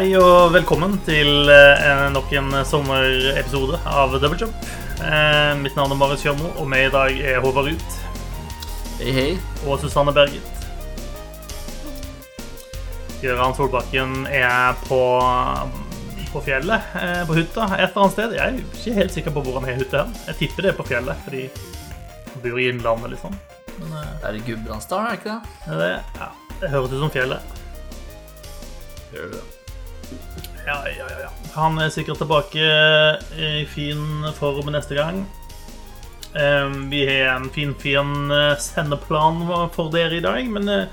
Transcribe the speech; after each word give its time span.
Hei 0.00 0.14
og 0.16 0.54
velkommen 0.54 0.94
til 1.04 1.50
eh, 1.52 2.06
nok 2.08 2.30
en 2.32 2.54
sommerepisode 2.64 3.76
av 3.84 4.14
Double 4.14 4.38
Jump. 4.40 4.62
Eh, 5.04 5.50
mitt 5.60 5.76
navn 5.76 5.92
er 5.92 5.98
Marius 6.00 6.22
Kjørmo, 6.24 6.54
og 6.56 6.70
med 6.72 6.86
i 6.86 6.92
dag 6.94 7.18
er 7.20 7.42
Håvard 7.44 7.68
Ruud 7.68 7.98
Hei, 8.96 9.10
hei. 9.12 9.26
og 9.66 9.76
Susanne 9.82 10.14
Berget. 10.16 10.64
Gøran 13.20 13.52
Solbakken 13.58 14.24
er 14.24 14.80
på, 14.86 15.02
på 16.32 16.44
fjellet, 16.48 16.96
eh, 16.96 17.20
på 17.28 17.36
hytta, 17.42 17.68
et 17.68 17.84
eller 17.90 18.06
annet 18.06 18.16
sted. 18.16 18.34
Jeg 18.40 18.46
er 18.46 18.58
ikke 18.64 18.98
helt 19.02 19.16
sikker 19.18 19.36
på 19.36 19.44
hvor 19.44 19.60
han 19.60 19.68
har 19.68 19.84
hytte 19.84 20.00
hen. 20.06 20.18
Jeg 20.30 20.40
tipper 20.40 20.70
det 20.70 20.72
er 20.72 20.80
på 20.80 20.90
fjellet, 20.94 21.24
fordi 21.28 21.46
han 21.52 22.40
bor 22.48 22.56
i 22.56 22.72
Innlandet, 22.72 23.18
liksom. 23.18 23.36
Men 23.76 23.96
eh, 24.00 24.10
Det 24.16 24.32
er 24.32 24.40
i 24.40 24.44
Gudbrandsdalen, 24.48 25.12
er 25.12 25.12
det 25.12 25.22
ikke 25.26 25.38
det? 25.68 25.78
det, 25.84 25.94
ja, 26.24 26.34
det 26.56 26.76
høres 26.78 26.92
ut 26.96 27.00
som 27.04 27.18
fjellet. 27.20 27.56
Gjør 29.12 29.34
det. 29.36 29.48
Ja, 30.66 30.80
ja, 30.86 31.06
ja. 31.24 31.28
Han 31.56 31.78
er 31.82 31.90
sikkert 31.90 32.20
tilbake 32.20 32.62
i 33.36 33.64
fin 33.70 34.26
form 34.38 34.70
neste 34.74 34.94
gang. 34.98 35.24
Ehm, 36.34 36.90
vi 36.90 37.06
har 37.06 37.34
en 37.36 37.50
fin, 37.50 37.74
fin 37.74 38.30
eh, 38.30 38.56
sendeplan 38.58 39.42
for 39.74 39.90
dere 39.90 40.20
i 40.20 40.22
dag, 40.22 40.46
men 40.50 40.68
eh, 40.70 40.84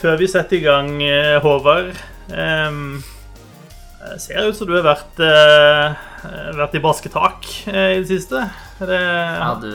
før 0.00 0.16
vi 0.20 0.28
setter 0.30 0.56
i 0.56 0.64
gang, 0.64 0.94
eh, 1.04 1.36
Håvard 1.44 1.92
ehm, 2.32 3.02
eh, 4.00 4.14
Ser 4.16 4.48
ut 4.48 4.56
som 4.56 4.70
du 4.70 4.78
har 4.78 4.86
vært, 4.86 5.20
eh, 5.20 6.00
vært 6.56 6.78
i 6.78 6.82
basketak 6.84 7.50
eh, 7.68 7.98
i 7.98 8.00
det 8.00 8.08
siste. 8.08 8.46
Det 8.80 9.02
Ja, 9.02 9.52
du 9.60 9.68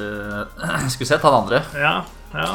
skulle 0.96 1.12
sett 1.12 1.26
han 1.26 1.38
andre. 1.44 1.62
Ja. 1.78 1.96
ja. 2.34 2.50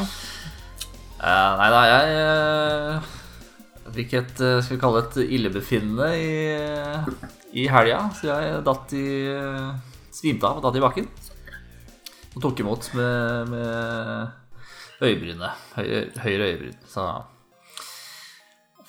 Eh, 1.21 1.49
nei 1.61 1.71
da, 1.71 1.87
jeg 1.87 3.01
fikk 3.95 4.15
et 4.19 4.41
eh, 4.45 4.59
skal 4.65 4.77
vi 4.77 4.81
kalle 4.83 5.03
et 5.05 5.17
illebefinnende 5.25 6.09
i, 6.19 6.31
i 7.63 7.67
helga. 7.71 8.03
Så 8.17 8.29
jeg 8.29 8.63
datt 8.67 8.95
i 8.97 9.07
eh, 9.31 9.71
svimte 10.15 10.49
av 10.49 10.61
og 10.61 10.67
datt 10.67 10.79
i 10.79 10.85
bakken. 10.85 11.09
Og 12.37 12.43
tok 12.45 12.63
imot 12.63 12.91
med, 12.95 13.51
med 13.51 15.07
øyebrynet. 15.07 15.65
Høyre, 15.79 16.03
høyre 16.23 16.51
øyebryn. 16.53 16.77
Så 16.91 17.07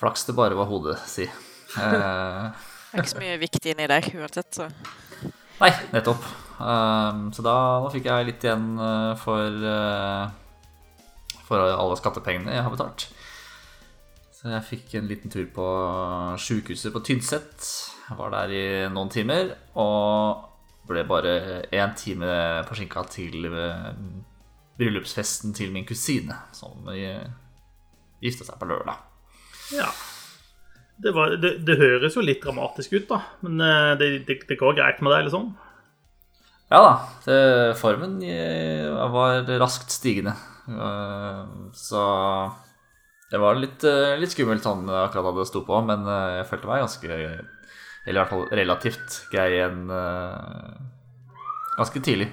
flaks 0.02 0.28
det 0.28 0.38
bare 0.38 0.58
var 0.58 0.70
hodet, 0.70 0.98
si. 1.10 1.26
Eh, 1.26 2.68
Det 2.92 3.00
er 3.00 3.06
ikke 3.06 3.14
så 3.14 3.24
mye 3.24 3.40
viktig 3.40 3.72
inni 3.72 3.88
der 3.88 4.12
uansett, 4.20 4.52
så 4.58 4.68
Nei, 5.62 5.70
nettopp. 5.94 6.24
Um, 6.62 7.28
så 7.34 7.44
da, 7.46 7.54
da 7.82 7.90
fikk 7.94 8.08
jeg 8.10 8.26
litt 8.28 8.44
igjen 8.46 8.66
for 9.18 9.64
uh, 9.66 10.28
For 11.48 11.62
alle 11.62 11.98
skattepengene 11.98 12.54
jeg 12.54 12.66
har 12.66 12.74
betalt. 12.74 13.08
Så 14.42 14.50
jeg 14.50 14.66
fikk 14.66 14.96
en 14.98 15.06
liten 15.06 15.30
tur 15.30 15.46
på 15.54 15.66
sjukehuset 16.42 16.90
på 16.96 17.04
Tynset. 17.06 17.68
Var 18.18 18.32
der 18.34 18.54
i 18.58 18.64
noen 18.90 19.12
timer 19.14 19.52
og 19.80 20.48
ble 20.90 21.04
bare 21.06 21.36
én 21.70 21.94
time 21.96 22.32
forsinka 22.66 23.04
til 23.14 23.46
uh, 23.54 23.92
bryllupsfesten 24.82 25.54
til 25.54 25.70
min 25.72 25.86
kusine, 25.86 26.34
som 26.58 26.90
uh, 26.90 27.22
gifta 28.18 28.50
seg 28.50 28.58
på 28.58 28.72
lørdag. 28.72 29.06
ja. 29.78 29.92
Det, 31.02 31.12
var, 31.16 31.34
det, 31.42 31.56
det 31.66 31.80
høres 31.80 32.14
jo 32.18 32.22
litt 32.22 32.44
dramatisk 32.44 32.92
ut, 32.94 33.08
da. 33.10 33.22
Men 33.42 33.62
eh, 33.66 33.92
det, 33.98 34.10
det, 34.28 34.58
går 34.60 34.76
greit 34.78 35.00
med 35.02 35.10
deg, 35.16 35.24
liksom? 35.26 35.48
Ja 36.70 36.82
da, 36.86 36.92
det, 37.26 37.38
formen 37.80 38.20
eh, 38.22 38.86
var 39.10 39.50
raskt 39.64 39.90
stigende. 39.90 40.36
Eh, 40.70 41.40
Så 41.74 42.04
det 43.32 43.40
var 43.40 43.56
litt, 43.60 43.84
eh, 43.88 44.18
litt 44.20 44.34
skummelt 44.34 44.64
sånn 44.66 44.86
akkurat 44.92 45.30
da 45.30 45.34
det 45.40 45.48
sto 45.50 45.62
på, 45.68 45.78
men 45.88 46.04
eh, 46.08 46.38
jeg 46.42 46.48
følte 46.50 46.68
meg 46.72 46.82
ganske 46.84 47.12
Eller 47.12 48.18
i 48.18 48.18
hvert 48.18 48.32
fall 48.34 48.48
relativt 48.58 49.20
grei 49.32 49.48
igjen 49.56 49.84
eh, 49.94 50.80
ganske 51.78 52.02
tidlig. 52.04 52.28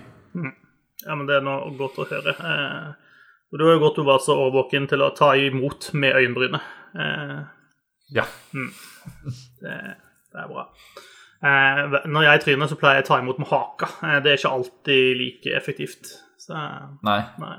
Ja, 1.04 1.14
men 1.14 1.26
det 1.28 1.36
er 1.38 1.44
noe 1.47 1.70
godt 1.78 1.98
å 2.03 2.06
høre. 2.10 2.32
Eh, 2.34 2.88
og 3.48 3.60
det 3.60 3.64
var 3.69 3.76
jo 3.76 3.82
godt 3.84 4.00
du 4.00 4.03
var 4.09 4.19
så 4.25 4.34
årvåken 4.47 4.88
til 4.91 5.04
å 5.04 5.12
ta 5.16 5.31
imot 5.38 5.91
med 5.94 6.16
øyenbrynet. 6.19 6.66
Eh, 6.98 7.38
Ja. 8.16 8.25
det, 9.60 9.76
det 10.32 10.41
er 10.42 10.48
bra. 10.48 10.65
Eh, 11.44 11.82
når 12.09 12.25
jeg 12.26 12.42
tryner, 12.47 12.66
så 12.70 12.78
pleier 12.80 12.98
jeg 12.98 13.06
å 13.06 13.09
ta 13.12 13.19
imot 13.22 13.38
med 13.38 13.50
haka. 13.53 13.88
Eh, 14.09 14.19
det 14.25 14.32
er 14.32 14.41
ikke 14.41 14.54
alltid 14.56 15.20
like 15.20 15.54
effektivt. 15.56 16.10
Så 16.41 16.56
Nei. 17.04 17.20
nei. 17.38 17.54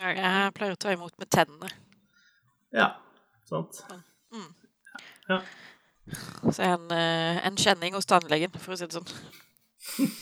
Jeg 0.00 0.54
pleier 0.56 0.72
å 0.74 0.80
ta 0.80 0.94
imot 0.96 1.12
med 1.20 1.28
tennene. 1.30 1.68
Ja, 2.76 2.92
sant. 3.48 3.82
Ja. 5.30 5.40
Så 6.50 6.62
er 6.62 6.74
en, 6.74 6.90
eh, 6.94 7.40
en 7.46 7.58
kjenning 7.60 7.94
hos 7.94 8.08
tannlegen, 8.10 8.54
for 8.58 8.74
å 8.74 8.78
si 8.78 8.86
det 8.88 8.98
sånn. 8.98 9.10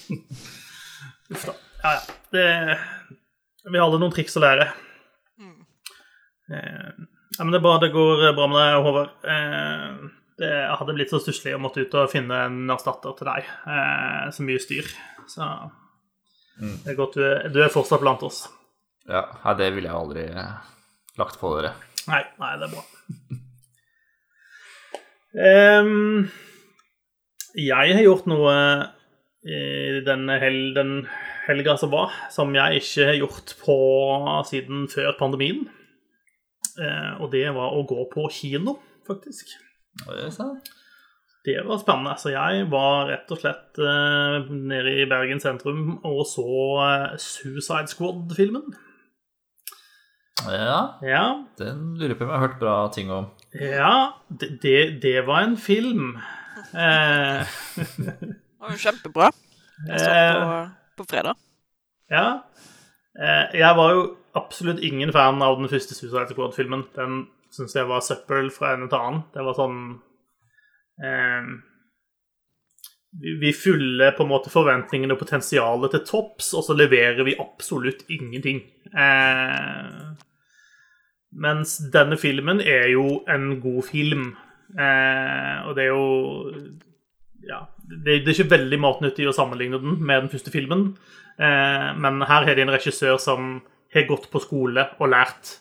Uff 1.33 1.47
da. 1.49 1.55
Ja, 1.83 1.95
ja. 1.95 2.03
Det, 2.35 2.45
vi 3.69 3.79
har 3.79 3.87
alle 3.87 4.01
noen 4.01 4.13
triks 4.15 4.37
å 4.37 4.45
lære. 4.45 4.69
Eh, 6.49 6.93
ja, 7.37 7.45
men 7.45 7.53
det 7.53 7.59
er 7.61 7.65
bra 7.65 7.75
det 7.83 7.91
går 7.93 8.31
bra 8.37 8.47
med 8.51 8.61
deg, 8.61 8.79
Håvard. 8.87 9.11
Eh, 9.35 10.07
det 10.39 10.53
hadde 10.81 10.95
blitt 10.95 11.13
så 11.13 11.21
stusslig 11.23 11.57
å 11.57 11.61
måtte 11.61 11.83
ut 11.83 11.97
og 11.99 12.13
finne 12.13 12.45
en 12.47 12.71
erstatter 12.73 13.17
til 13.19 13.29
deg. 13.29 13.51
Eh, 13.75 14.25
så 14.35 14.47
mye 14.47 14.63
styr. 14.63 14.89
Så 15.29 15.49
det 16.59 16.93
er 16.93 16.99
godt 16.99 17.19
du 17.19 17.25
er, 17.27 17.49
du 17.53 17.61
er 17.63 17.73
fortsatt 17.75 18.03
blant 18.03 18.25
oss. 18.27 18.47
Ja, 19.09 19.25
det 19.59 19.71
ville 19.75 19.91
jeg 19.91 19.99
aldri 19.99 20.25
eh, 20.31 20.73
lagt 21.21 21.39
på 21.41 21.53
dere. 21.57 21.75
Nei, 22.09 22.23
nei, 22.41 22.53
det 22.61 22.69
er 22.69 22.75
bra. 22.75 22.85
Um, 25.39 26.29
jeg 27.59 27.97
har 27.97 28.05
gjort 28.05 28.29
noe 28.31 28.55
i 29.49 30.01
denne 30.07 30.39
hel, 30.43 30.59
den 30.77 30.93
helga 31.47 31.77
som 31.81 31.93
var, 31.93 32.15
som 32.33 32.55
jeg 32.57 32.83
ikke 32.83 33.11
har 33.11 33.21
gjort 33.21 33.55
på 33.63 33.79
siden 34.49 34.89
før 34.93 35.15
pandemien. 35.21 35.67
Uh, 36.79 37.19
og 37.25 37.33
det 37.35 37.47
var 37.57 37.75
å 37.75 37.85
gå 37.89 38.05
på 38.13 38.29
kino, 38.33 38.79
faktisk. 39.09 39.57
Det 41.49 41.63
var 41.65 41.81
spennende. 41.81 42.17
Så 42.21 42.33
jeg 42.35 42.67
var 42.73 43.09
rett 43.09 43.31
og 43.33 43.41
slett 43.41 43.81
uh, 43.81 44.49
nede 44.51 44.95
i 45.03 45.07
Bergen 45.09 45.41
sentrum 45.43 45.99
og 46.07 46.25
så 46.29 46.49
eh, 46.85 47.17
Suicide 47.23 47.89
Squad-filmen. 47.91 48.75
Ja, 50.47 50.81
Ja, 51.03 51.25
den 51.59 51.97
lurer 51.99 52.15
på 52.15 52.25
om 52.25 52.31
jeg 52.31 52.39
har 52.39 52.47
hørt 52.47 52.61
bra 52.61 52.75
ting 52.95 53.11
om. 53.11 53.27
Ja, 53.59 54.13
det, 54.29 54.59
det, 54.63 54.77
det 55.03 55.27
var 55.27 55.43
en 55.43 55.57
film. 55.57 56.17
Eh, 56.75 57.43
Det 57.77 58.61
var 58.61 58.71
jo 58.75 58.79
kjempebra. 58.83 59.31
Jeg 59.89 60.01
så 60.03 60.11
eh, 60.13 60.35
på, 60.43 61.03
på 61.03 61.09
fredag. 61.11 61.35
ja. 62.11 62.27
Eh, 63.19 63.57
jeg 63.59 63.77
var 63.77 63.93
jo 63.97 64.03
absolutt 64.39 64.79
ingen 64.85 65.11
fan 65.13 65.43
av 65.43 65.57
den 65.59 65.69
første 65.71 65.95
Suicide 65.97 66.31
Squad-filmen. 66.31 66.85
Den 66.95 67.25
syns 67.51 67.75
jeg 67.75 67.89
var 67.89 68.05
søppel 68.05 68.51
fra 68.55 68.75
ende 68.77 68.87
til 68.93 68.99
annen. 69.01 69.25
Det 69.35 69.43
var 69.43 69.57
sånn 69.59 69.79
eh, 71.03 71.49
vi, 73.21 73.53
fyller 73.53 74.15
på 74.17 74.25
en 74.25 74.31
måte 74.31 74.53
forventningene 74.53 75.15
og 75.15 75.21
potensialet 75.23 75.95
til 75.95 76.05
topps, 76.07 76.53
og 76.55 76.65
så 76.67 76.77
leverer 76.77 77.25
vi 77.27 77.39
absolutt 77.41 78.05
ingenting. 78.13 78.63
Eh, 78.93 80.13
mens 81.39 81.77
denne 81.93 82.19
filmen 82.21 82.63
er 82.63 82.89
jo 82.93 83.23
en 83.31 83.51
god 83.63 83.83
film. 83.89 84.31
Eh, 84.75 85.57
og 85.67 85.75
det 85.77 85.89
er 85.89 85.93
jo 85.93 86.05
Ja. 87.49 87.67
Det, 87.89 88.21
er 88.21 88.29
ikke 88.29 88.51
veldig 88.51 88.79
matnyttig 88.81 89.25
å 89.25 89.33
sammenligne 89.33 89.79
den 89.81 89.95
med 90.05 90.27
den 90.27 90.29
første 90.29 90.53
filmen. 90.53 90.99
Eh, 91.41 91.95
men 91.97 92.21
her 92.29 92.45
er 92.45 92.55
det 92.55 92.67
en 92.67 92.75
regissør 92.75 93.17
som 93.17 93.63
har 93.95 94.05
gått 94.09 94.29
på 94.31 94.43
skole 94.43 94.85
og 94.99 95.09
lært 95.09 95.55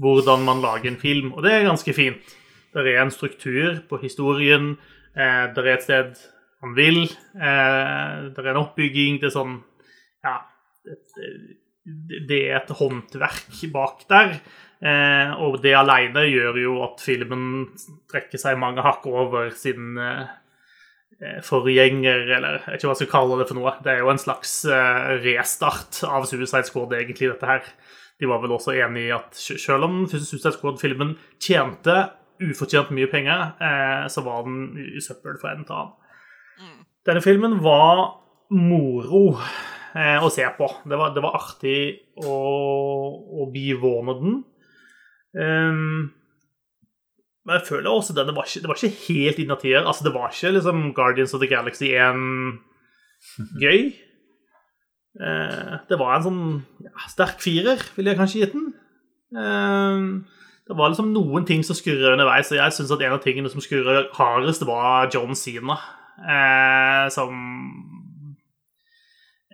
hvordan 0.00 0.44
man 0.44 0.60
lager 0.60 0.90
en 0.90 1.00
film, 1.00 1.32
og 1.32 1.42
det 1.44 1.52
er 1.52 1.68
ganske 1.68 1.92
fint. 1.96 2.36
Det 2.74 2.84
er 2.86 3.00
en 3.02 3.10
struktur 3.10 3.80
på 3.88 4.00
historien, 4.02 4.76
eh, 5.16 5.48
det 5.54 5.64
er 5.64 5.72
et 5.72 5.82
sted 5.82 6.20
han 6.60 6.74
vil, 6.76 7.04
eh, 7.40 8.16
det 8.28 8.42
er 8.42 8.52
en 8.52 8.64
oppbygging, 8.64 9.20
det 9.20 9.30
er 9.30 9.36
sånn 9.36 9.60
Ja, 10.24 10.42
det, 10.84 12.36
er 12.36 12.58
et 12.58 12.74
håndverk 12.76 13.62
bak 13.72 14.04
der. 14.10 14.34
Eh, 14.80 15.30
og 15.40 15.60
det 15.64 15.72
alene 15.76 16.26
gjør 16.28 16.58
jo 16.60 16.74
at 16.84 17.00
filmen 17.04 17.70
trekker 18.08 18.40
seg 18.40 18.60
mange 18.60 18.84
hakk 18.84 19.06
over 19.08 19.48
sin 19.56 19.96
eh, 20.00 20.28
forgjenger, 21.44 22.26
eller 22.36 22.58
jeg 22.60 22.66
vet 22.66 22.76
ikke 22.76 22.90
hva 22.90 22.94
jeg 22.96 23.02
skal 23.02 23.12
kalle 23.14 23.40
det 23.40 23.48
for 23.48 23.60
noe. 23.60 23.72
Det 23.84 23.94
er 23.94 24.02
jo 24.04 24.12
en 24.12 24.20
slags 24.20 24.54
restart 25.24 26.02
av 26.08 26.28
Suicide 26.28 26.68
Squad, 26.68 26.94
egentlig, 26.96 27.32
dette 27.32 27.48
her. 27.48 27.72
De 28.20 28.28
var 28.28 28.40
vel 28.44 28.56
også 28.56 28.76
enig 28.76 29.06
i 29.08 29.16
at 29.16 29.36
selv 29.36 29.88
om 29.88 30.02
Suicide 30.08 30.52
Squad-filmen 30.56 31.16
tjente 31.40 31.96
ufortjent 32.40 32.92
mye 32.96 33.08
penger, 33.12 33.50
så 34.12 34.24
var 34.24 34.46
den 34.46 34.78
i 34.80 35.02
søppel 35.04 35.36
fra 35.40 35.52
en 35.52 35.66
til 35.68 35.76
annen. 35.76 35.99
Denne 37.10 37.22
filmen 37.24 37.58
var 37.64 38.04
moro 38.54 39.24
eh, 39.98 40.22
å 40.22 40.30
se 40.30 40.46
på. 40.54 40.68
Det 40.86 40.98
var, 40.98 41.10
det 41.16 41.24
var 41.24 41.38
artig 41.40 41.80
å, 42.22 42.36
å 43.42 43.50
bivåne 43.50 44.14
den. 44.20 44.40
Um, 45.34 46.10
men 47.46 47.56
jeg 47.56 47.66
føler 47.66 47.90
også 47.90 48.14
at 48.14 48.30
var 48.30 48.46
ikke, 48.46 48.62
det 48.62 48.70
var 48.70 48.78
ikke 48.78 49.08
helt 49.08 49.42
innertier. 49.42 49.82
Altså, 49.82 50.06
det 50.06 50.14
var 50.14 50.30
ikke 50.30 50.54
liksom 50.54 50.90
Guardians 50.94 51.34
of 51.34 51.42
the 51.42 51.50
Galaxy 51.50 51.90
1 51.98 52.60
gøy. 53.58 53.90
Eh, 55.18 55.72
det 55.90 55.98
var 55.98 56.14
en 56.14 56.26
sånn 56.28 56.42
ja, 56.84 56.92
sterk 57.10 57.40
firer, 57.42 57.80
ville 57.96 58.12
jeg 58.12 58.20
kanskje 58.20 58.44
gitt 58.44 58.54
den. 58.54 58.68
Eh, 59.34 60.44
det 60.70 60.76
var 60.78 60.92
liksom 60.92 61.10
noen 61.10 61.48
ting 61.48 61.64
som 61.66 61.74
skurra 61.74 62.14
underveis, 62.14 62.52
og 62.54 62.60
jeg 62.60 62.76
syns 62.76 62.92
at 62.94 63.02
en 63.02 63.16
av 63.16 63.24
tingene 63.24 63.50
som 63.50 63.64
skurra 63.64 64.04
hardest, 64.14 64.62
var 64.68 65.10
John 65.10 65.34
Sina. 65.34 65.80
Eh, 66.20 67.04
som 67.08 67.38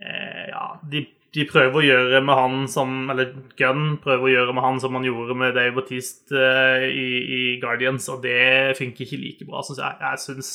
eh, 0.03 0.49
Ja, 0.51 0.81
de 0.91 1.07
de 1.37 1.45
prøver 1.49 1.81
å 1.81 1.85
gjøre 1.85 2.23
med 2.25 2.39
han 2.39 2.63
som 2.71 3.11
Eller 3.13 3.35
Gunn 3.59 3.99
prøver 4.03 4.25
å 4.25 4.33
gjøre 4.33 4.55
med 4.57 4.65
han 4.65 4.79
som 4.83 4.97
han 4.97 5.05
gjorde 5.07 5.37
med 5.39 5.57
Dave 5.57 5.75
Bautiste 5.77 6.39
eh, 6.39 6.87
i, 6.89 7.09
i, 7.37 7.43
Guardians, 7.63 8.09
og 8.13 8.23
det 8.25 8.77
funker 8.79 9.05
ikke 9.05 9.21
like 9.21 9.49
bra, 9.49 9.65
syns 9.67 9.83
jeg. 9.83 9.99
Jeg 10.01 10.23
syns 10.23 10.53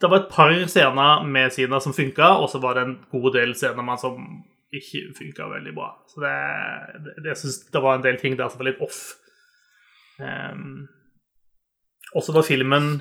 Det 0.00 0.10
var 0.10 0.22
et 0.22 0.32
par 0.32 0.56
scener 0.70 1.28
med 1.36 1.54
Sina 1.54 1.80
som 1.80 1.94
funka, 1.96 2.34
og 2.42 2.48
så 2.50 2.60
var 2.62 2.78
det 2.78 2.86
en 2.86 2.98
god 3.12 3.30
del 3.36 3.54
scener 3.54 3.82
med 3.82 3.94
han 3.94 4.02
som 4.02 4.26
ikke 4.74 5.04
funka 5.20 5.46
veldig 5.52 5.74
bra. 5.76 5.92
Så 6.10 6.24
det, 6.24 6.34
det, 7.04 7.28
jeg 7.30 7.40
synes 7.44 7.60
det 7.76 7.82
var 7.84 7.96
en 7.96 8.04
del 8.04 8.18
ting 8.18 8.34
der 8.38 8.50
som 8.50 8.58
var 8.58 8.72
litt 8.72 8.82
off. 8.82 9.04
Um, 10.18 10.88
og 12.14 12.26
så 12.26 12.34
var 12.34 12.46
filmen 12.46 12.96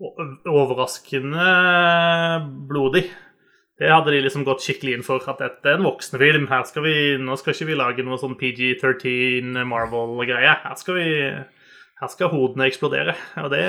overraskende 0.00 1.48
blodig. 2.68 3.10
Det 3.80 3.88
hadde 3.88 4.12
de 4.12 4.20
liksom 4.20 4.44
gått 4.44 4.60
skikkelig 4.64 4.98
inn 4.98 5.04
for. 5.04 5.24
At 5.30 5.40
dette 5.40 5.68
er 5.68 5.78
en 5.78 5.86
voksenfilm. 5.86 6.50
Her 6.50 6.66
skal 6.68 6.84
vi, 6.84 6.96
nå 7.20 7.36
skal 7.40 7.54
ikke 7.54 7.70
vi 7.70 7.78
lage 7.80 8.04
noe 8.04 8.20
sånn 8.20 8.36
PG-13 8.40 9.56
Marvel-greie. 9.68 10.52
Her 10.66 10.76
skal 10.76 10.98
vi 10.98 11.08
Her 12.00 12.12
skal 12.12 12.32
hodene 12.32 12.68
eksplodere. 12.68 13.16
Og 13.40 13.48
det 13.52 13.64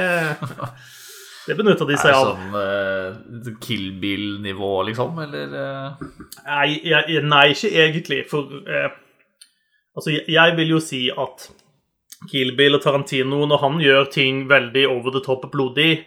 det 1.48 1.56
benytter 1.60 1.88
de 1.88 2.00
seg 2.00 2.16
av. 2.16 2.34
Er 2.36 3.24
det 3.24 3.40
sånn 3.40 3.56
uh, 3.56 3.64
Kill 3.64 3.88
Bill-nivå, 4.04 4.74
liksom, 4.92 5.20
eller? 5.24 5.56
Uh... 5.56 6.06
Nei, 6.44 6.68
jeg, 6.92 7.24
nei, 7.28 7.48
ikke 7.56 7.72
egentlig. 7.72 8.22
For 8.32 8.52
uh, 8.68 8.92
altså, 9.96 10.12
jeg, 10.18 10.28
jeg, 10.36 10.56
vil 10.60 10.76
jo 10.76 10.84
si 10.84 11.06
at 11.12 11.48
Kill 12.28 12.52
Bill 12.60 12.76
og 12.78 12.84
Tarantino, 12.84 13.46
når 13.48 13.64
han 13.64 13.80
gjør 13.84 14.12
ting 14.12 14.44
veldig 14.52 14.90
over 14.92 15.16
the 15.16 15.24
top 15.24 15.48
blodig 15.56 16.02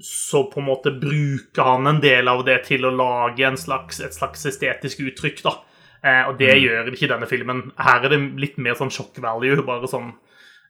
så 0.00 0.44
på 0.50 0.60
en 0.60 0.66
måte 0.66 0.90
bruker 0.94 1.62
han 1.62 1.86
en 1.86 2.00
del 2.00 2.28
av 2.30 2.44
det 2.46 2.60
til 2.68 2.86
å 2.86 2.94
lage 2.94 3.50
slags, 3.58 4.00
et 4.00 4.14
slags 4.14 4.46
estetisk 4.46 5.00
uttrykk. 5.06 5.42
da. 5.42 5.54
Eh, 6.02 6.28
og 6.28 6.38
det 6.38 6.52
mm. 6.52 6.62
gjør 6.62 6.90
ikke 6.92 7.10
denne 7.10 7.28
filmen. 7.30 7.62
Her 7.78 8.06
er 8.06 8.14
det 8.14 8.20
litt 8.40 8.58
mer 8.62 8.78
sånn 8.78 8.92
shock 8.94 9.18
value. 9.22 9.58
Bare 9.66 9.90
sånn 9.90 10.12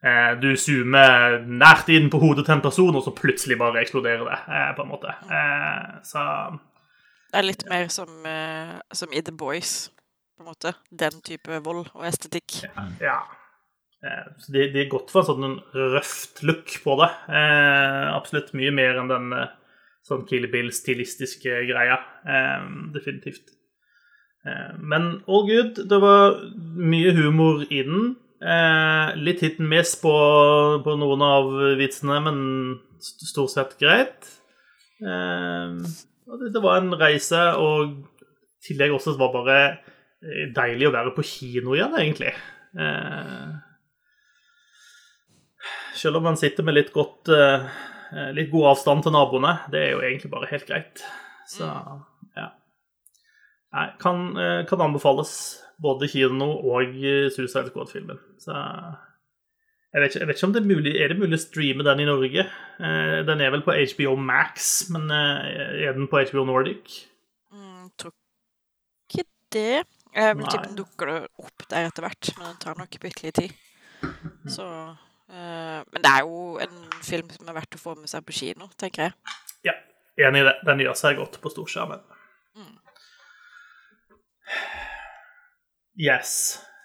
eh, 0.00 0.32
Du 0.40 0.50
zoomer 0.56 1.38
nært 1.44 1.90
inn 1.92 2.08
på 2.12 2.20
hodet 2.22 2.46
til 2.46 2.56
en 2.56 2.64
person, 2.64 2.96
og 2.96 3.04
så 3.04 3.14
plutselig 3.16 3.58
bare 3.60 3.82
eksploderer 3.82 4.24
det. 4.24 4.40
Eh, 4.48 4.70
på 4.78 4.86
en 4.86 4.92
måte. 4.94 5.14
Så 6.08 6.24
Det 7.28 7.42
er 7.42 7.48
litt 7.50 7.66
mer 7.68 7.90
som, 7.92 8.08
som, 8.92 9.12
i 9.12 9.24
The 9.24 9.34
Boys, 9.36 9.90
på 10.36 10.46
en 10.46 10.52
måte. 10.54 10.74
Den 10.88 11.20
type 11.24 11.60
vold 11.64 11.90
og 11.92 12.08
estetikk. 12.08 12.62
Ja. 13.02 13.20
Eh, 14.04 14.26
så 14.38 14.54
de, 14.54 14.66
de 14.72 14.84
er 14.84 14.90
godt 14.92 15.10
for 15.10 15.24
en 15.24 15.42
sånn 15.42 15.56
røft 15.94 16.42
look 16.46 16.74
på 16.84 16.96
det. 17.00 17.08
Eh, 17.34 18.04
absolutt 18.14 18.54
mye 18.58 18.74
mer 18.74 19.00
enn 19.00 19.10
den 19.10 19.32
eh, 19.34 19.50
sånn 20.06 20.24
Kill 20.28 20.46
Bill-stilistiske 20.52 21.62
greia. 21.68 21.98
Eh, 22.22 22.68
definitivt. 22.94 23.54
Eh, 24.46 24.78
men 24.78 25.10
all 25.26 25.46
good. 25.50 25.82
Det 25.90 26.00
var 26.04 26.38
mye 26.78 27.14
humor 27.18 27.64
i 27.68 27.82
den. 27.88 28.14
Eh, 28.38 29.16
litt 29.18 29.42
hit 29.42 29.58
and 29.58 29.70
miss 29.72 29.96
på, 29.98 30.14
på, 30.84 30.98
noen 31.00 31.24
av 31.26 31.50
vitsene, 31.80 32.20
men 32.22 32.38
stort 33.02 33.54
sett 33.54 33.74
greit. 33.82 34.30
Det, 34.98 36.60
var 36.62 36.78
en 36.78 36.94
reise, 36.98 37.40
og 37.58 37.98
i 37.98 38.68
tillegg 38.68 38.94
også 38.94 39.14
var 39.18 39.32
det 39.32 39.38
bare 39.38 39.58
deilig 40.54 40.88
å 40.88 40.94
være 40.94 41.14
på 41.14 41.24
kino 41.26 41.74
igjen, 41.74 41.94
egentlig. 41.98 42.32
Eh, 42.78 43.58
selv 45.98 46.20
om 46.20 46.28
man 46.30 46.38
sitter 46.40 46.66
med 46.66 46.76
litt, 46.78 46.92
godt, 46.94 47.30
uh, 47.30 47.66
litt 48.36 48.52
god 48.52 48.72
avstand 48.74 49.06
til 49.06 49.14
naboene. 49.14 49.56
Det 49.72 49.80
er 49.82 49.90
jo 49.94 50.04
egentlig 50.04 50.30
bare 50.32 50.50
helt 50.52 50.68
greit. 50.68 51.02
Så 51.48 51.66
ja. 52.36 52.50
Nei, 53.74 53.88
kan, 54.00 54.30
uh, 54.38 54.62
kan 54.68 54.86
anbefales. 54.88 55.32
Både 55.78 56.08
kino 56.10 56.56
og 56.66 56.96
Suicide 57.30 57.68
Squad-filmen. 57.68 58.18
Så 58.42 58.50
jeg 58.50 60.02
vet, 60.02 60.08
ikke, 60.08 60.18
jeg 60.18 60.28
vet, 60.28 60.40
ikke, 60.40 60.48
om 60.48 60.54
det 60.56 60.60
er 60.60 60.66
mulig 60.66 60.94
Er 60.98 61.12
det 61.12 61.18
mulig 61.20 61.36
å 61.38 61.42
streame 61.44 61.86
den 61.86 62.02
i 62.02 62.08
Norge. 62.08 62.44
Eh, 62.82 63.20
den 63.28 63.44
er 63.44 63.52
vel 63.54 63.62
på 63.62 63.76
HBO 63.92 64.16
Max, 64.18 64.88
men 64.90 65.06
er 65.14 65.94
den 65.94 66.10
på 66.10 66.18
HBO 66.18 66.42
Nordic? 66.50 66.96
Mm, 67.54 67.86
tror 67.94 68.10
ikke 69.06 69.24
det. 69.54 69.86
Jeg 70.18 70.36
vil 70.40 70.50
tippe 70.50 70.66
den 70.66 70.80
dukker 70.82 71.14
opp 71.22 71.68
der 71.70 71.86
etter 71.92 72.08
hvert, 72.08 72.32
men 72.34 72.50
den 72.50 72.60
tar 72.66 72.82
nok 72.82 72.98
bitte 73.06 73.28
litt 73.28 73.38
tid. 73.38 73.54
Så 74.50 74.66
men 75.28 76.00
det 76.00 76.10
er 76.10 76.24
jo 76.24 76.56
en 76.62 76.78
film 77.04 77.28
som 77.34 77.50
er 77.50 77.58
verdt 77.58 77.76
å 77.76 77.82
få 77.82 77.94
med 77.98 78.08
seg 78.10 78.24
på 78.24 78.36
kino, 78.36 78.70
tenker 78.80 79.08
jeg. 79.08 79.36
Ja, 79.68 79.74
enig 80.24 80.42
i 80.42 80.46
det. 80.48 80.54
Den 80.68 80.80
gjør 80.84 80.96
seg 80.98 81.18
godt 81.20 81.36
på 81.42 81.52
storskjermen. 81.52 82.00
Mm. 82.56 82.74
Yes. 85.98 86.32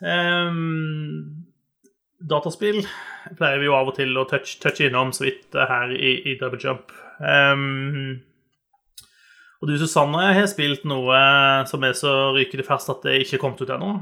Um, 0.03 1.45
dataspill 2.19 2.81
pleier 3.37 3.61
vi 3.61 3.69
jo 3.69 3.77
av 3.77 3.91
og 3.91 3.95
til 3.95 4.11
å 4.19 4.25
touche, 4.27 4.57
touch 4.59 4.81
innom 4.83 5.13
så 5.15 5.27
vidt 5.27 5.55
her 5.55 5.93
i, 5.95 6.17
i 6.27 6.35
Double 6.39 6.59
Jump. 6.59 6.91
Um, 7.23 8.19
og 9.63 9.69
du, 9.69 9.77
Susanne, 9.79 10.25
har 10.35 10.49
spilt 10.51 10.83
noe 10.89 11.19
som 11.69 11.85
er 11.87 11.95
så 11.95 12.33
rykende 12.35 12.65
ferskt 12.67 12.91
at 12.91 13.05
det 13.07 13.21
ikke 13.23 13.37
er 13.37 13.43
kommet 13.45 13.63
ut 13.63 13.71
ennå? 13.71 13.93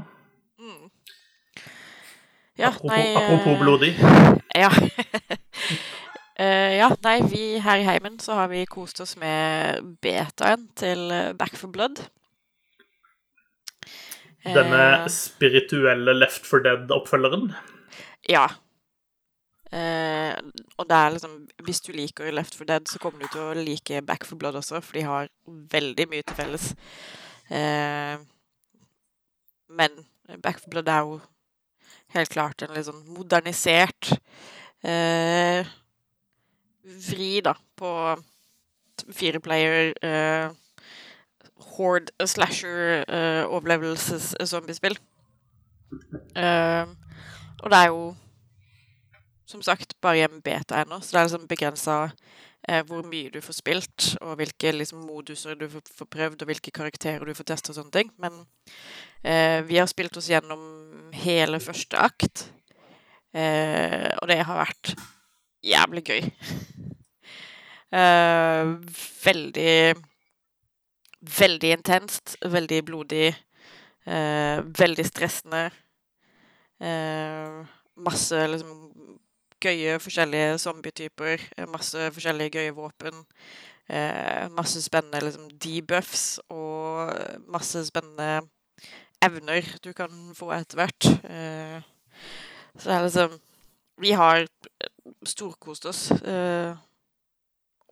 Ja, 2.58 2.68
apropos, 2.68 2.90
nei, 2.90 3.14
apropos 3.16 3.58
blodig. 3.58 3.94
Ja. 4.54 4.68
uh, 6.40 6.72
ja, 6.82 6.90
nei, 7.04 7.20
vi 7.32 7.44
her 7.64 7.80
i 7.80 7.86
heimen 7.86 8.18
så 8.20 8.36
har 8.36 8.50
vi 8.52 8.66
kost 8.68 9.00
oss 9.00 9.16
med 9.20 9.80
betaen 10.04 10.66
til 10.76 11.06
Back 11.38 11.56
for 11.56 11.72
Blood. 11.72 12.04
Denne 14.44 14.82
uh, 15.04 15.08
spirituelle 15.08 16.12
Left 16.18 16.44
for 16.48 16.60
Dead-oppfølgeren? 16.64 17.54
Ja. 18.28 18.44
Uh, 19.72 20.36
og 20.76 20.84
det 20.84 20.96
er 20.98 21.14
liksom 21.14 21.36
Hvis 21.64 21.80
du 21.80 21.94
liker 21.96 22.28
Left 22.30 22.54
for 22.58 22.68
Dead, 22.68 22.84
så 22.84 23.00
kommer 23.00 23.24
du 23.24 23.32
til 23.32 23.40
å 23.40 23.56
like 23.56 24.02
Back 24.04 24.28
for 24.28 24.36
Blood 24.36 24.60
også, 24.60 24.82
for 24.84 24.98
de 24.98 25.08
har 25.08 25.32
veldig 25.72 26.08
mye 26.12 26.22
til 26.26 26.36
felles. 26.36 26.74
men 29.72 30.02
Back 30.42 30.60
for 30.60 30.68
Blood 30.70 30.88
er 30.92 31.06
jo 31.08 31.20
helt 32.14 32.32
klart 32.32 32.62
en 32.62 32.74
litt 32.74 32.88
sånn 32.88 33.04
modernisert 33.12 34.12
eh, 34.84 35.66
vri, 36.82 37.40
da, 37.44 37.54
på 37.78 37.92
fireplayer 39.12 39.92
eh, 40.04 40.50
horde 41.72 42.28
slasher 42.28 43.02
eh, 43.06 43.44
overlevelses-zombiespill. 43.46 44.98
Eh, 46.36 46.84
og 47.62 47.70
det 47.70 47.78
er 47.78 47.88
jo 47.92 48.04
som 49.52 49.62
sagt 49.64 49.94
bare 50.00 50.24
en 50.26 50.42
beta 50.44 50.80
ennå, 50.80 51.00
så 51.00 51.12
det 51.12 51.20
er 51.20 51.28
liksom 51.28 51.48
begrensa 51.50 51.96
eh, 52.08 52.12
hvor 52.86 53.02
mye 53.10 53.30
du 53.34 53.40
får 53.42 53.56
spilt, 53.58 54.04
og 54.22 54.36
hvilke 54.38 54.70
liksom, 54.76 55.00
moduser 55.08 55.56
du 55.58 55.64
får, 55.72 56.06
prøvd, 56.06 56.44
og 56.44 56.50
hvilke 56.52 56.70
karakterer 56.74 57.26
du 57.26 57.34
får 57.34 57.48
testa 57.50 57.72
og 57.72 57.80
sånne 57.80 57.94
ting. 57.96 58.12
Men 58.22 58.36
eh, 59.24 59.64
vi 59.66 59.80
har 59.80 59.90
spilt 59.90 60.16
oss 60.20 60.30
gjennom 60.30 60.62
hele 61.24 61.58
første 61.62 61.98
akt. 61.98 62.46
Eh, 63.34 64.12
og 64.20 64.30
det 64.30 64.38
har 64.46 64.62
vært 64.62 64.94
jævlig 65.72 66.06
gøy. 66.10 66.22
Eh, 67.92 68.68
veldig 69.20 69.72
Veldig 71.22 71.70
intenst, 71.70 72.36
veldig 72.42 72.84
blodig, 72.84 73.28
eh, 74.06 74.58
veldig 74.78 75.04
stressende. 75.06 75.70
Eh, 76.80 77.66
masse 77.94 78.46
liksom 78.46 79.20
gøye 79.62 79.98
forskjellige 80.02 80.58
zombietyper, 80.62 81.42
masse 81.70 82.10
forskjellige 82.14 82.58
gøye 82.58 82.74
våpen. 82.76 83.22
Eh, 83.90 84.46
masse 84.54 84.82
spennende 84.82 85.20
liksom, 85.24 85.48
debuffs 85.60 86.40
og 86.54 87.10
masse 87.50 87.82
spennende 87.88 88.44
evner 89.22 89.66
du 89.84 89.90
kan 89.96 90.12
få 90.38 90.52
etter 90.56 90.80
hvert. 90.80 91.08
Eh, 91.24 91.82
så 92.78 92.88
det 92.88 92.96
er 92.96 93.02
liksom 93.08 93.40
Vi 94.00 94.10
har 94.10 94.46
storkost 95.28 95.84
oss 95.86 96.10
eh, 96.10 96.72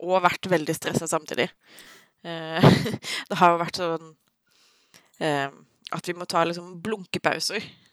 og 0.00 0.22
vært 0.24 0.48
veldig 0.50 0.74
stressa 0.74 1.06
samtidig. 1.06 1.50
Eh, 2.24 2.70
det 3.28 3.38
har 3.38 3.52
jo 3.52 3.60
vært 3.60 3.82
sånn 3.82 4.16
at 5.20 6.06
vi 6.08 6.14
må 6.16 6.24
ta 6.24 6.40
liksom 6.48 6.78
blunkepauser 6.80 7.60
Eh, 7.60 7.89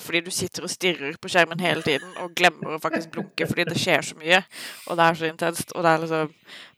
fordi 0.00 0.22
du 0.24 0.30
sitter 0.32 0.64
og 0.64 0.70
stirrer 0.72 1.16
på 1.20 1.28
skjermen 1.28 1.60
hele 1.60 1.82
tiden 1.84 2.14
og 2.22 2.32
glemmer 2.38 2.76
å 2.76 2.80
faktisk 2.80 3.10
blunke 3.12 3.44
fordi 3.50 3.66
det 3.68 3.80
skjer 3.80 4.06
så 4.06 4.16
mye, 4.16 4.38
og 4.86 4.96
det 4.96 5.06
er 5.06 5.18
så 5.18 5.28
intenst, 5.28 5.74
og 5.76 5.84
det 5.84 5.90
er 5.92 6.04
liksom 6.04 6.32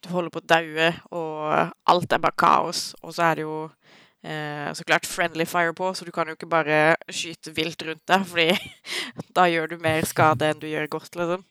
Du 0.04 0.09
holder 0.11 0.35
på 0.35 0.43
å 0.43 0.49
daue, 0.50 0.88
og 1.14 1.71
alt 1.93 2.12
er 2.12 2.21
bare 2.21 2.37
kaos, 2.37 2.83
og 3.02 3.14
så 3.14 3.28
er 3.31 3.38
det 3.38 3.47
jo 3.47 3.59
eh, 4.25 4.69
så 4.75 4.85
klart 4.85 5.07
friendly 5.09 5.47
fire 5.49 5.73
på, 5.76 5.95
så 5.95 6.04
du 6.04 6.12
kan 6.12 6.28
jo 6.28 6.37
ikke 6.37 6.50
bare 6.50 6.97
skyte 7.09 7.54
vilt 7.57 7.83
rundt 7.87 8.04
deg, 8.11 8.26
fordi 8.28 8.50
da 9.38 9.47
gjør 9.49 9.73
du 9.73 9.76
mer 9.85 10.04
skade 10.09 10.50
enn 10.50 10.61
du 10.61 10.69
gjør 10.69 10.90
godt, 10.99 11.14
liksom. 11.21 11.45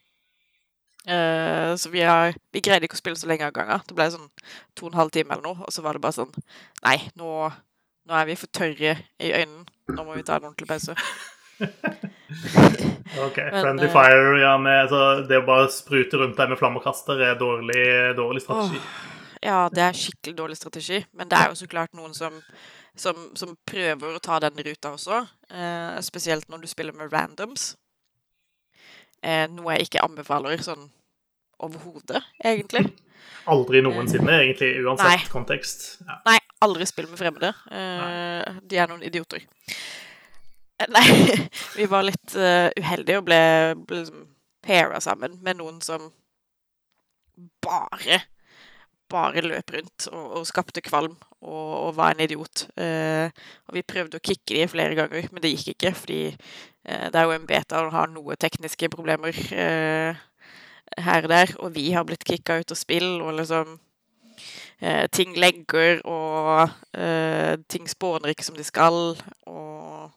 Eh, 1.03 1.75
så 1.75 1.89
vi, 1.89 1.99
har, 2.07 2.35
vi 2.53 2.61
greide 2.63 2.87
ikke 2.87 2.95
å 2.95 3.01
spille 3.01 3.19
så 3.19 3.27
lenge 3.27 3.47
av 3.47 3.55
gangen. 3.55 3.81
Det 3.87 3.95
ble 3.97 4.07
sånn 4.13 4.29
to 4.77 4.87
og 4.87 4.93
en 4.93 5.01
halv 5.01 5.11
time 5.11 5.35
eller 5.35 5.43
noe, 5.49 5.65
og 5.65 5.75
så 5.75 5.83
var 5.83 5.97
det 5.97 6.03
bare 6.03 6.15
sånn 6.15 6.31
Nei, 6.85 6.99
nå, 7.19 7.49
nå 8.07 8.17
er 8.19 8.27
vi 8.29 8.39
for 8.39 8.51
tørre 8.53 8.97
i 9.19 9.31
øynene. 9.31 9.65
Nå 9.93 10.03
må 10.07 10.15
vi 10.15 10.25
ta 10.27 10.39
en 10.39 10.49
ordentlig 10.49 10.67
pause. 10.67 10.95
Ok, 13.13 13.35
Friendly 13.35 13.85
eh, 13.85 13.91
Fire, 13.93 14.39
ja, 14.41 14.55
med, 14.57 14.79
altså, 14.87 15.01
det 15.29 15.37
å 15.37 15.45
bare 15.45 15.67
sprute 15.69 16.17
rundt 16.17 16.39
deg 16.39 16.49
med 16.49 16.57
flammekaster 16.57 17.19
er 17.21 17.35
dårlig, 17.37 17.83
dårlig 18.17 18.41
strategi. 18.41 18.79
Ja, 19.43 19.67
det 19.69 19.83
er 19.85 19.97
skikkelig 19.97 20.33
dårlig 20.37 20.57
strategi, 20.57 21.03
men 21.13 21.29
det 21.29 21.37
er 21.37 21.51
jo 21.51 21.59
så 21.59 21.67
klart 21.69 21.93
noen 21.97 22.15
som, 22.17 22.39
som, 22.97 23.27
som 23.37 23.53
prøver 23.69 24.15
å 24.15 24.23
ta 24.23 24.39
den 24.41 24.57
ruta 24.65 24.95
også. 24.95 25.19
Eh, 25.51 25.99
spesielt 26.05 26.49
når 26.49 26.63
du 26.63 26.71
spiller 26.71 26.97
med 26.97 27.13
randoms. 27.13 27.73
Eh, 29.21 29.45
noe 29.51 29.77
jeg 29.77 29.89
ikke 29.89 30.03
anbefaler 30.07 30.63
sånn 30.63 30.87
overhodet, 31.63 32.23
egentlig. 32.43 32.87
Aldri 33.51 33.83
noensinne, 33.83 34.39
egentlig, 34.41 34.73
uansett 34.83 35.11
Nei. 35.11 35.31
kontekst. 35.31 35.85
Ja. 36.07 36.17
Nei, 36.31 36.39
aldri 36.63 36.87
spill 36.89 37.09
med 37.11 37.19
fremmede. 37.19 37.51
Uh, 37.69 38.61
de 38.69 38.79
er 38.79 38.89
noen 38.89 39.03
idioter. 39.05 39.45
Eh, 40.79 40.89
Nei, 40.93 41.07
vi 41.77 41.87
var 41.89 42.05
litt 42.07 42.35
uh, 42.37 42.69
uheldige 42.79 43.21
og 43.21 43.27
ble, 43.27 43.41
ble 43.87 44.03
liksom 44.03 44.27
paira 44.63 45.01
sammen 45.03 45.37
med 45.43 45.59
noen 45.59 45.81
som 45.83 46.11
bare 47.63 48.21
bare 49.13 49.43
løp 49.45 49.69
rundt 49.75 50.07
og, 50.09 50.39
og 50.39 50.45
skapte 50.49 50.81
kvalm 50.81 51.13
og, 51.43 51.73
og 51.83 51.89
var 51.99 52.15
en 52.15 52.23
idiot. 52.23 52.65
Uh, 52.79 53.29
og 53.67 53.77
vi 53.77 53.85
prøvde 53.85 54.17
å 54.17 54.23
kicke 54.23 54.55
de 54.55 54.67
flere 54.71 54.97
ganger, 54.97 55.27
men 55.29 55.43
det 55.43 55.51
gikk 55.53 55.73
ikke, 55.75 55.91
fordi 55.99 56.21
uh, 56.31 57.09
det 57.11 57.19
er 57.19 57.27
jo 57.27 57.35
en 57.35 57.49
beta 57.49 57.83
og 57.83 57.93
har 57.93 58.09
noe 58.09 58.39
tekniske 58.39 58.89
problemer 58.93 59.37
her 61.03 61.25
og 61.25 61.29
der, 61.31 61.53
og 61.59 61.73
vi 61.75 61.91
har 61.93 62.05
blitt 62.05 62.25
kicka 62.25 62.59
ut 62.61 62.73
av 62.73 62.77
spill, 62.77 63.21
og 63.21 63.37
liksom 63.37 63.77
eh, 64.83 65.05
Ting 65.15 65.37
legger, 65.39 66.01
og 66.03 66.69
eh, 66.99 67.55
ting 67.71 67.87
spåner 67.89 68.33
ikke 68.33 68.45
som 68.45 68.59
de 68.59 68.65
skal, 68.67 69.15
og 69.47 70.11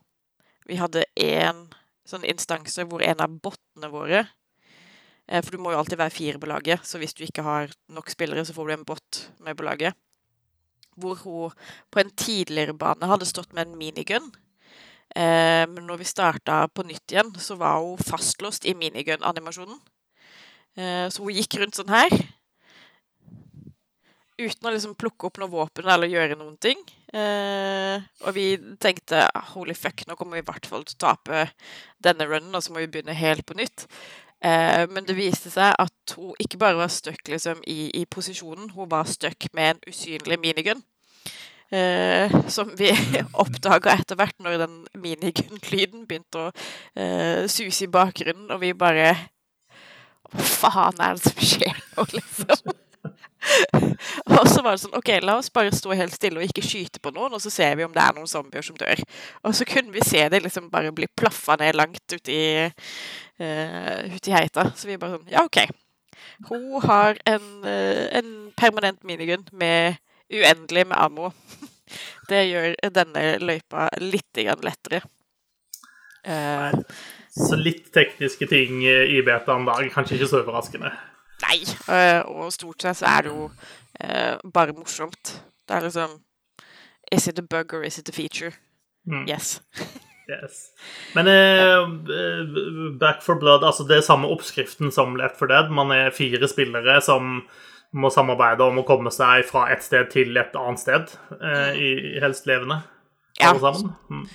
vi 0.67 0.79
hadde 0.81 1.07
én 1.15 1.67
sånn 2.07 2.27
instanse 2.27 2.87
hvor 2.87 3.03
en 3.03 3.23
av 3.23 3.39
bottene 3.43 3.91
våre 3.91 4.23
eh, 4.23 5.43
For 5.43 5.55
du 5.55 5.63
må 5.63 5.73
jo 5.75 5.81
alltid 5.81 6.01
være 6.01 6.15
fire 6.15 6.41
på 6.43 6.51
laget, 6.51 6.83
så 6.87 6.99
hvis 7.03 7.15
du 7.15 7.25
ikke 7.27 7.47
har 7.47 7.71
nok 7.93 8.11
spillere, 8.11 8.45
så 8.47 8.55
får 8.57 8.67
du 8.67 8.75
en 8.75 8.89
bot 8.89 9.23
med 9.47 9.59
på 9.59 9.67
laget. 9.67 9.99
Hvor 10.97 11.19
hun 11.23 11.55
på 11.93 12.01
en 12.01 12.11
tidligere 12.17 12.75
bane 12.79 13.11
hadde 13.11 13.29
stått 13.29 13.53
med 13.55 13.67
en 13.67 13.79
minigun. 13.79 14.31
Eh, 15.17 15.65
men 15.69 15.85
når 15.87 16.01
vi 16.03 16.09
starta 16.09 16.65
på 16.69 16.87
nytt 16.87 17.13
igjen, 17.13 17.35
så 17.41 17.59
var 17.61 17.79
hun 17.83 18.01
fastlåst 18.01 18.67
i 18.67 18.75
minigun-animasjonen. 18.75 19.79
Eh, 20.77 21.07
så 21.13 21.23
hun 21.23 21.37
gikk 21.37 21.59
rundt 21.61 21.79
sånn 21.79 21.93
her. 21.93 22.17
Uten 24.37 24.69
å 24.69 24.73
liksom 24.75 24.97
plukke 25.01 25.31
opp 25.31 25.39
noe 25.41 25.49
våpen 25.49 25.87
eller 25.89 26.11
gjøre 26.13 26.37
noen 26.37 26.59
ting. 26.61 26.81
Eh, 27.17 28.03
og 28.27 28.35
vi 28.37 28.51
tenkte 28.83 29.23
holy 29.55 29.73
fuck, 29.77 30.05
nå 30.05 30.17
kommer 30.19 30.37
vi 30.37 30.45
i 30.45 30.49
hvert 30.51 30.69
fall 30.69 30.85
til 30.85 30.99
å 30.99 31.05
tape 31.07 31.47
denne 32.05 32.27
runnen, 32.29 32.53
og 32.53 32.65
så 32.65 32.75
må 32.75 32.83
vi 32.83 32.91
begynne 32.93 33.17
helt 33.17 33.47
på 33.49 33.57
nytt. 33.57 33.87
Eh, 34.45 34.85
men 34.93 35.09
det 35.09 35.17
viste 35.17 35.49
seg 35.53 35.73
at 35.81 36.17
hun 36.19 36.37
ikke 36.43 36.61
bare 36.61 36.77
var 36.83 36.93
stuck 36.93 37.25
liksom, 37.33 37.65
i, 37.65 37.89
i 37.97 38.05
posisjonen, 38.05 38.75
hun 38.77 38.93
var 38.93 39.09
stuck 39.09 39.49
med 39.57 39.73
en 39.77 39.83
usynlig 39.89 40.39
minigun. 40.43 40.85
Eh, 41.73 42.31
som 42.53 42.69
vi 42.79 42.93
oppdaga 43.43 43.97
etter 43.97 44.21
hvert 44.21 44.37
når 44.39 44.61
den 44.67 44.77
minigun-lyden 45.03 46.05
begynte 46.07 46.45
å 46.45 46.53
eh, 46.95 47.49
suse 47.51 47.89
i 47.89 47.91
bakgrunnen, 47.91 48.53
og 48.53 48.61
vi 48.63 48.77
bare 48.77 49.15
Hva 50.27 50.45
faen 50.45 51.01
er 51.01 51.17
det 51.17 51.25
som 51.25 51.43
skjer 51.43 51.81
nå, 51.95 52.05
liksom? 52.13 52.77
og 54.37 54.49
så 54.49 54.63
var 54.65 54.75
det 54.75 54.83
sånn 54.83 54.97
OK, 54.97 55.11
la 55.23 55.37
oss 55.39 55.51
bare 55.55 55.75
stå 55.75 55.95
helt 55.97 56.15
stille 56.15 56.41
og 56.41 56.47
ikke 56.49 56.65
skyte 56.65 57.01
på 57.03 57.13
noen, 57.15 57.37
og 57.37 57.43
så 57.43 57.53
ser 57.53 57.77
vi 57.79 57.87
om 57.87 57.95
det 57.95 58.03
er 58.03 58.15
noen 58.17 58.31
zombier 58.31 58.65
som 58.65 58.79
dør. 58.79 59.03
Og 59.47 59.57
så 59.57 59.67
kunne 59.69 59.95
vi 59.95 60.05
se 60.07 60.25
det 60.33 60.43
liksom 60.45 60.71
bare 60.73 60.95
bli 60.97 61.09
plaffa 61.19 61.59
ned 61.61 61.79
langt 61.79 62.17
uti 62.17 62.39
uh, 62.67 64.01
ut 64.13 64.31
i 64.31 64.35
heita. 64.35 64.71
Så 64.77 64.91
vi 64.91 64.99
bare 65.01 65.19
sånn 65.19 65.33
Ja, 65.33 65.47
OK. 65.47 65.63
Hun 66.49 66.81
har 66.85 67.19
en, 67.29 67.51
uh, 67.65 68.05
en 68.19 68.33
permanent 68.59 69.03
minigun 69.07 69.47
med 69.53 70.01
uendelig 70.33 70.87
med 70.89 70.99
ammo. 70.99 71.33
Det 72.31 72.41
gjør 72.49 72.73
denne 72.91 73.21
løypa 73.39 73.87
litt 74.03 74.41
grann 74.41 74.65
lettere. 74.67 75.05
Uh, 76.27 76.73
Så 77.31 77.55
litt 77.61 77.93
tekniske 77.95 78.49
ting 78.51 78.81
i 78.83 79.21
betaen 79.23 79.69
da, 79.69 79.77
kanskje 79.93 80.17
ikke 80.17 80.29
så 80.33 80.41
overraskende. 80.41 80.91
Nei. 81.43 81.59
eh, 81.93 82.23
og 82.27 82.53
stort 82.55 82.83
sett 82.83 82.97
så 83.01 83.07
er 83.11 83.27
det 83.27 83.33
jo 83.35 83.51
eh, 84.01 84.37
bare 84.55 84.73
morsomt. 84.77 85.35
Det 85.69 85.77
er 85.77 85.87
liksom 85.89 86.21
Is 87.13 87.29
it 87.29 87.39
a 87.39 87.43
bug 87.43 87.75
or 87.75 87.85
is 87.87 87.99
it 87.99 88.09
a 88.09 88.13
feature? 88.13 88.53
Mm. 89.07 89.29
Yes. 89.29 89.61
Yes. 90.27 90.73
Men 91.15 91.29
eh, 91.31 91.85
Back 92.99 93.23
for 93.23 93.39
Blood, 93.39 93.63
altså 93.65 93.85
det 93.87 94.01
er 94.01 94.07
samme 94.09 94.27
oppskriften 94.35 94.91
som 94.91 95.15
Left 95.17 95.39
for 95.39 95.47
Dead. 95.47 95.71
Man 95.71 95.93
er 95.95 96.11
fire 96.11 96.49
spillere 96.51 96.97
som 97.05 97.45
må 97.97 98.11
samarbeide 98.11 98.67
om 98.67 98.81
å 98.83 98.87
komme 98.89 99.13
seg 99.15 99.45
fra 99.47 99.69
et 99.73 99.85
sted 99.87 100.11
til 100.13 100.35
et 100.41 100.57
annet 100.59 100.83
sted. 100.83 101.15
Eh, 101.39 101.79
i, 101.79 101.93
helst 102.25 102.49
levende, 102.51 102.81
Ja. 103.39 103.53
alle 103.53 103.63
sammen. 103.63 103.95
Mm. 104.11 104.27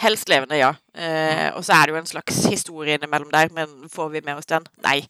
Helst 0.00 0.28
levende, 0.32 0.56
ja. 0.58 0.72
Eh, 0.96 1.50
og 1.54 1.60
så 1.62 1.76
er 1.76 1.84
det 1.86 1.92
jo 1.94 2.00
en 2.00 2.08
slags 2.08 2.40
historie 2.50 2.96
innimellom 2.96 3.28
der, 3.30 3.52
men 3.54 3.84
får 3.92 4.08
vi 4.16 4.24
med 4.24 4.40
oss 4.40 4.48
den? 4.50 4.64
Nei. 4.82 5.02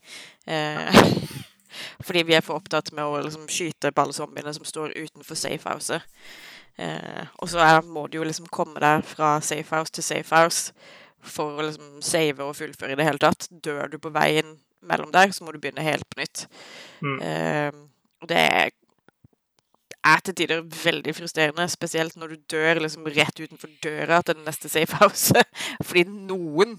Eh, 0.47 0.99
fordi 2.07 2.25
vi 2.29 2.37
er 2.37 2.45
for 2.45 2.61
opptatt 2.61 2.93
med 2.95 3.05
å 3.05 3.23
liksom, 3.25 3.47
skyte 3.51 3.93
på 3.93 4.05
alle 4.05 4.17
zombiene 4.17 4.55
som 4.57 4.67
står 4.69 4.97
utenfor 4.97 5.39
safehouse. 5.39 6.01
Eh, 6.77 7.25
og 7.39 7.51
så 7.51 7.63
er, 7.63 7.81
må 7.87 8.07
du 8.11 8.19
jo 8.19 8.29
liksom 8.29 8.51
komme 8.53 8.83
deg 8.83 9.07
fra 9.07 9.37
safehouse 9.45 9.95
til 9.95 10.07
safehouse 10.07 10.75
for 11.25 11.59
å 11.59 11.67
liksom 11.69 12.01
save 12.05 12.45
og 12.45 12.57
fullføre 12.59 12.95
i 12.95 13.01
det 13.01 13.09
hele 13.09 13.23
tatt. 13.23 13.49
Dør 13.65 13.89
du 13.93 13.99
på 14.03 14.13
veien 14.15 14.57
mellom 14.85 15.13
der, 15.15 15.33
så 15.33 15.45
må 15.45 15.55
du 15.55 15.61
begynne 15.63 15.85
helt 15.87 16.07
på 16.11 16.21
nytt. 16.21 16.47
Mm. 17.01 17.21
Eh, 17.25 17.85
og 18.23 18.33
det 18.33 18.41
er 18.41 18.75
er 20.05 20.21
til 20.21 20.35
tider 20.37 20.61
veldig 20.85 21.15
frustrerende, 21.17 21.65
spesielt 21.73 22.17
når 22.21 22.35
du 22.35 22.43
dør 22.53 22.83
liksom 22.85 23.07
rett 23.09 23.41
utenfor 23.41 23.71
døra 23.85 24.21
til 24.23 24.37
det 24.37 24.45
neste 24.45 24.69
safehouset, 24.69 25.49
fordi 25.87 26.05
noen 26.11 26.77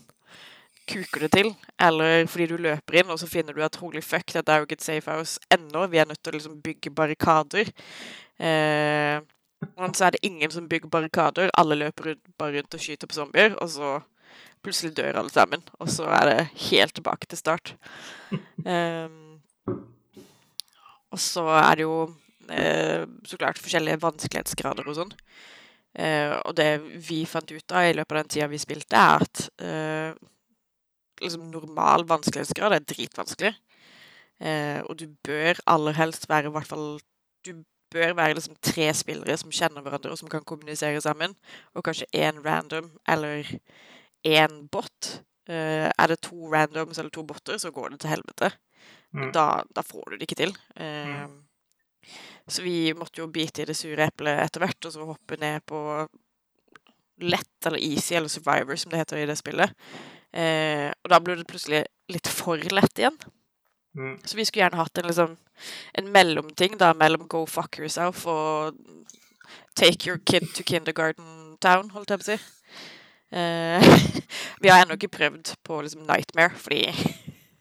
kuker 0.87 1.25
det 1.25 1.31
til, 1.33 1.51
eller 1.81 2.25
fordi 2.29 2.47
du 2.51 2.57
løper 2.61 2.99
inn, 2.99 3.11
og 3.13 3.19
så 3.21 3.29
finner 3.29 3.55
du 3.55 3.61
at 3.65 3.77
holy 3.81 4.01
fuck, 4.05 4.33
dette 4.33 4.51
er 4.51 4.61
jo 4.61 4.67
ikke 4.67 4.77
et 4.79 4.85
safe 4.85 5.11
house 5.11 5.39
ennå, 5.53 5.85
vi 5.91 6.01
er 6.01 6.09
nødt 6.09 6.21
til 6.23 6.33
å 6.33 6.37
liksom 6.37 6.59
bygge 6.65 6.93
barrikader. 6.95 7.71
Eh, 8.37 9.21
men 9.75 9.95
så 9.97 10.07
er 10.07 10.15
det 10.15 10.25
ingen 10.27 10.51
som 10.51 10.67
bygger 10.69 10.91
barrikader, 10.91 11.53
alle 11.57 11.77
løper 11.79 12.11
rundt, 12.11 12.27
bare 12.37 12.59
rundt 12.59 12.77
og 12.77 12.83
skyter 12.83 13.09
på 13.09 13.17
zombier, 13.17 13.55
og 13.61 13.71
så 13.71 13.95
plutselig 14.65 14.95
dør 14.97 15.21
alle 15.21 15.33
sammen, 15.33 15.63
og 15.79 15.89
så 15.93 16.07
er 16.09 16.29
det 16.29 16.69
helt 16.69 16.95
tilbake 16.97 17.29
til 17.29 17.41
start. 17.41 17.75
Eh, 18.65 19.09
og 21.13 21.19
så 21.21 21.43
er 21.53 21.77
det 21.77 21.83
jo 21.85 21.97
eh, 22.49 23.03
så 23.29 23.37
klart 23.37 23.59
forskjellige 23.61 24.01
vanskelighetsgrader 24.01 24.87
og 24.89 24.97
sånn. 24.97 25.11
Eh, 25.95 26.33
og 26.41 26.55
det 26.57 26.71
vi 27.07 27.21
fant 27.29 27.51
ut 27.53 27.75
av 27.77 27.87
i 27.87 27.93
løpet 27.95 28.15
av 28.15 28.23
den 28.23 28.31
tida 28.33 28.47
vi 28.51 28.59
spilte, 28.59 28.99
er 28.99 29.23
at 29.23 29.43
eh, 29.63 30.17
liksom 31.21 31.49
normal 31.51 32.05
vanskelighetsgrad 32.09 32.75
er 32.75 32.87
dritvanskelig. 32.87 33.53
Eh, 34.39 34.81
og 34.83 34.97
du 34.99 35.07
bør 35.23 35.59
aller 35.71 35.95
helst 35.95 36.27
være 36.29 36.49
i 36.49 36.55
hvert 36.55 36.67
fall 36.67 36.97
Du 37.45 37.63
bør 37.93 38.15
være 38.17 38.33
liksom 38.35 38.57
tre 38.59 38.89
spillere 38.97 39.37
som 39.37 39.53
kjenner 39.53 39.83
hverandre, 39.85 40.11
og 40.11 40.17
som 40.19 40.29
kan 40.29 40.43
kommunisere 40.43 41.01
sammen. 41.01 41.35
Og 41.75 41.85
kanskje 41.85 42.09
én 42.11 42.41
random 42.43 42.89
eller 43.07 43.47
én 44.25 44.67
bot. 44.71 45.21
Eh, 45.47 45.87
er 45.87 46.07
det 46.07 46.21
to 46.25 46.49
randoms 46.51 46.97
eller 46.97 47.13
to 47.13 47.23
botter, 47.23 47.57
så 47.57 47.71
går 47.71 47.93
det 47.93 47.99
til 47.99 48.09
helvete. 48.09 48.51
Mm. 49.13 49.31
Da, 49.31 49.63
da 49.75 49.81
får 49.85 50.09
du 50.09 50.17
det 50.17 50.27
ikke 50.27 50.41
til. 50.41 50.55
Eh, 50.75 51.27
så 52.47 52.61
vi 52.65 52.93
måtte 52.97 53.21
jo 53.21 53.29
bite 53.31 53.63
i 53.63 53.69
det 53.69 53.77
sure 53.77 54.09
eplet 54.09 54.41
etter 54.41 54.65
hvert, 54.65 54.85
og 54.85 54.93
så 54.93 55.05
hoppe 55.05 55.37
ned 55.41 55.63
på 55.69 55.79
lett 57.23 57.67
eller 57.67 57.79
easy 57.79 58.15
eller 58.15 58.29
survivor, 58.29 58.75
som 58.75 58.91
det 58.91 59.01
heter 59.01 59.21
i 59.21 59.29
det 59.29 59.37
spillet. 59.39 59.71
Eh, 60.35 60.89
og 60.91 61.11
da 61.11 61.19
ble 61.23 61.37
det 61.39 61.47
plutselig 61.47 61.85
litt 62.11 62.27
for 62.27 62.59
lett 62.59 62.99
igjen. 62.99 63.15
Mm. 63.95 64.17
Så 64.27 64.35
vi 64.35 64.45
skulle 64.45 64.65
gjerne 64.65 64.81
hatt 64.81 64.99
en, 64.99 65.07
liksom, 65.07 65.37
en 65.95 66.11
mellomting 66.11 66.75
da, 66.81 66.91
mellom 66.97 67.29
go 67.31 67.45
fuck 67.47 67.79
yourself 67.79 68.25
og 68.27 68.75
take 69.79 70.09
your 70.09 70.19
kid 70.27 70.49
to 70.55 70.65
kindergarten 70.67 71.55
town, 71.63 71.89
holdt 71.95 72.11
jeg 72.11 72.21
på 72.21 72.27
å 72.27 72.31
si. 72.33 72.39
Eh, 73.35 73.87
vi 74.63 74.71
har 74.71 74.83
ennå 74.83 74.99
ikke 74.99 75.13
prøvd 75.15 75.55
på 75.63 75.79
liksom 75.85 76.03
Nightmare, 76.09 76.55
fordi 76.59 76.83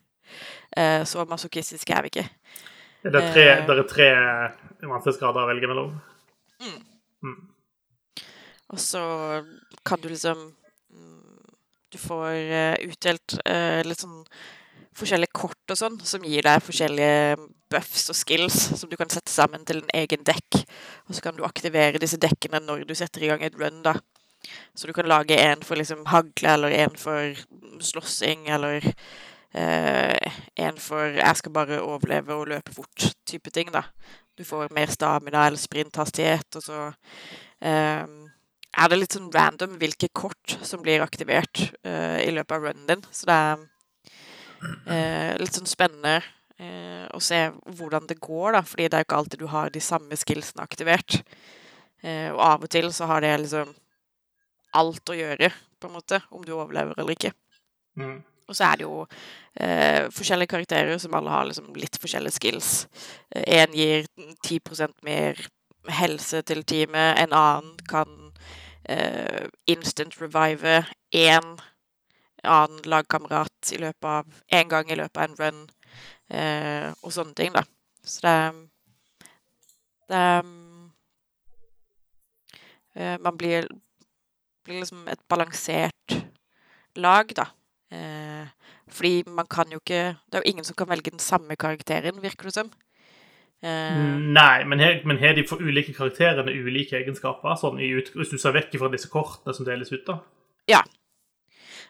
eh, 0.79 1.05
så 1.07 1.25
masochistiske 1.31 1.95
er 1.95 2.07
vi 2.07 2.13
ikke. 2.15 2.27
Det 3.05 3.21
er 3.21 3.33
tre, 3.33 3.47
Eh. 3.53 3.65
det 3.69 3.79
er 3.79 3.89
tre 3.89 4.11
vanskelighetsgrader 4.89 5.45
å 5.45 5.49
velge 5.51 5.69
mellom. 5.71 5.95
Og 8.73 8.81
så 8.81 9.03
kan 9.87 10.01
du 10.01 10.09
liksom 10.09 10.39
mm, 10.41 10.64
Du 11.95 11.99
får 12.03 12.31
eh, 12.35 12.77
utdelt 12.89 13.37
eh, 13.47 13.81
litt 13.87 14.01
sånn 14.03 14.25
forskjellige 14.99 15.35
kort 15.35 15.71
og 15.71 15.79
sånn, 15.79 15.99
som 16.03 16.25
gir 16.27 16.43
deg 16.43 16.63
forskjellige 16.63 17.37
buffs 17.71 18.09
og 18.11 18.19
skills 18.19 18.57
som 18.81 18.91
du 18.91 18.97
kan 18.99 19.11
sette 19.11 19.31
sammen 19.31 19.63
til 19.67 19.83
en 19.83 19.93
egen 20.03 20.27
dekk. 20.27 20.59
Og 21.07 21.15
så 21.15 21.23
kan 21.23 21.39
du 21.39 21.45
aktivere 21.47 22.03
disse 22.03 22.19
dekkene 22.19 22.63
når 22.65 22.83
du 22.89 22.95
setter 22.99 23.23
i 23.23 23.31
gang 23.31 23.47
et 23.47 23.59
run, 23.59 23.79
da. 23.87 23.95
Så 24.75 24.91
du 24.91 24.95
kan 24.97 25.07
lage 25.09 25.39
en 25.39 25.63
for 25.63 25.79
liksom 25.79 26.03
hagle, 26.11 26.57
eller 26.57 26.75
en 26.83 26.99
for 26.99 27.39
slåssing, 27.83 28.49
eller 28.51 28.83
eh, 29.55 30.35
en 30.67 30.83
for 30.83 31.15
'jeg 31.15 31.37
skal 31.37 31.53
bare 31.53 31.83
overleve 31.83 32.35
og 32.35 32.49
løpe 32.49 32.75
fort'-type 32.75 33.51
ting, 33.55 33.71
da. 33.73 33.83
Du 34.39 34.45
får 34.45 34.75
mer 34.75 34.91
stamina 34.91 35.47
eller 35.47 35.59
sprinthastighet, 35.59 36.57
og 36.57 36.63
så 36.63 36.93
eh, 37.63 38.07
er 38.75 38.91
det 38.91 38.99
litt 38.99 39.15
sånn 39.15 39.33
random 39.33 39.77
hvilke 39.81 40.11
kort 40.17 40.57
som 40.67 40.83
blir 40.85 41.05
aktivert 41.05 41.63
uh, 41.87 42.19
i 42.23 42.31
løpet 42.35 42.57
av 42.57 42.67
runnen 42.67 42.89
din. 42.89 43.05
Så 43.15 43.29
det 43.29 43.37
er 43.37 43.63
uh, 44.65 45.33
litt 45.41 45.57
sånn 45.57 45.71
spennende 45.71 46.19
uh, 46.21 47.07
å 47.15 47.21
se 47.23 47.41
hvordan 47.79 48.09
det 48.11 48.21
går, 48.23 48.57
da, 48.57 48.65
fordi 48.67 48.89
det 48.89 48.99
er 48.99 49.05
jo 49.05 49.09
ikke 49.09 49.21
alltid 49.21 49.45
du 49.45 49.49
har 49.53 49.73
de 49.75 49.85
samme 49.85 50.19
skillsene 50.19 50.65
aktivert. 50.65 51.21
Og 52.05 52.41
av 52.45 52.65
og 52.67 52.69
til 52.69 52.91
så 52.93 53.07
har 53.09 53.23
det 53.25 53.31
liksom 53.41 53.71
alt 54.77 55.09
å 55.09 55.15
gjøre, 55.17 55.49
på 55.81 55.89
en 55.89 55.95
måte, 55.95 56.19
om 56.37 56.43
du 56.45 56.51
overlever 56.53 56.99
eller 57.01 57.15
ikke. 57.15 57.31
Mm. 57.97 58.19
Og 58.45 58.59
så 58.59 58.67
er 58.67 58.77
det 58.77 58.85
jo 58.85 59.07
forskjellige 60.13 60.53
karakterer 60.53 61.01
som 61.01 61.17
alle 61.17 61.33
har 61.33 61.49
liksom 61.49 61.71
litt 61.81 61.97
forskjellige 62.03 62.37
skills. 62.37 62.69
En 63.33 63.73
gir 63.73 64.05
10% 64.45 65.01
mer 65.09 65.41
helse 65.97 66.43
til 66.45 66.61
teamet, 66.69 67.23
en 67.25 67.33
annen 67.33 67.73
kan 67.89 68.24
eh, 68.89 69.47
instant 69.67 70.21
revive 70.21 70.85
én 71.15 71.57
annen 72.45 72.83
lagkamerat 72.85 73.73
i 73.73 73.81
løpet 73.81 74.09
av 74.09 74.43
én 74.53 74.69
gang 74.69 74.91
i 74.91 74.99
løpet 74.99 75.17
av 75.17 75.25
en 75.25 75.37
run, 75.41 75.61
eh, 76.29 76.93
og 77.03 77.13
sånne 77.13 77.35
ting, 77.35 77.53
da. 77.55 77.65
Så 78.05 78.21
det 78.27 78.71
Det 80.09 80.45
eh, 82.95 83.19
Man 83.19 83.37
blir, 83.37 83.69
blir 84.65 84.81
liksom 84.81 85.09
et 85.09 85.21
balansert 85.29 86.17
lag, 86.97 87.33
da. 87.35 87.47
Eh, 87.91 88.47
fordi 88.89 89.25
man 89.27 89.47
kan 89.47 89.71
jo 89.71 89.79
ikke 89.79 90.17
Det 90.29 90.35
er 90.35 90.43
jo 90.43 90.51
ingen 90.51 90.65
som 90.65 90.75
kan 90.75 90.89
velge 90.89 91.11
den 91.11 91.19
samme 91.19 91.57
karakteren, 91.57 92.23
virker 92.23 92.45
det 92.45 92.55
som. 92.55 92.71
Eh, 93.63 94.01
Nei, 94.35 94.65
men 94.65 95.19
har 95.21 95.37
de 95.37 95.47
for 95.49 95.63
ulike 95.63 95.95
karakterene 95.97 96.53
ulike 96.53 96.99
egenskaper? 96.99 97.55
Sånn 97.61 97.81
i 97.81 97.93
ut, 97.97 98.11
hvis 98.17 98.35
du 98.35 98.39
ser 98.41 98.57
vekk 98.57 98.77
fra 98.81 98.91
disse 98.93 99.09
kortene 99.13 99.55
som 99.57 99.69
deles 99.69 99.93
ut, 99.95 100.05
da? 100.09 100.19
Ja. 100.71 100.83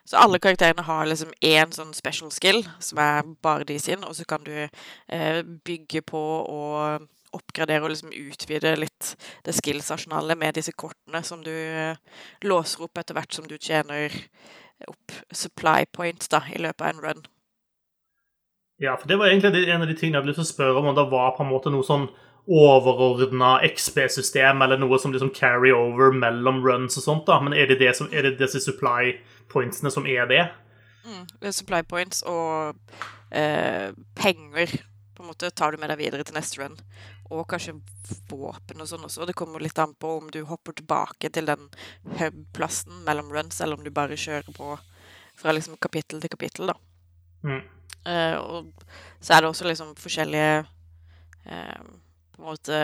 Så 0.04 0.20
alle 0.20 0.38
karakterene 0.38 0.84
har 0.84 1.06
liksom 1.08 1.32
én 1.40 1.72
sånn 1.72 1.94
special 1.96 2.30
skill, 2.34 2.60
som 2.78 3.00
er 3.00 3.24
bare 3.42 3.64
de 3.64 3.78
sin, 3.80 4.04
og 4.04 4.12
så 4.18 4.26
kan 4.28 4.44
du 4.44 4.52
eh, 4.54 5.40
bygge 5.64 6.04
på 6.04 6.20
og 6.20 7.08
oppgradere 7.34 7.82
og 7.82 7.90
liksom 7.90 8.12
utvide 8.14 8.74
litt 8.78 9.14
det 9.46 9.54
skills-arsenalet 9.56 10.38
med 10.38 10.58
disse 10.58 10.74
kortene 10.76 11.22
som 11.26 11.42
du 11.42 11.50
eh, 11.50 11.96
låser 12.46 12.84
opp 12.86 13.00
etter 13.00 13.16
hvert 13.16 13.34
som 13.34 13.48
du 13.48 13.56
tjener 13.58 14.12
opp 14.90 15.16
supply 15.32 15.88
points 15.90 16.30
da, 16.30 16.44
i 16.52 16.60
løpet 16.60 16.84
av 16.84 16.92
en 16.92 17.02
run. 17.02 17.24
Ja, 18.82 18.96
for 18.98 19.08
det 19.08 19.16
var 19.20 19.30
egentlig 19.30 19.68
en 19.68 19.82
av 19.84 19.88
de 19.88 19.94
tingene 19.94 20.18
jeg 20.18 20.22
hadde 20.22 20.32
lyst 20.32 20.40
til 20.42 20.48
å 20.48 20.52
spørre 20.52 20.80
om, 20.80 20.88
om 20.90 20.96
det 20.96 21.06
var 21.12 21.34
på 21.36 21.44
en 21.44 21.52
måte 21.52 21.70
noe 21.72 21.86
sånn 21.86 22.08
overordna 22.44 23.56
XP-system, 23.64 24.62
eller 24.62 24.80
noe 24.80 24.98
som 25.00 25.14
liksom 25.14 25.30
carry 25.36 25.72
over 25.72 26.12
mellom 26.12 26.60
runs 26.64 26.98
og 27.00 27.06
sånt, 27.06 27.24
da. 27.30 27.38
Men 27.40 27.56
er 27.56 27.70
det, 27.70 27.78
det 27.80 27.94
som, 27.96 28.10
er 28.12 28.26
det 28.26 28.36
disse 28.42 28.60
supply 28.60 29.14
pointsene 29.52 29.92
som 29.94 30.08
er 30.10 30.28
det? 30.28 30.42
Mm, 31.04 31.22
det 31.40 31.48
er 31.48 31.56
supply 31.56 31.80
points 31.88 32.22
og 32.28 32.74
eh, 33.30 33.94
penger 34.16 34.76
på 35.14 35.22
en 35.22 35.30
måte 35.30 35.50
tar 35.54 35.72
du 35.72 35.80
med 35.80 35.92
deg 35.92 36.00
videre 36.00 36.26
til 36.26 36.36
neste 36.36 36.60
run. 36.60 36.74
Og 37.32 37.46
kanskje 37.48 37.76
våpen 38.28 38.82
og 38.82 38.88
sånn 38.90 39.06
også. 39.06 39.24
Det 39.28 39.36
kommer 39.38 39.62
litt 39.62 39.78
an 39.80 39.94
på 39.96 40.16
om 40.18 40.26
du 40.32 40.42
hopper 40.48 40.74
tilbake 40.76 41.30
til 41.32 41.46
den 41.48 41.70
hub-plassen 42.18 43.04
mellom 43.06 43.30
runs, 43.32 43.60
eller 43.62 43.78
om 43.78 43.86
du 43.86 43.92
bare 43.94 44.18
kjører 44.18 44.50
på 44.52 44.74
fra 45.38 45.54
liksom 45.54 45.78
kapittel 45.82 46.20
til 46.22 46.30
kapittel, 46.30 46.74
da. 46.74 46.76
Mm. 47.46 47.62
Eh, 48.04 48.36
og 48.36 48.72
så 49.20 49.34
er 49.34 49.42
det 49.42 49.48
også 49.48 49.66
liksom 49.68 49.94
forskjellige 49.96 50.64
eh, 51.48 51.84
på 52.34 52.42
en 52.42 52.48
måte 52.48 52.80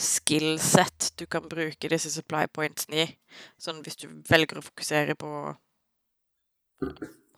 skill-set 0.00 1.10
du 1.20 1.26
kan 1.28 1.48
bruke 1.50 1.90
disse 1.92 2.12
supply 2.12 2.46
pointsene 2.52 3.04
i. 3.04 3.08
Sånn 3.60 3.82
hvis 3.84 4.00
du 4.00 4.06
velger 4.30 4.60
å 4.60 4.64
fokusere 4.64 5.16
på 5.20 5.32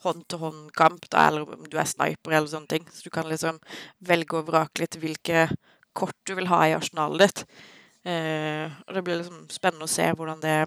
hånd-til-hånd-kamp, 0.02 1.06
eller 1.18 1.56
om 1.56 1.66
du 1.70 1.76
er 1.78 1.88
sniper 1.90 2.36
eller 2.36 2.50
sånne 2.50 2.70
ting. 2.70 2.86
Så 2.90 3.06
du 3.06 3.14
kan 3.14 3.26
liksom 3.30 3.58
velge 4.06 4.38
og 4.38 4.48
vrake 4.50 4.84
litt 4.84 4.98
hvilke 5.02 5.48
kort 5.96 6.16
du 6.26 6.36
vil 6.38 6.50
ha 6.50 6.60
i 6.68 6.76
arsenalet 6.76 7.26
ditt. 7.26 7.44
Eh, 8.06 8.70
og 8.86 8.94
det 8.94 9.02
blir 9.06 9.18
liksom 9.22 9.46
spennende 9.50 9.88
å 9.88 9.90
se 9.90 10.06
hvordan 10.12 10.42
det 10.42 10.60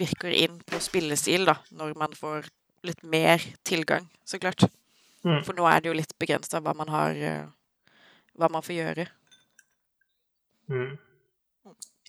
virker 0.00 0.32
inn 0.32 0.54
på 0.64 0.78
spillestil, 0.80 1.44
da, 1.44 1.58
når 1.76 1.92
man 2.00 2.14
får 2.16 2.46
litt 2.86 3.02
mer 3.06 3.42
tilgang, 3.68 4.08
så 4.26 4.38
klart. 4.42 4.64
Mm. 5.24 5.40
For 5.46 5.54
nå 5.54 5.66
er 5.70 5.80
det 5.80 5.90
jo 5.92 5.94
litt 5.98 6.14
begrensa 6.18 6.58
hva 6.60 6.72
man 6.74 6.88
har 6.90 7.14
eh, 7.14 7.44
Hva 8.38 8.48
man 8.50 8.62
får 8.64 8.74
gjøre. 8.74 9.04
Mm. 10.72 10.94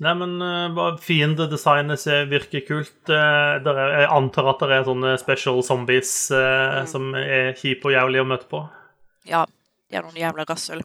Nei, 0.03 0.13
men 0.17 0.31
uh, 0.41 0.95
Fiendedesignet 1.03 1.99
ser- 2.01 2.29
virker 2.31 2.63
kult. 2.65 2.95
Uh, 3.05 3.59
der 3.61 3.77
er, 3.77 3.91
jeg 4.01 4.09
antar 4.15 4.47
at 4.53 4.63
det 4.63 4.77
er 4.79 4.87
sånne 4.87 5.11
special 5.21 5.59
zombies 5.67 6.13
uh, 6.33 6.79
Mm. 6.81 6.87
som 6.89 7.11
er 7.19 7.51
kjipe 7.59 7.91
og 7.91 7.93
jævlige 7.93 8.23
å 8.23 8.29
møte 8.31 8.49
på. 8.49 8.63
Ja, 9.29 9.43
de 9.91 9.99
er 9.99 10.07
noen 10.07 10.17
jævla 10.17 10.47
rasshøl. 10.49 10.81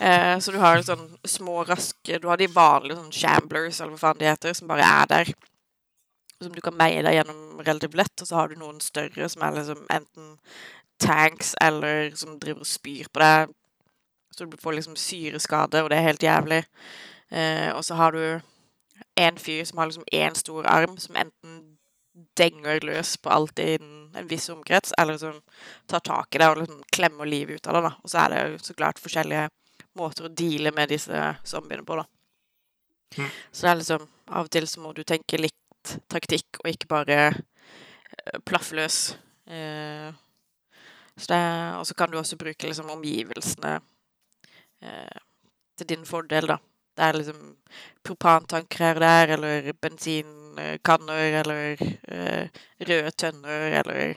Eh, 0.00 0.34
så 0.42 0.52
du 0.52 0.58
har 0.60 0.80
sånn 0.84 1.04
små, 1.24 1.62
raske 1.64 2.18
Du 2.20 2.26
har 2.28 2.36
de 2.36 2.46
vanlige 2.52 2.98
sånn 2.98 3.12
shamblers, 3.14 3.78
eller 3.80 3.94
hva 3.94 4.00
faen 4.02 4.18
de 4.20 4.26
heter, 4.28 4.56
som 4.56 4.68
bare 4.68 4.84
er 4.84 5.06
der. 5.12 5.30
Som 6.42 6.52
du 6.52 6.60
kan 6.60 6.76
meie 6.76 7.04
deg 7.04 7.16
gjennom 7.16 7.60
relativt 7.64 7.96
lett. 7.96 8.16
Og 8.20 8.28
så 8.28 8.40
har 8.40 8.48
du 8.50 8.58
noen 8.60 8.80
større 8.84 9.28
som 9.32 9.44
er 9.46 9.56
liksom 9.56 9.86
enten 9.92 10.34
tanks 11.00 11.54
eller 11.60 12.10
som 12.16 12.38
driver 12.40 12.64
og 12.64 12.68
spyr 12.70 13.08
på 13.12 13.22
deg. 13.22 13.54
Så 14.36 14.44
du 14.44 14.56
får 14.60 14.76
liksom 14.76 14.96
syreskade, 15.00 15.82
og 15.82 15.90
det 15.90 15.96
er 15.96 16.10
helt 16.10 16.22
jævlig. 16.22 16.60
Eh, 17.32 17.70
og 17.72 17.84
så 17.84 17.96
har 17.96 18.12
du 18.12 18.40
en 19.16 19.38
fyr 19.40 19.64
som 19.64 19.78
har 19.78 19.88
liksom 19.88 20.04
én 20.12 20.34
stor 20.36 20.66
arm, 20.68 20.98
som 21.00 21.16
enten 21.16 21.62
denger 22.36 22.80
løs 22.84 23.16
på 23.16 23.30
alt 23.32 23.58
innen 23.58 24.16
en 24.16 24.28
viss 24.28 24.48
omkrets, 24.48 24.92
eller 24.98 25.18
som 25.20 25.40
tar 25.86 26.00
tak 26.00 26.34
i 26.34 26.40
deg 26.40 26.52
og 26.52 26.60
liksom 26.62 26.82
klemmer 26.92 27.28
livet 27.28 27.60
ut 27.60 27.66
av 27.66 27.78
deg. 27.78 27.88
da. 27.88 27.92
Og 28.02 28.12
så 28.12 28.20
er 28.22 28.32
det 28.32 28.42
jo 28.42 28.58
så 28.64 28.76
klart 28.76 29.00
forskjellige 29.00 29.48
måter 29.96 30.28
å 30.28 30.32
deale 30.32 30.72
med 30.76 30.92
disse 30.92 31.22
zombiene 31.44 31.84
på, 31.84 31.96
da. 31.96 32.06
Mm. 33.16 33.28
Så 33.52 33.66
det 33.66 33.70
er 33.70 33.82
liksom 33.82 34.12
Av 34.26 34.48
og 34.48 34.50
til 34.50 34.64
så 34.66 34.80
må 34.82 34.90
du 34.90 35.04
tenke 35.06 35.38
litt 35.38 35.54
taktikk, 36.08 36.60
og 36.64 36.70
ikke 36.70 36.88
bare 36.90 37.20
plaffløs. 38.46 39.16
løs. 39.16 39.18
Eh, 39.46 40.12
så 41.16 41.26
det, 41.32 41.78
og 41.78 41.86
så 41.86 41.94
kan 41.94 42.10
du 42.10 42.18
også 42.18 42.36
bruke 42.36 42.66
liksom 42.66 42.90
omgivelsene 42.90 43.80
eh, 44.82 45.20
til 45.78 45.88
din 45.88 46.06
fordel, 46.06 46.48
da. 46.48 46.56
Det 46.96 47.04
er 47.04 47.12
liksom 47.18 47.56
propantanker 48.04 48.84
her 48.84 48.94
og 48.94 49.00
der, 49.00 49.32
eller 49.36 49.72
bensinkanner, 49.72 51.40
eller 51.40 51.82
eh, 52.08 52.48
røde 52.88 53.10
tønner, 53.10 53.80
eller 53.80 54.14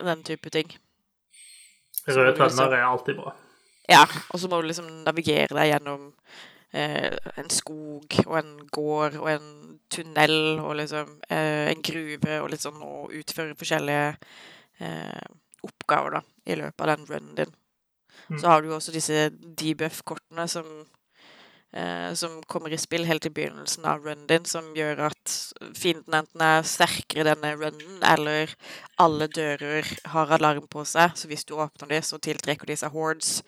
den 0.00 0.24
type 0.24 0.50
ting. 0.50 0.70
Røde 2.08 2.32
liksom- 2.32 2.56
tønner 2.56 2.76
er 2.76 2.86
alltid 2.86 3.16
bra. 3.16 3.34
Ja, 3.88 4.04
og 4.30 4.40
så 4.40 4.48
må 4.48 4.60
du 4.60 4.68
liksom 4.68 4.86
navigere 5.04 5.54
deg 5.54 5.72
gjennom 5.72 6.12
eh, 6.12 6.49
en 6.72 7.48
skog 7.50 8.14
og 8.26 8.36
en 8.38 8.52
gård 8.70 9.16
og 9.18 9.26
en 9.32 9.48
tunnel 9.90 10.60
og 10.62 10.76
liksom 10.78 11.16
eh, 11.30 11.70
en 11.72 11.82
gruve 11.82 12.38
og 12.42 12.50
litt 12.52 12.62
sånn, 12.62 12.78
og 12.84 13.14
utføre 13.16 13.58
forskjellige 13.58 14.12
eh, 14.84 15.26
oppgaver 15.66 16.20
da, 16.20 16.22
i 16.46 16.56
løpet 16.60 16.84
av 16.84 16.92
den 16.92 17.08
runnen 17.10 17.34
din. 17.42 17.52
Mm. 18.30 18.38
Så 18.38 18.46
har 18.46 18.62
du 18.62 18.70
jo 18.70 18.78
også 18.78 18.94
disse 18.94 19.28
debuff-kortene 19.58 20.46
som, 20.50 20.68
eh, 21.74 22.12
som 22.14 22.38
kommer 22.50 22.72
i 22.72 22.78
spill 22.80 23.04
helt 23.08 23.26
i 23.26 23.34
begynnelsen 23.34 23.88
av 23.90 24.06
runnen 24.06 24.28
din, 24.30 24.46
som 24.46 24.70
gjør 24.76 25.08
at 25.10 25.36
fienden 25.76 26.20
enten 26.22 26.46
er 26.46 26.66
sterkere 26.68 27.24
i 27.24 27.30
denne 27.32 27.54
runnen, 27.58 27.98
eller 28.06 28.54
alle 29.02 29.26
dører 29.26 29.90
har 30.14 30.36
alarm 30.38 30.70
på 30.70 30.86
seg, 30.86 31.16
så 31.18 31.30
hvis 31.30 31.46
du 31.48 31.56
åpner 31.58 31.90
dem, 31.96 32.06
så 32.06 32.22
tiltrekker 32.22 32.70
de 32.70 32.78
seg 32.78 32.94
hordes. 32.94 33.40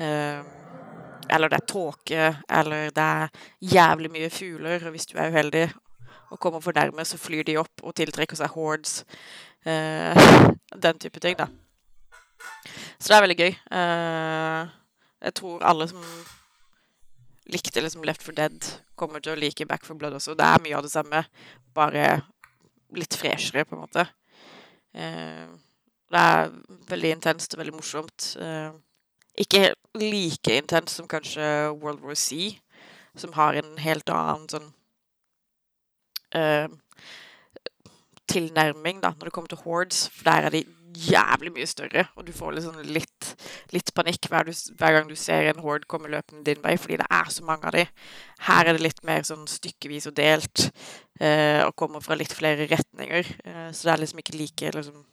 Eh, 0.00 0.44
eller 1.32 1.50
det 1.50 1.60
er 1.60 1.68
tåke, 1.70 2.26
eller 2.48 2.90
det 2.94 3.04
er 3.04 3.28
jævlig 3.74 4.10
mye 4.12 4.30
fugler, 4.32 4.84
og 4.86 4.94
hvis 4.94 5.08
du 5.10 5.16
er 5.18 5.30
uheldig 5.30 5.68
og 6.30 6.38
kommer 6.38 6.62
for 6.62 6.76
nærme, 6.76 7.04
så 7.04 7.18
flyr 7.18 7.46
de 7.46 7.56
opp 7.58 7.82
og 7.82 7.94
tiltrekker 7.98 8.38
seg 8.38 8.52
hordes. 8.54 9.00
Uh, 9.66 10.14
den 10.78 11.00
type 11.02 11.20
ting, 11.20 11.36
da. 11.38 11.48
Så 12.98 13.10
det 13.10 13.16
er 13.16 13.24
veldig 13.24 13.38
gøy. 13.40 13.56
Uh, 13.72 14.70
jeg 15.26 15.34
tror 15.40 15.64
alle 15.66 15.88
som 15.90 16.04
likte 17.50 17.82
liksom 17.82 18.06
Left 18.06 18.22
for 18.22 18.36
Dead, 18.36 18.70
kommer 18.94 19.22
til 19.22 19.34
å 19.34 19.40
like 19.40 19.66
Back 19.66 19.86
for 19.88 19.98
Blood 19.98 20.14
også. 20.20 20.36
Det 20.38 20.46
er 20.46 20.62
mye 20.62 20.76
av 20.78 20.86
det 20.86 20.92
samme, 20.92 21.24
bare 21.74 22.06
litt 22.94 23.16
freshere, 23.18 23.66
på 23.66 23.74
en 23.76 23.82
måte. 23.82 24.06
Uh, 24.94 25.50
det 26.10 26.20
er 26.20 26.54
veldig 26.90 27.12
intenst 27.16 27.54
og 27.54 27.60
veldig 27.60 27.76
morsomt. 27.76 28.32
Eh, 28.42 28.70
ikke 29.38 29.74
like 29.98 30.56
intens 30.56 30.96
som 30.98 31.08
kanskje 31.08 31.70
World 31.80 32.02
War 32.04 32.18
C, 32.18 32.58
som 33.16 33.32
har 33.34 33.58
en 33.58 33.76
helt 33.82 34.10
annen 34.10 34.46
sånn 34.50 34.68
uh, 36.36 36.68
tilnærming 38.30 39.00
da, 39.02 39.14
når 39.16 39.28
det 39.28 39.34
kommer 39.34 39.50
til 39.50 39.64
hordes, 39.64 40.04
for 40.14 40.30
der 40.30 40.46
er 40.46 40.54
de 40.54 40.64
jævlig 40.90 41.52
mye 41.54 41.66
større, 41.70 42.04
og 42.18 42.26
du 42.26 42.32
får 42.34 42.56
liksom 42.56 42.80
litt, 42.90 43.30
litt 43.74 43.92
panikk 43.94 44.26
hver, 44.30 44.48
du, 44.48 44.54
hver, 44.78 44.96
gang 44.96 45.08
du 45.10 45.16
ser 45.18 45.50
en 45.50 45.62
horde 45.62 45.88
komme 45.90 46.10
løpende 46.10 46.44
din 46.48 46.62
vei, 46.64 46.76
fordi 46.80 46.98
det 47.00 47.06
er 47.14 47.30
så 47.30 47.46
mange 47.46 47.68
av 47.68 47.76
de. 47.76 47.84
Her 48.48 48.66
er 48.66 48.76
det 48.76 48.84
litt 48.84 49.02
mer 49.06 49.22
sånn 49.26 49.46
stykkevis 49.50 50.10
og 50.10 50.16
delt, 50.18 50.66
eh, 51.20 51.62
og 51.66 51.76
kommer 51.78 52.02
fra 52.04 52.18
litt 52.18 52.34
flere 52.34 52.68
retninger, 52.70 53.32
eh, 53.44 53.70
så 53.70 53.88
det 53.88 53.94
er 53.94 54.04
liksom 54.04 54.22
ikke 54.22 54.38
like 54.38 54.74
liksom, 54.76 55.04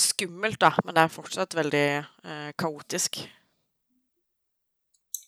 skummelt, 0.00 0.60
da, 0.62 0.72
men 0.84 0.96
det 0.96 1.04
er 1.04 1.12
fortsatt 1.12 1.56
veldig 1.56 1.86
eh, 1.96 2.50
kaotisk. 2.58 3.20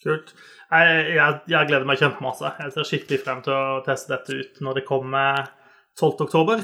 Kult. 0.03 0.35
Jeg, 0.71 0.99
jeg, 1.17 1.39
jeg, 1.51 1.69
gleder 1.71 1.87
meg 1.89 1.99
kjempemasse. 2.01 2.53
Jeg 2.63 2.75
ser 2.75 2.87
skikkelig 2.87 3.23
frem 3.25 3.41
til 3.45 3.55
å 3.55 3.81
teste 3.87 4.13
dette 4.15 4.37
ut 4.37 4.61
når 4.65 4.81
det 4.81 4.85
kommer 4.89 5.49
12. 5.99 6.13
oktober. 6.29 6.63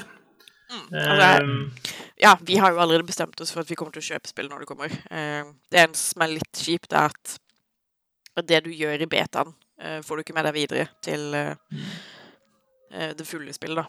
Mm, 0.71 0.85
altså, 0.97 1.89
ja, 2.17 2.33
vi 2.41 2.57
har 2.63 2.73
jo 2.73 2.81
allerede 2.81 3.07
bestemt 3.07 3.41
oss 3.43 3.53
for 3.53 3.65
at 3.65 3.71
vi 3.71 3.77
kommer 3.79 3.95
til 3.95 4.05
å 4.05 4.09
kjøpe 4.13 4.31
spillet 4.31 4.53
når 4.53 4.63
det 4.63 4.71
kommer. 4.71 4.95
Eh, 5.11 5.43
det 5.73 5.83
eneste 5.83 6.13
som 6.13 6.25
er 6.25 6.37
litt 6.37 6.63
kjipt, 6.63 6.95
er 6.95 7.11
at 7.11 8.47
det 8.49 8.63
du 8.67 8.71
gjør 8.75 9.03
i 9.03 9.11
betaen, 9.11 9.53
eh, 9.81 10.01
får 10.03 10.17
du 10.17 10.25
ikke 10.25 10.39
med 10.39 10.49
deg 10.49 10.57
videre 10.57 10.87
til 11.05 11.35
eh, 11.35 13.13
det 13.19 13.27
fulle 13.27 13.53
spillet, 13.55 13.83
da. 13.83 13.87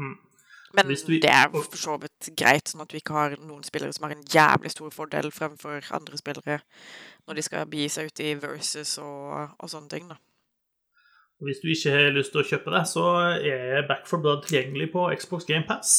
Mm. 0.00 0.16
Men 0.76 0.90
vi... 0.90 1.18
det 1.18 1.30
er 1.30 1.50
for 1.50 1.78
så 1.80 1.96
vidt 1.98 2.30
greit, 2.38 2.70
sånn 2.70 2.84
at 2.84 2.92
vi 2.94 3.00
ikke 3.02 3.16
har 3.16 3.36
noen 3.42 3.64
spillere 3.66 3.94
som 3.96 4.06
har 4.06 4.14
en 4.14 4.26
jævlig 4.30 4.70
stor 4.70 4.92
fordel 4.94 5.30
fremfor 5.34 5.86
andre 5.96 6.20
spillere 6.20 6.60
når 7.26 7.38
de 7.38 7.46
skal 7.46 7.68
begi 7.70 7.88
seg 7.90 8.10
ut 8.10 8.22
i 8.22 8.34
versus 8.38 8.96
og, 9.02 9.56
og 9.58 9.70
sånne 9.70 9.90
ting, 9.90 10.10
da. 10.10 10.18
Hvis 11.40 11.62
du 11.62 11.70
ikke 11.72 11.92
har 11.94 12.10
lyst 12.12 12.34
til 12.34 12.42
å 12.42 12.46
kjøpe 12.46 12.72
det, 12.74 12.82
så 12.88 13.04
er 13.40 13.86
Back 13.88 14.04
for 14.08 14.20
Blood 14.20 14.44
tilgjengelig 14.44 14.90
på 14.92 15.06
Xbox 15.16 15.46
Game 15.48 15.64
Pass. 15.68 15.94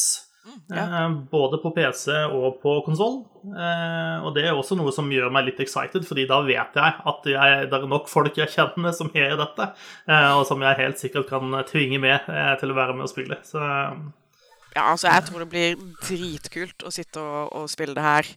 Mm, 0.45 0.59
ja. 0.73 0.83
eh, 0.83 1.11
både 1.31 1.57
på 1.61 1.71
PC 1.73 2.13
og 2.33 2.61
på 2.61 2.75
konsoll. 2.85 3.19
Eh, 3.45 4.21
og 4.25 4.35
det 4.37 4.45
er 4.45 4.57
også 4.57 4.77
noe 4.77 4.93
som 4.93 5.09
gjør 5.09 5.33
meg 5.33 5.47
litt 5.49 5.61
excited, 5.65 6.05
fordi 6.05 6.27
da 6.29 6.39
vet 6.45 6.77
jeg 6.77 7.01
at 7.13 7.29
jeg, 7.33 7.67
det 7.73 7.77
er 7.77 7.89
nok 7.89 8.09
folk 8.09 8.37
jeg 8.37 8.53
kjenner 8.53 8.93
som 8.93 9.09
har 9.15 9.33
dette, 9.41 9.71
eh, 10.09 10.31
og 10.35 10.45
som 10.49 10.61
jeg 10.61 10.79
helt 10.81 11.01
sikkert 11.01 11.29
kan 11.29 11.61
tvinge 11.69 12.01
med 12.01 12.29
til 12.61 12.73
å 12.73 12.77
være 12.77 12.97
med 12.97 13.09
og 13.09 13.13
spille. 13.13 13.41
Så 13.45 13.61
ja, 14.75 14.83
altså 14.85 15.09
jeg 15.11 15.27
tror 15.27 15.43
det 15.43 15.49
blir 15.51 15.79
dritkult 15.99 16.85
å 16.87 16.91
sitte 16.93 17.19
og, 17.19 17.51
og 17.59 17.69
spille 17.71 17.95
det 17.97 18.05
her 18.05 18.27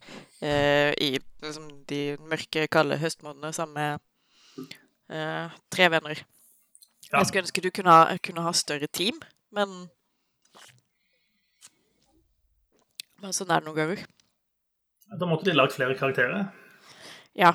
eh, 0.43 0.91
i 0.99 1.11
liksom, 1.19 1.69
de 1.91 2.01
mørke, 2.27 2.67
kalde 2.73 2.99
høstmånedene 2.99 3.53
sammen 3.55 3.79
med 3.79 4.73
eh, 5.15 5.55
tre 5.71 5.91
venner. 5.95 6.25
Ja. 7.11 7.21
Jeg 7.21 7.29
skulle 7.29 7.45
ønske 7.45 7.63
du 7.63 7.71
kunne 7.75 7.95
ha, 7.95 8.17
kunne 8.25 8.47
ha 8.47 8.55
større 8.57 8.91
team, 8.91 9.21
men 9.55 9.85
Men 13.25 13.33
sånn 13.33 13.49
er 13.55 13.63
det 13.63 13.71
noen 13.71 13.79
ganger. 13.79 14.01
Da 15.17 15.27
måtte 15.29 15.47
de 15.47 15.55
lagd 15.55 15.73
flere 15.73 15.95
karakterer. 15.97 16.51
Ja. 17.39 17.55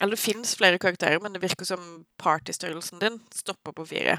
Eller 0.00 0.16
det 0.16 0.24
fins 0.24 0.56
flere 0.58 0.80
karakterer, 0.82 1.20
men 1.22 1.36
det 1.36 1.42
virker 1.44 1.68
som 1.68 1.84
partystørrelsen 2.18 2.98
din 2.98 3.20
stopper 3.30 3.76
på 3.76 3.86
fire. 3.86 4.16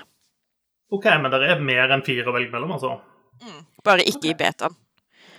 OK, 0.95 1.09
men 1.19 1.33
det 1.33 1.41
er 1.49 1.59
mer 1.59 1.91
enn 1.91 2.05
fire 2.05 2.29
å 2.31 2.35
velge 2.37 2.53
mellom, 2.53 2.71
altså? 2.77 2.93
Mm. 3.43 3.61
Bare 3.85 4.05
ikke 4.05 4.23
okay. 4.23 4.33
i 4.33 4.39
betaen. 4.39 4.77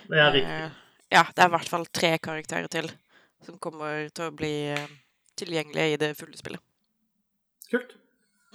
Det 0.07 0.21
er 0.23 0.33
riktig. 0.35 0.57
Uh, 0.63 1.03
ja, 1.11 1.23
det 1.33 1.43
er 1.43 1.49
i 1.49 1.55
hvert 1.55 1.71
fall 1.71 1.85
tre 1.95 2.13
karakterer 2.23 2.71
til 2.71 2.89
som 3.45 3.57
kommer 3.61 4.07
til 4.11 4.27
å 4.27 4.35
bli 4.35 4.53
uh, 4.75 4.85
tilgjengelige 5.39 5.95
i 5.95 5.99
det 6.01 6.11
fulle 6.19 6.37
spillet. 6.39 6.63
Kult. 7.71 7.97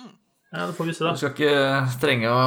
Mm. 0.00 0.14
Ja, 0.52 0.66
det 0.66 0.76
får 0.76 0.88
vi 0.88 0.94
se, 0.96 1.04
da. 1.04 1.12
Du 1.12 1.20
skal 1.20 1.34
ikke 1.34 1.98
trenge 2.02 2.32
å 2.32 2.46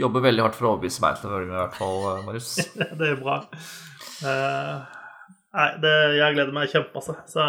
jobbe 0.00 0.22
veldig 0.24 0.46
hardt 0.46 0.56
for 0.56 0.68
å 0.68 0.72
overbevise 0.74 1.02
meg 1.04 1.18
til 1.20 1.28
å 1.28 1.34
være 1.34 1.48
med, 1.48 1.56
i 1.56 1.60
hvert 1.60 1.76
fall, 1.76 1.98
eh, 2.10 2.22
Marius. 2.26 2.54
det 3.00 3.10
er 3.10 3.20
bra. 3.20 3.36
Uh, 4.20 5.20
nei, 5.56 5.68
det, 5.84 5.94
jeg 6.16 6.36
gleder 6.36 6.56
meg 6.56 6.72
kjempemasse. 6.72 7.16
Så 7.30 7.46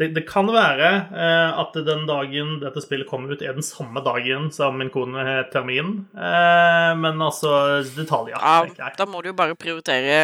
det, 0.00 0.08
det, 0.16 0.22
kan 0.28 0.48
være 0.48 0.88
eh, 1.12 1.58
at 1.60 1.74
den 1.86 2.06
dagen 2.08 2.54
dette 2.62 2.80
spillet 2.84 3.08
kommer 3.10 3.34
ut, 3.34 3.42
er 3.44 3.56
den 3.56 3.66
samme 3.66 4.00
dagen 4.04 4.48
som 4.54 4.78
min 4.80 4.90
kone 4.92 5.24
har 5.26 5.50
termin. 5.52 6.06
Eh, 6.16 6.92
men 6.98 7.20
altså 7.20 7.82
detaljer, 7.92 8.38
ja, 8.38 8.54
tenker 8.64 8.86
jeg. 8.86 8.96
Da 9.02 9.08
må 9.08 9.20
du 9.20 9.32
jo 9.32 9.36
bare 9.36 9.58
prioritere 9.58 10.22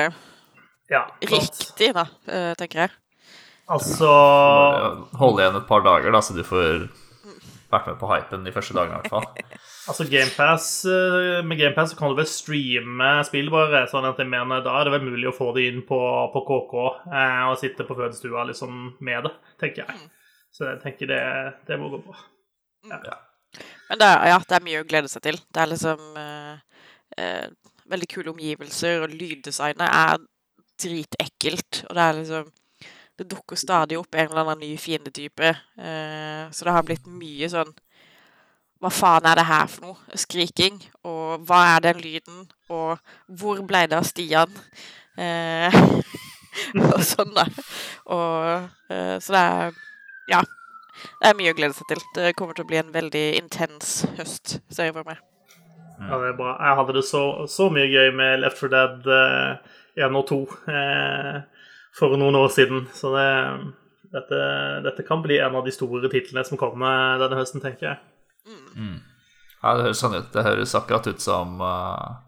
ja, 0.88 1.02
riktig, 1.20 1.92
da, 1.92 2.06
eh, 2.32 2.54
tenker 2.56 2.86
jeg. 2.86 2.96
Altså 3.68 4.08
Hold 5.20 5.42
igjen 5.42 5.58
et 5.60 5.68
par 5.68 5.84
dager, 5.84 6.08
da, 6.14 6.22
så 6.24 6.32
du 6.32 6.40
får 6.48 6.88
vært 7.72 7.90
med 7.90 7.98
på 8.00 8.08
hypen 8.10 8.46
de 8.46 8.52
første 8.54 8.76
dagene, 8.76 8.98
i 8.98 9.02
hvert 9.02 9.12
fall. 9.12 9.58
Altså 9.88 10.04
Game 10.04 10.28
Pass, 10.36 10.84
Med 11.48 11.56
GamePass 11.56 11.94
kan 11.96 12.12
du 12.12 12.18
vel 12.18 12.26
streame 12.28 13.06
spill, 13.24 13.46
bare. 13.48 13.86
sånn 13.88 14.04
at 14.04 14.18
jeg 14.20 14.28
mener 14.28 14.60
Da 14.60 14.74
er 14.76 14.84
det 14.84 14.92
vel 14.98 15.06
mulig 15.06 15.30
å 15.30 15.32
få 15.32 15.46
det 15.56 15.64
inn 15.70 15.78
på, 15.88 16.00
på 16.34 16.42
KK 16.44 16.74
eh, 17.08 17.46
og 17.48 17.56
sitte 17.56 17.86
på 17.88 17.96
fødestua 17.96 18.44
liksom 18.50 18.82
med 19.00 19.24
det, 19.24 19.32
tenker 19.62 19.86
jeg. 19.86 20.10
Så 20.52 20.66
jeg 20.68 20.82
tenker 20.82 21.08
det, 21.08 21.22
det 21.70 21.80
må 21.80 21.88
gå 21.92 22.02
bra. 22.04 22.20
Ja. 22.90 23.00
ja. 23.06 23.16
Men 23.88 24.02
det 24.02 24.10
er, 24.10 24.26
ja, 24.34 24.38
det 24.44 24.58
er 24.58 24.66
mye 24.68 24.82
å 24.82 24.88
glede 24.88 25.10
seg 25.12 25.24
til. 25.24 25.40
Det 25.48 25.62
er 25.62 25.72
liksom 25.72 26.20
eh, 26.20 26.82
eh, 27.16 27.46
veldig 27.88 28.08
kule 28.12 28.32
omgivelser, 28.34 29.04
og 29.04 29.14
lyddesignet 29.14 29.88
er 29.88 30.20
dritekkelt. 30.84 31.84
Og 31.88 31.96
det 31.96 32.04
er 32.04 32.18
liksom 32.20 32.52
Det 33.18 33.26
dukker 33.26 33.58
stadig 33.58 33.98
opp 33.98 34.14
en 34.14 34.28
eller 34.30 34.44
annen 34.44 34.62
ny 34.62 34.76
fiendetype. 34.78 35.50
Eh, 35.78 36.44
så 36.54 36.66
det 36.68 36.74
har 36.74 36.86
blitt 36.86 37.06
mye 37.10 37.48
sånn 37.50 37.74
hva 38.78 38.90
faen 38.94 39.26
er 39.26 39.40
det 39.40 39.46
her 39.48 39.66
for 39.66 39.88
noe? 39.88 40.18
Skriking. 40.22 40.76
Og 41.08 41.42
hva 41.48 41.64
er 41.74 41.82
den 41.88 42.02
lyden? 42.02 42.44
Og 42.70 43.00
hvor 43.40 43.62
ble 43.66 43.86
det 43.90 43.98
av 43.98 44.06
Stian? 44.06 44.52
Eh, 45.18 45.74
og 46.84 47.02
sånn, 47.02 47.32
da. 47.34 47.48
Og, 48.14 48.68
eh, 48.94 49.16
så 49.18 49.34
det 49.34 49.42
er 49.42 49.82
Ja. 50.28 50.44
Det 50.98 51.28
er 51.28 51.36
mye 51.38 51.52
å 51.54 51.54
glede 51.54 51.74
seg 51.76 51.86
til. 51.90 52.00
Det 52.14 52.32
kommer 52.38 52.56
til 52.58 52.64
å 52.66 52.68
bli 52.70 52.78
en 52.80 52.94
veldig 52.94 53.26
intens 53.38 54.00
høst, 54.18 54.56
ser 54.66 54.88
jeg 54.88 54.96
for 54.96 55.06
meg. 55.06 55.20
Ja, 55.98 56.18
det 56.18 56.32
er 56.32 56.38
bra. 56.38 56.56
Jeg 56.58 56.78
hadde 56.78 56.96
det 56.96 57.04
så, 57.06 57.22
så 57.50 57.68
mye 57.70 57.86
gøy 57.86 58.10
med 58.18 58.42
Left 58.42 58.58
4 58.58 58.70
Dead 58.74 59.06
eh, 59.14 59.78
1 60.06 60.18
og 60.18 60.26
2 60.30 60.40
eh, 60.74 61.38
for 61.98 62.16
noen 62.20 62.38
år 62.38 62.48
siden. 62.54 62.86
Så 62.94 63.12
det, 63.14 63.28
dette, 64.14 64.40
dette 64.86 65.06
kan 65.06 65.22
bli 65.24 65.40
en 65.42 65.58
av 65.58 65.66
de 65.66 65.74
store 65.74 66.10
titlene 66.12 66.46
som 66.46 66.60
kommer 66.60 67.18
denne 67.22 67.40
høsten, 67.40 67.62
tenker 67.64 67.90
jeg. 67.90 67.98
Mm. 68.78 68.98
Ja, 69.62 69.74
det 69.74 69.88
høres 69.88 70.02
sånn 70.02 70.16
ut. 70.16 70.30
Det 70.34 70.46
høres 70.46 70.76
akkurat 70.78 71.08
ut 71.10 71.22
som 71.22 71.58
uh, 71.60 72.20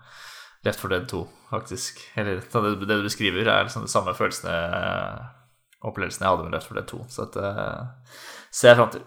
Left 0.67 0.83
4 0.83 0.93
Dead 0.97 1.07
2, 1.13 1.23
faktisk. 1.53 2.03
Eller 2.19 2.43
det, 2.43 2.75
det 2.83 2.99
du 2.99 3.07
beskriver, 3.07 3.47
er 3.47 3.69
liksom 3.69 3.87
de 3.87 3.93
samme 3.93 4.17
følelsene 4.19 4.57
opplevelsen 5.87 6.27
jeg 6.27 6.33
hadde 6.35 6.45
med 6.45 6.57
Left 6.57 6.69
4 6.69 6.81
Dead 6.81 6.91
2. 6.91 7.01
Så 7.09 7.27
dette 7.29 7.55
uh, 7.57 8.21
ser 8.51 8.73
jeg 8.73 8.81
fram 8.83 8.93
til. 8.97 9.07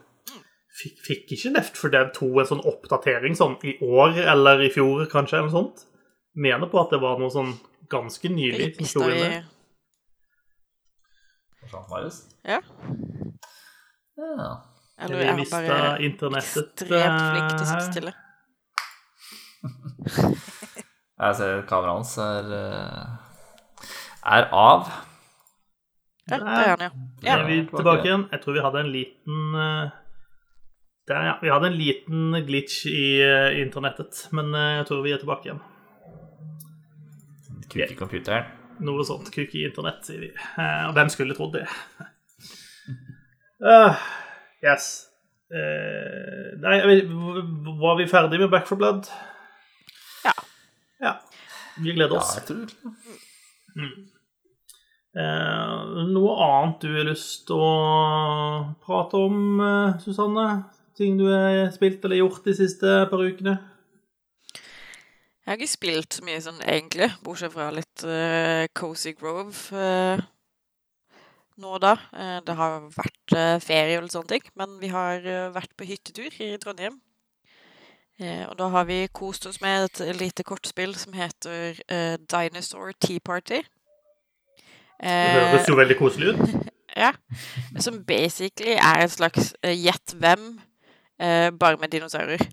Fikk, 0.73 1.01
fikk, 1.05 1.25
ikke 1.35 1.53
Left 1.57 1.77
4 1.77 1.95
Dead 1.97 2.13
2 2.15 2.31
en 2.41 2.51
sånn 2.53 2.63
oppdatering 2.71 3.35
sånn 3.37 3.59
i 3.67 3.75
år 3.85 4.23
eller 4.23 4.63
i 4.65 4.71
fjor, 4.73 5.03
kanskje? 5.11 5.41
eller 5.41 5.51
noe 5.51 5.59
sånt? 5.59 5.85
Mener 6.33 6.71
på 6.71 6.79
at 6.81 6.95
det 6.95 7.03
var 7.03 7.19
noe 7.21 7.29
sånn 7.33 7.51
ganske 7.91 8.31
nylig 8.31 8.71
som 8.79 8.89
slo 8.89 9.09
inn 11.71 11.89
Marius? 11.89 12.19
Ja. 12.43 12.59
ja. 14.17 14.51
Eller 15.03 15.17
er 15.23 15.31
han 15.31 15.41
bare 15.51 15.79
ekstremt 16.39 16.83
flink 16.83 17.49
til 17.53 17.63
å 17.63 17.69
sitte 17.69 17.87
stille? 17.89 18.13
Jeg 21.23 21.35
ser 21.39 21.61
kameraet 21.69 21.95
hans 22.01 22.13
er, 22.19 22.47
eh, 22.57 23.89
er 24.37 24.47
av. 24.51 24.89
Ja, 26.27 26.39
det 26.39 26.39
er 26.39 26.71
han, 26.71 26.81
ja. 26.83 26.89
ja. 27.23 27.35
Er 27.37 27.45
vi 27.47 27.59
tilbake 27.69 28.07
igjen? 28.07 28.25
Jeg 28.31 28.43
tror 28.43 28.57
vi 28.57 28.63
hadde 28.65 28.81
en 28.83 28.91
liten 28.91 29.59
eh, 29.65 29.93
der, 31.07 31.27
ja. 31.29 31.35
Vi 31.43 31.53
hadde 31.53 31.69
en 31.71 31.77
liten 31.79 32.41
glitch 32.47 32.83
i 32.91 33.05
internettet, 33.61 34.25
men 34.35 34.51
jeg 34.55 34.89
tror 34.89 35.05
vi 35.05 35.15
er 35.15 35.23
tilbake 35.23 35.49
igjen. 35.49 35.63
I 37.73 37.95
computeren? 37.97 38.62
Noe 38.81 39.03
sånt. 39.05 39.29
Kuk 39.33 39.53
i 39.55 39.65
internett, 39.67 40.01
sier 40.07 40.19
vi. 40.23 40.29
Og 40.87 40.93
hvem 40.97 41.09
skulle 41.13 41.35
trodd 41.37 41.53
det? 41.59 41.65
uh, 43.63 43.93
Yes. 44.63 45.09
Uh, 45.53 46.55
Nei, 46.63 46.77
jeg 46.79 46.87
vet- 46.89 47.11
var 47.83 47.97
vi 47.99 48.07
ferdig 48.09 48.39
med 48.41 48.49
Back 48.49 48.65
for 48.69 48.79
Blood? 48.79 49.09
Ja. 50.25 50.33
Ja. 51.03 51.13
Vi 51.83 51.93
gleder 51.93 52.17
oss. 52.17 52.33
Ja, 52.37 52.41
jeg 52.41 52.47
tror 52.47 54.09
Eh, 55.13 55.81
noe 56.09 56.31
annet 56.41 56.79
du 56.81 56.87
har 56.95 57.05
lyst 57.05 57.43
til 57.45 57.59
å 57.61 58.73
prate 58.81 59.13
om, 59.27 59.59
eh, 59.61 59.99
Susanne? 60.01 60.45
Ting 60.97 61.19
du 61.19 61.27
har 61.29 61.67
spilt 61.75 62.01
eller 62.05 62.17
gjort 62.17 62.43
de 62.47 62.53
siste 62.57 62.95
par 63.11 63.21
ukene? 63.21 63.59
Jeg 65.43 65.51
har 65.51 65.59
ikke 65.59 65.67
spilt 65.73 66.15
så 66.15 66.23
mye 66.23 66.39
sånn 66.39 66.61
egentlig, 66.63 67.09
bortsett 67.19 67.51
fra 67.51 67.65
litt 67.75 68.03
uh, 68.07 68.63
Cozy 68.79 69.11
Grove 69.11 69.51
uh, 69.75 70.21
nå 71.59 71.73
og 71.75 71.81
da. 71.83 71.97
Uh, 72.15 72.37
det 72.47 72.55
har 72.55 72.77
vært 72.93 73.35
ferie 73.65 73.97
og 73.97 74.05
litt 74.05 74.15
sånne 74.15 74.31
ting, 74.31 74.45
men 74.59 74.77
vi 74.79 74.93
har 74.93 75.27
vært 75.51 75.73
på 75.75 75.87
hyttetur 75.89 76.31
i 76.43 76.53
Trondheim. 76.61 76.95
Og 78.23 78.53
da 78.55 78.67
har 78.71 78.85
vi 78.87 78.99
kost 79.11 79.47
oss 79.49 79.57
med 79.59 79.87
et 79.87 80.15
lite 80.15 80.45
kortspill 80.47 80.93
som 80.95 81.15
heter 81.17 81.79
Dinosaur 82.29 82.93
Tea 83.01 83.19
Party. 83.19 83.57
Det 85.01 85.15
høres 85.49 85.67
jo 85.67 85.75
veldig 85.79 85.97
koselig 85.97 86.35
ut. 86.35 86.67
ja. 87.03 87.09
Som 87.81 88.03
basically 88.05 88.77
er 88.77 89.01
et 89.01 89.15
slags 89.15 89.55
gjett 89.65 90.13
hvem, 90.21 90.45
bare 91.17 91.81
med 91.81 91.91
dinosaurer. 91.95 92.45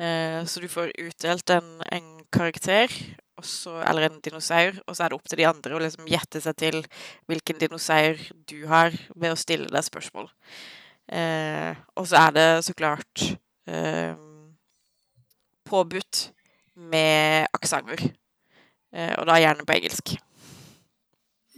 Eh, 0.00 0.40
så 0.48 0.62
du 0.62 0.68
får 0.72 0.94
utdelt 0.96 1.52
en, 1.52 1.74
en 1.92 2.08
karakter, 2.32 2.92
så, 3.44 3.78
eller 3.88 4.08
en 4.08 4.20
dinosaur, 4.24 4.78
og 4.86 4.96
så 4.96 5.04
er 5.04 5.12
det 5.12 5.16
opp 5.16 5.28
til 5.28 5.40
de 5.40 5.48
andre 5.48 5.76
å 5.76 5.80
liksom 5.80 6.08
gjette 6.08 6.42
seg 6.44 6.56
til 6.60 6.80
hvilken 7.28 7.60
dinosaur 7.60 8.20
du 8.48 8.58
har, 8.68 8.96
ved 9.16 9.32
å 9.32 9.38
stille 9.40 9.68
deg 9.72 9.86
spørsmål. 9.86 10.28
Eh, 11.10 11.76
og 11.96 12.08
så 12.08 12.20
er 12.20 12.34
det 12.36 12.48
så 12.64 12.74
klart 12.76 13.24
eh, 13.68 14.12
påbudt 15.68 16.30
med 16.80 17.48
aksenter. 17.56 18.10
Eh, 18.92 19.14
og 19.18 19.26
da 19.28 19.38
gjerne 19.40 19.66
på 19.66 19.76
engelsk. 19.76 20.14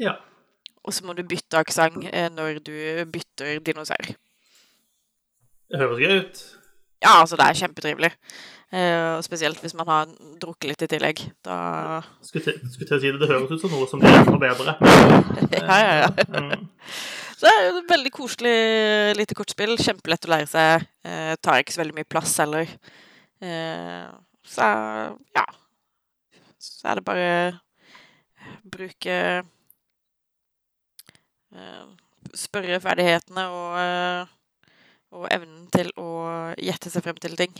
Ja. 0.01 0.17
Og 0.83 0.95
så 0.95 1.07
må 1.07 1.15
du 1.15 1.23
bytte 1.27 1.61
aksent 1.63 2.09
eh, 2.11 2.31
når 2.33 2.59
du 2.65 2.75
bytter 3.13 3.63
dinosaur. 3.65 4.15
Det 5.71 5.81
høres 5.81 6.03
gøy 6.03 6.19
ut. 6.25 6.43
Ja, 7.03 7.21
altså, 7.21 7.39
det 7.39 7.47
er 7.47 7.59
kjempetrivelig. 7.59 8.13
Uh, 8.73 9.19
spesielt 9.21 9.59
hvis 9.61 9.75
man 9.77 9.89
har 9.91 10.13
drukket 10.41 10.71
litt 10.71 10.85
i 10.87 10.91
tillegg. 10.95 11.19
Da 11.45 11.57
Skulle 12.25 12.47
til, 12.47 12.61
å 12.65 13.01
si 13.03 13.11
det, 13.11 13.19
det 13.21 13.29
høres 13.29 13.51
ut 13.53 13.61
som 13.61 13.75
noe 13.75 13.89
som 13.91 14.01
blir 14.01 14.17
enda 14.23 14.39
bedre. 14.41 14.77
Ja, 15.63 15.79
ja, 15.83 15.93
ja. 16.01 16.09
Mm. 16.33 16.69
Så 17.37 17.49
det 17.49 17.53
er 17.53 17.65
jo 17.67 17.81
et 17.81 17.91
veldig 17.91 18.13
koselig 18.15 18.57
lite 19.19 19.37
kortspill. 19.37 19.75
Kjempelett 19.81 20.29
å 20.29 20.33
lære 20.33 20.49
seg. 20.49 20.87
Uh, 21.05 21.35
tar 21.43 21.61
ikke 21.61 21.75
så 21.75 21.83
veldig 21.83 21.99
mye 21.99 22.09
plass 22.09 22.37
heller. 22.41 22.71
Uh, 23.43 24.07
så 24.47 24.69
ja. 25.35 25.47
Så 26.63 26.87
er 26.87 27.01
det 27.01 27.05
bare 27.07 27.33
bruke 28.73 29.17
Spørre 31.53 31.99
Spørreferdighetene 32.33 33.45
og, 33.51 33.73
eh, 33.79 34.31
og 35.13 35.29
evnen 35.31 35.69
til 35.75 35.93
å 36.01 36.11
gjette 36.57 36.91
seg 36.91 37.05
frem 37.05 37.21
til 37.21 37.37
ting 37.39 37.55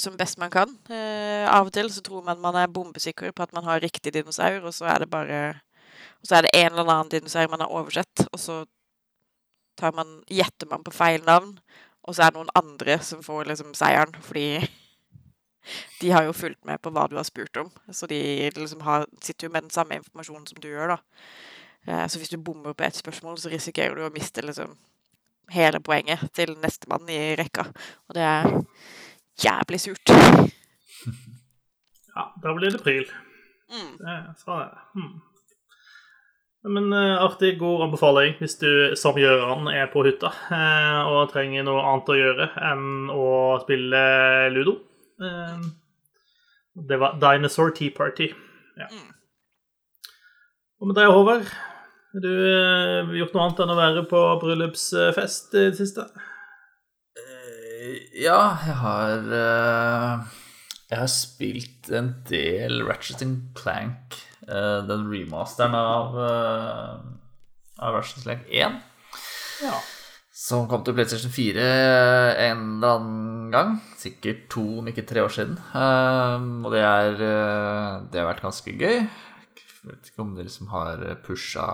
som 0.00 0.16
best 0.16 0.38
man 0.38 0.50
kan. 0.50 0.70
Eh, 0.88 1.44
av 1.44 1.68
og 1.68 1.72
til 1.74 1.90
så 1.92 2.02
tror 2.04 2.24
man 2.24 2.40
man 2.40 2.56
er 2.56 2.70
bombesikker 2.72 3.32
på 3.32 3.42
at 3.42 3.52
man 3.52 3.64
har 3.64 3.80
riktig 3.80 4.14
dinosaur, 4.14 4.64
og 4.64 4.74
så 4.74 4.88
er 4.88 5.04
det 5.04 5.10
bare 5.10 5.60
og 6.22 6.28
så 6.28 6.36
er 6.36 6.46
det 6.46 6.54
en 6.54 6.72
eller 6.72 6.88
annen 6.88 7.10
dinosaur 7.12 7.50
man 7.52 7.60
har 7.60 7.68
oversett, 7.72 8.26
og 8.32 8.40
så 8.40 8.64
man, 9.92 10.22
gjetter 10.30 10.66
man 10.70 10.84
på 10.84 10.90
feil 10.94 11.20
navn, 11.26 11.58
og 12.02 12.14
så 12.14 12.22
er 12.22 12.32
det 12.32 12.38
noen 12.38 12.54
andre 12.56 12.98
som 13.04 13.22
får 13.22 13.44
liksom 13.50 13.74
seieren, 13.76 14.14
fordi 14.24 14.64
de 16.00 16.10
har 16.10 16.24
jo 16.24 16.32
fulgt 16.32 16.64
med 16.64 16.80
på 16.80 16.90
hva 16.94 17.04
du 17.08 17.18
har 17.18 17.28
spurt 17.28 17.56
om, 17.60 17.68
så 17.92 18.06
de 18.06 18.50
liksom 18.56 18.80
har, 18.80 19.04
sitter 19.20 19.48
jo 19.48 19.52
med 19.52 19.66
den 19.66 19.74
samme 19.74 20.00
informasjonen 20.00 20.46
som 20.46 20.62
du 20.62 20.68
gjør, 20.68 20.96
da. 20.96 20.98
Eh, 21.86 22.08
Så 22.08 22.18
hvis 22.18 22.32
du 22.32 22.38
bommer 22.38 22.72
på 22.72 22.84
ett 22.84 22.96
spørsmål, 22.96 23.36
så 23.38 23.52
risikerer 23.52 23.94
du 23.94 24.06
å 24.06 24.12
miste 24.14 24.42
liksom 24.42 24.78
hele 25.52 25.80
poenget 25.84 26.24
til 26.34 26.54
nestemann 26.62 27.08
i 27.12 27.34
rekka, 27.38 27.66
og 28.08 28.14
det 28.16 28.22
er 28.22 28.48
jævlig 29.44 29.80
surt. 29.82 30.14
Ja, 32.14 32.24
da 32.42 32.52
blir 32.54 32.70
det 32.70 32.82
pril. 32.82 33.06
Mm. 33.72 33.94
Det 33.98 34.06
er- 34.08 34.34
Sånn 34.38 34.60
er 34.60 34.68
det. 34.70 34.82
Hmm. 34.94 35.22
Men 36.64 36.92
uh, 36.94 37.20
artig, 37.26 37.58
god 37.58 37.82
anbefaling 37.84 38.38
hvis 38.38 38.54
du 38.56 38.94
som 38.96 39.14
Gjøran 39.20 39.66
er 39.68 39.86
på 39.92 40.00
hytta 40.06 40.30
uh, 40.32 41.02
og 41.12 41.28
trenger 41.34 41.62
noe 41.66 41.82
annet 41.84 42.08
å 42.08 42.16
gjøre 42.16 42.46
enn 42.70 43.10
å 43.12 43.26
spille 43.60 44.00
ludo. 44.54 44.78
Uh, 45.20 45.60
det 46.88 46.96
var 47.02 47.18
Dinosaur 47.20 47.74
Tea 47.76 47.90
Party. 47.92 48.30
Ja. 48.80 48.86
Mm. 48.88 49.10
Og 50.80 50.88
med 50.88 50.96
deg, 50.96 51.10
Håvard? 51.12 51.50
Har 52.14 52.22
du 52.22 52.30
uh, 52.30 53.08
gjort 53.18 53.32
noe 53.34 53.42
annet 53.48 53.60
enn 53.64 53.72
å 53.72 53.78
være 53.78 54.02
på 54.06 54.18
bryllupsfest 54.44 55.56
i 55.58 55.64
det 55.72 55.78
siste? 55.80 56.04
Uh, 57.18 57.96
Ja, 58.14 58.54
jeg 58.62 58.76
har 58.78 59.24
uh, 59.26 60.36
Jeg 60.92 61.00
har 61.00 61.10
spilt 61.10 61.90
en 61.90 62.12
del 62.30 62.84
Ratchet 62.86 63.24
Clank, 63.58 64.14
den 64.46 65.06
remasteren 65.10 65.74
av, 65.74 66.14
av 67.80 67.94
Ratchet 67.96 68.22
Clank 68.22 68.46
1, 68.46 68.78
Ja. 69.64 69.78
som 70.30 70.68
kom 70.70 70.84
til 70.86 70.94
PlayStation 70.94 71.32
4 71.34 71.64
en 72.44 72.62
eller 72.76 72.98
annen 73.00 73.50
gang. 73.54 73.74
Sikkert 73.98 74.44
to, 74.52 74.62
om 74.82 74.90
ikke 74.92 75.06
tre 75.08 75.24
år 75.24 75.32
siden. 75.34 75.56
Og 75.74 76.68
det 76.76 76.84
er 76.84 77.16
Det 77.16 78.20
har 78.20 78.28
vært 78.28 78.44
ganske 78.44 78.76
gøy. 78.78 79.00
Jeg 79.84 79.90
vet 79.92 80.08
ikke 80.08 80.24
om 80.24 80.30
dere 80.36 80.48
som 80.52 80.70
har 80.72 81.02
pusha 81.26 81.64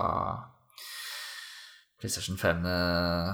PlayStation 2.01 2.35
5 2.41 2.65
eh, 2.67 3.29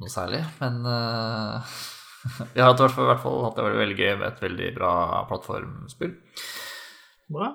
noe 0.00 0.10
særlig, 0.10 0.40
men 0.58 0.80
eh, 0.88 1.78
jeg 2.56 2.64
har 2.64 2.72
i 2.74 2.80
hvert 2.80 2.94
fall, 2.96 3.06
i 3.06 3.10
hvert 3.12 3.22
fall 3.22 3.40
hatt 3.44 3.58
det 3.58 3.66
veldig, 3.68 3.80
veldig 3.84 3.98
gøy 4.00 4.12
med 4.18 4.28
et 4.30 4.42
veldig 4.42 4.68
bra 4.80 4.92
plattformspill. 5.30 6.14
Bra. 7.36 7.52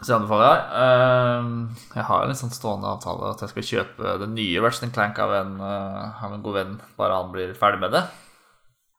Så 0.00 0.08
jeg 0.10 0.16
anbefaler 0.16 0.48
jeg. 0.48 0.62
Eh, 0.82 1.88
Jeg 1.94 2.06
har 2.08 2.24
en 2.24 2.32
litt 2.32 2.40
sånn 2.40 2.54
stående 2.56 2.90
avtale 2.90 3.30
at 3.30 3.44
jeg 3.44 3.52
skal 3.52 3.68
kjøpe 3.70 4.16
den 4.24 4.34
nye 4.34 4.62
Ratchet 4.64 4.94
Clank 4.96 5.20
av 5.22 5.36
en, 5.38 5.54
eh, 5.62 6.24
av 6.26 6.34
en 6.34 6.42
god 6.42 6.58
venn, 6.58 6.76
bare 6.98 7.20
han 7.20 7.30
blir 7.34 7.54
ferdig 7.58 7.84
med 7.84 7.94
det. 7.94 8.02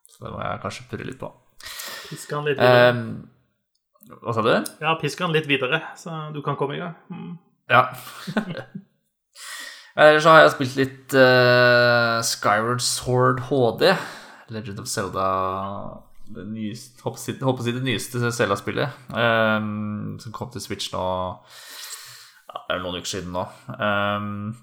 Så 0.08 0.24
det 0.24 0.32
må 0.32 0.40
jeg 0.40 0.62
kanskje 0.62 0.88
purre 0.88 1.10
litt 1.10 1.20
på. 1.20 1.28
Piske 2.06 2.32
han 2.38 2.46
litt 2.48 2.56
videre. 2.56 2.94
Eh, 4.06 4.18
Hva 4.22 4.34
sa 4.34 4.44
du? 4.44 4.52
Ja, 4.82 4.96
pisk 5.00 5.20
han 5.24 5.34
litt 5.34 5.48
videre, 5.50 5.82
så 5.98 6.26
du 6.34 6.42
kan 6.44 6.58
komme 6.58 6.76
i 6.76 6.82
gang. 6.82 6.96
Mm. 7.10 7.38
Ja. 7.72 7.88
Ellers 9.96 10.26
så 10.26 10.34
har 10.34 10.42
jeg 10.44 10.52
spilt 10.52 10.76
litt 10.76 11.14
uh, 11.16 12.20
Skyward 12.26 12.82
Sword 12.84 13.46
HD. 13.48 13.94
Legend 14.52 14.82
of 14.82 14.90
Zelda 14.90 15.30
det 16.26 16.42
nyeste, 16.50 17.04
håper 17.06 17.62
å 17.62 17.64
si 17.64 17.72
det 17.74 17.84
nyeste 17.86 18.30
Zelda-spillet. 18.34 18.94
um, 19.14 20.16
som 20.22 20.34
kom 20.34 20.50
til 20.50 20.62
Switch 20.64 20.90
nå 20.90 21.02
ja, 21.06 22.62
Det 22.66 22.74
er 22.74 22.82
noen 22.82 22.98
uker 22.98 23.12
siden 23.12 23.34
nå. 23.34 23.44
Um, 23.78 24.56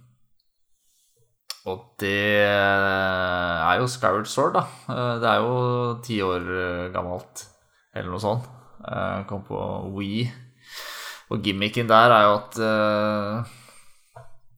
og 1.72 1.86
det 2.04 2.44
er 2.44 3.78
jo 3.80 3.88
Skyward 3.88 4.28
Sword, 4.28 4.58
da. 4.58 4.64
Eh, 4.92 5.14
det 5.24 5.30
er 5.30 5.38
jo 5.40 5.54
ti 6.04 6.18
år 6.20 6.50
eh, 6.52 6.90
gammelt, 6.92 7.46
eller 7.96 8.12
noe 8.12 8.20
sånt. 8.20 8.50
Eh, 8.84 9.26
kom 9.28 9.44
på 9.48 9.58
Wii. 9.96 10.28
Og 11.32 11.44
gimmicken 11.44 11.88
der 11.88 12.12
er 12.12 12.26
jo 12.28 12.34
at 12.36 12.58
eh, 12.60 13.52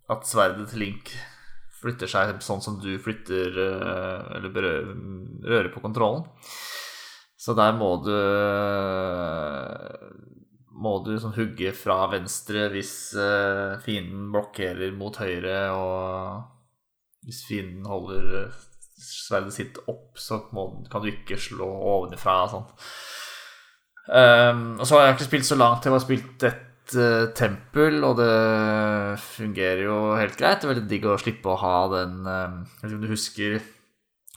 At 0.09 0.27
sverdet 0.27 0.69
til 0.71 0.81
Link 0.85 1.11
flytter 1.75 2.09
seg 2.09 2.31
sånn 2.41 2.63
som 2.63 2.79
du 2.81 2.95
flytter 3.01 3.59
eh, 3.61 4.21
Eller 4.37 4.53
berører, 4.53 4.95
rører 5.45 5.71
på 5.73 5.83
kontrollen. 5.83 6.25
Så 7.37 7.53
der 7.57 7.75
må 7.77 7.91
du 8.01 8.15
Må 10.73 10.97
du 11.05 11.13
sånn 11.21 11.37
hugge 11.37 11.71
fra 11.77 12.01
venstre 12.11 12.67
hvis 12.73 12.95
fienden 13.85 14.31
blokkerer 14.33 14.91
mot 14.97 15.15
høyre, 15.21 15.59
og 15.71 17.25
hvis 17.25 17.45
fienden 17.47 17.87
holder 17.87 18.49
sverdet 18.99 19.55
sitt 19.55 19.79
opp, 19.87 20.17
så 20.19 20.41
må, 20.55 20.65
kan 20.91 21.03
du 21.03 21.09
ikke 21.13 21.37
slå 21.39 21.67
ovenifra 21.93 22.35
og 22.43 22.51
sånn. 22.51 22.67
Um, 24.05 24.77
og 24.77 24.85
så 24.85 24.97
har 24.97 25.07
jeg 25.07 25.15
ikke 25.15 25.29
spilt 25.29 25.47
så 25.47 25.57
langt. 25.57 25.85
Jeg 25.85 25.93
har 25.93 26.03
spilt 26.03 26.43
et 26.45 26.95
uh, 26.97 27.31
tempel, 27.37 28.03
og 28.05 28.19
det 28.19 29.19
fungerer 29.23 29.85
jo 29.87 29.97
helt 30.19 30.37
greit. 30.37 30.61
Det 30.61 30.67
er 30.67 30.73
veldig 30.75 30.89
digg 30.91 31.07
å 31.09 31.17
slippe 31.21 31.49
å 31.49 31.61
ha 31.61 31.77
den 31.95 32.19
um, 32.21 32.59
Jeg 32.67 32.83
vet 32.83 32.91
ikke 32.91 32.99
om 32.99 33.05
du 33.05 33.13
husker 33.13 33.57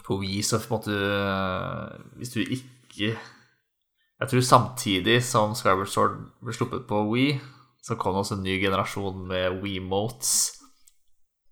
på 0.09 0.19
Wii, 0.23 0.41
så 0.47 0.61
på 0.63 0.71
en 0.71 0.77
måte 0.79 0.97
uh, 0.97 1.99
Hvis 2.17 2.33
du 2.33 2.41
ikke 2.41 3.13
Jeg 3.13 4.31
tror 4.33 4.47
samtidig 4.47 5.21
som 5.27 5.53
Skyward 5.59 5.93
Sword 5.93 6.17
ble 6.41 6.57
sluppet 6.57 6.89
på 6.89 7.05
Wii, 7.13 7.37
så 7.85 7.97
kom 8.01 8.17
det 8.17 8.25
også 8.25 8.39
en 8.39 8.47
ny 8.49 8.57
generasjon 8.63 9.21
med 9.29 9.61
Wiimotes 9.63 10.33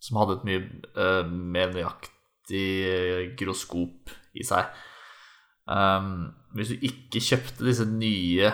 som 0.02 0.18
hadde 0.20 0.38
et 0.38 0.46
mye 0.46 0.64
uh, 0.96 1.28
mer 1.28 1.70
nøyaktig 1.74 2.66
gyroskop 3.38 4.12
i 4.38 4.44
seg. 4.46 4.68
Um, 5.66 6.30
hvis 6.58 6.72
du 6.72 6.86
ikke 6.88 7.22
kjøpte 7.22 7.66
disse 7.66 7.86
nye 7.88 8.50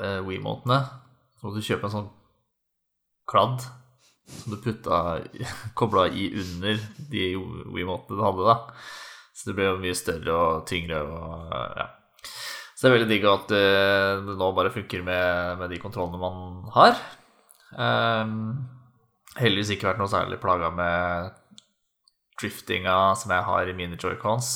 uh, 0.00 0.20
WeMontene, 0.26 0.78
så 1.36 1.46
måtte 1.46 1.60
du 1.60 1.68
kjøpe 1.68 1.88
en 1.88 1.96
sånn 1.96 2.12
kladd 3.26 3.66
som 4.26 4.54
du 4.54 4.60
putta 4.62 5.20
kobla 5.78 6.08
i 6.08 6.30
under 6.40 6.80
de 7.10 7.28
WeMontene 7.36 8.18
du 8.18 8.24
hadde, 8.24 8.48
da. 8.48 8.56
Så 9.36 9.50
det 9.50 9.56
ble 9.58 9.68
jo 9.68 9.80
mye 9.82 9.96
større 9.96 10.34
og 10.34 10.66
tyngre 10.68 11.02
og 11.04 11.52
ja. 11.76 11.90
Så 12.76 12.84
det 12.84 12.88
er 12.90 12.94
veldig 12.98 13.08
digg 13.08 13.22
at 13.28 13.46
det, 13.48 13.66
det 14.26 14.34
nå 14.36 14.48
bare 14.52 14.72
funker 14.72 15.04
med, 15.04 15.60
med, 15.60 15.70
de 15.72 15.78
kontrollene 15.80 16.20
man 16.20 16.66
har. 16.74 16.98
Um, 17.72 18.34
heldigvis 19.40 19.72
ikke 19.72 19.88
vært 19.88 20.02
noe 20.02 20.12
særlig 20.12 20.36
plaga 20.42 20.68
med 20.76 21.30
driftinga 22.36 22.96
som 23.16 23.32
jeg 23.32 23.46
har 23.48 23.70
i 23.72 23.76
mine 23.78 23.96
joycons. 23.96 24.50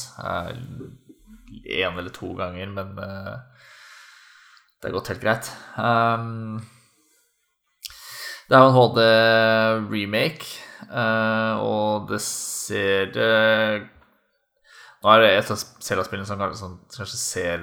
Én 1.71 1.99
eller 1.99 2.13
to 2.15 2.33
ganger, 2.39 2.71
men 2.75 2.99
uh, 2.99 3.39
det 4.81 4.89
har 4.89 4.97
gått 4.97 5.13
helt 5.13 5.23
greit. 5.23 5.51
Um, 5.77 6.61
det 8.49 8.57
er 8.57 8.65
jo 8.65 8.71
en 8.71 8.79
HD-remake, 8.79 10.47
uh, 10.91 11.61
og 11.63 12.09
det 12.11 12.23
ser 12.27 13.13
uh, 13.15 13.77
Nå 15.01 15.13
er 15.15 15.23
det 15.23 15.29
et 15.33 15.53
av 15.55 15.61
Zelda-spillene 15.81 16.29
som 16.29 16.41
kanskje 16.93 17.17
ser 17.17 17.63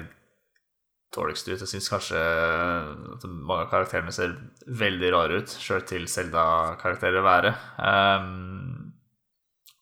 dårligst 1.14 1.46
ut. 1.48 1.60
Jeg 1.60 1.70
syns 1.70 1.90
kanskje 1.92 2.18
at 2.18 3.26
mange 3.28 3.62
av 3.62 3.70
karakterene 3.70 4.14
ser 4.14 4.34
veldig 4.80 5.12
rare 5.14 5.38
ut, 5.42 5.54
sjøl 5.62 5.84
til 5.86 6.08
Selda-karakterer 6.10 7.22
være. 7.24 7.52
Um, 7.78 8.90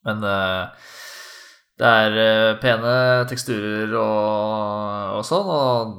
men 0.07 0.23
uh, 0.23 0.93
det 1.77 1.93
er 2.01 2.17
uh, 2.17 2.59
pene 2.63 2.93
teksturer 3.29 3.93
og, 4.01 5.19
og 5.19 5.25
sånn, 5.29 5.51
og 5.53 5.95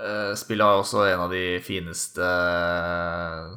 uh, 0.00 0.32
spillet 0.36 0.66
har 0.66 0.82
også 0.82 1.06
en 1.08 1.24
av 1.26 1.32
de 1.32 1.44
fineste 1.64 2.30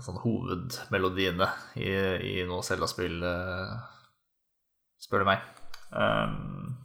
sånn, 0.06 0.22
hovedmelodiene 0.24 1.50
i, 1.80 1.92
i 2.32 2.36
noe 2.48 2.64
Selda-spill, 2.64 3.20
spør 5.04 5.24
du 5.24 5.32
meg. 5.32 5.44
Um, 5.92 6.76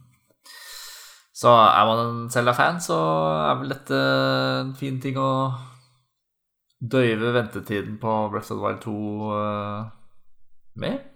så 1.33 1.49
er 1.49 1.87
man 1.89 2.01
en 2.03 2.19
Zelda-fan, 2.31 2.77
så 2.83 2.97
er 3.49 3.55
vel 3.59 3.73
dette 3.73 4.01
en 4.63 4.75
fin 4.79 4.99
ting 5.01 5.17
å 5.19 5.31
døyve 6.83 7.31
ventetiden 7.33 7.97
på 7.99 8.13
Breath 8.31 8.51
of 8.51 8.59
the 8.59 8.63
Wild 8.63 8.81
2 8.83 8.93
uh, 9.31 9.89
med. 10.75 11.12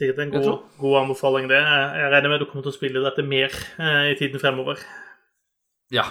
Sikkert 0.00 0.22
en 0.22 0.30
god, 0.32 0.62
god, 0.80 0.94
anbefaling, 1.02 1.46
det. 1.50 1.60
Jeg 1.60 2.08
regner 2.08 2.32
med 2.32 2.40
du 2.40 2.46
kommer 2.48 2.64
til 2.64 2.72
å 2.72 2.78
spille 2.78 3.02
dette 3.04 3.20
mer 3.20 3.52
eh, 3.52 4.06
i 4.14 4.16
tiden 4.16 4.40
fremover. 4.40 4.80
Ja, 5.92 6.06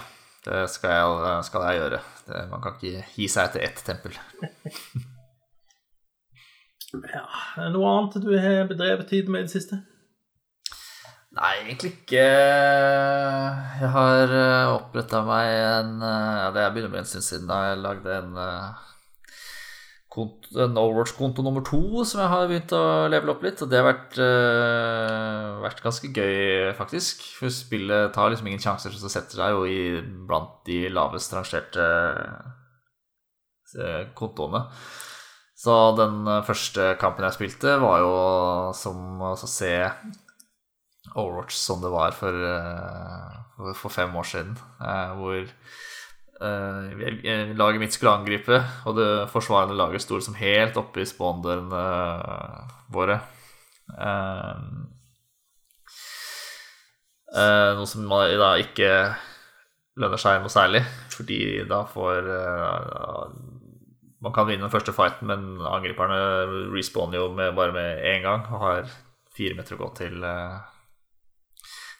det 0.45 0.67
skal 0.69 0.93
jeg, 0.93 1.37
skal 1.47 1.65
jeg 1.65 1.79
gjøre. 1.79 2.01
Det, 2.27 2.43
man 2.51 2.61
kan 2.61 2.75
ikke 2.77 3.07
gi 3.15 3.29
seg 3.33 3.49
etter 3.49 3.65
ett 3.65 3.81
tempel. 3.87 4.13
ja, 7.15 7.23
Noe 7.73 7.95
annet 7.95 8.19
du 8.21 8.29
har 8.37 8.69
bedrevet 8.69 9.09
tid 9.09 9.25
med 9.25 9.47
i 9.47 9.49
det 9.49 9.55
siste? 9.57 9.81
Nei, 11.39 11.55
egentlig 11.63 11.95
ikke. 11.95 12.27
Jeg 13.79 13.89
har 13.95 14.31
eh, 14.33 14.75
oppretta 14.75 15.23
meg 15.25 15.49
en 15.55 15.91
eh, 16.01 16.37
Ja, 16.43 16.47
det 16.53 16.69
begynner 16.73 16.93
med 16.93 17.03
en 17.03 17.09
stund 17.09 17.25
siden 17.25 17.49
da 17.49 17.59
jeg 17.67 17.81
lagde 17.83 18.15
en, 18.15 18.31
eh, 18.45 18.88
en 20.17 20.77
Overwatch-konto 20.79 21.43
nummer 21.45 21.61
to 21.65 22.03
som 22.07 22.23
jeg 22.23 22.31
har 22.31 22.47
begynt 22.49 22.71
å 22.73 22.83
levele 23.11 23.33
opp 23.35 23.43
litt. 23.45 23.61
Og 23.61 23.69
det 23.69 23.77
har 23.79 23.87
vært, 23.87 24.17
uh, 24.17 25.59
vært 25.63 25.83
ganske 25.85 26.09
gøy, 26.09 26.71
faktisk. 26.77 27.21
For 27.37 27.53
spillet 27.53 28.13
tar 28.15 28.31
liksom 28.33 28.49
ingen 28.49 28.63
sjanser, 28.63 28.95
så 28.97 29.11
setter 29.11 29.41
seg 29.41 29.53
jo 29.53 29.67
i 29.69 30.01
blant 30.29 30.63
de 30.69 30.87
lavest 30.93 31.35
rangerte 31.35 31.85
kontoene. 34.17 34.63
Så 35.59 35.75
den 35.93 36.23
første 36.47 36.95
kampen 36.97 37.27
jeg 37.27 37.35
spilte, 37.35 37.75
var 37.81 37.99
jo 38.01 38.13
som 38.73 39.21
å 39.21 39.35
se 39.37 39.75
Overwatch 41.09 41.57
som 41.57 41.81
det 41.83 41.91
var 41.93 42.15
for, 42.17 42.33
for 43.77 43.93
fem 43.93 44.15
år 44.15 44.27
siden. 44.29 44.57
Hvor 45.19 45.51
uh, 46.41 47.55
laget 47.57 47.81
mitt 47.81 47.95
skulle 47.95 48.15
angripe, 48.19 48.61
og 48.85 48.95
det 48.97 49.09
forsvarende 49.33 49.77
laget 49.77 50.03
sto 50.03 50.17
liksom 50.17 50.37
helt 50.39 50.77
oppe 50.79 51.03
i 51.03 51.09
spawndørene 51.09 51.83
våre. 52.93 53.19
noe 57.29 57.85
som 57.89 58.09
da 58.09 58.49
ikke 58.61 58.89
lønner 59.99 60.21
seg 60.21 60.41
noe 60.41 60.53
særlig, 60.53 60.83
fordi 61.13 61.39
da 61.69 61.83
får 61.89 62.29
Man 64.19 64.33
kan 64.35 64.49
vinne 64.49 64.65
den 64.65 64.73
første 64.73 64.91
fighten, 64.91 65.29
men 65.31 65.61
angriperne 65.63 66.17
respawner 66.73 67.21
jo 67.21 67.29
med, 67.31 67.53
bare 67.55 67.71
med 67.71 68.03
én 68.03 68.25
gang 68.25 68.43
og 68.51 68.59
har 68.65 68.89
fire 69.31 69.55
meter 69.55 69.77
å 69.77 69.79
gå 69.85 69.87
til 69.95 70.25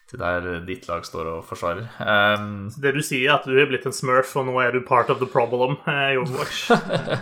til 0.10 0.22
der 0.22 0.48
ditt 0.65 0.88
lag 0.89 1.04
står 1.06 1.28
og 1.30 1.43
forsvarer. 1.45 1.86
Um, 2.02 2.69
det 2.82 2.95
du 2.95 3.02
sier, 3.06 3.28
er 3.30 3.36
at 3.38 3.45
du 3.45 3.54
er 3.54 3.67
blitt 3.69 3.86
en 3.86 3.93
smurf, 3.93 4.32
og 4.39 4.48
nå 4.48 4.56
er 4.63 4.74
du 4.74 4.82
part 4.86 5.12
of 5.13 5.22
the 5.22 5.30
problem 5.30 5.78
i 5.86 6.17
Overwatch? 6.17 6.72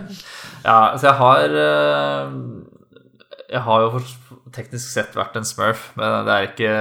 ja, 0.68 0.80
så 0.96 1.10
jeg 1.10 1.18
har 1.20 1.58
uh, 1.58 2.38
Jeg 3.48 3.64
har 3.68 3.84
jo 3.84 4.02
teknisk 4.56 4.88
sett 4.88 5.16
vært 5.20 5.36
en 5.36 5.48
smurf, 5.48 5.90
men 6.00 6.24
det 6.28 6.34
er 6.34 6.48
ikke 6.48 6.72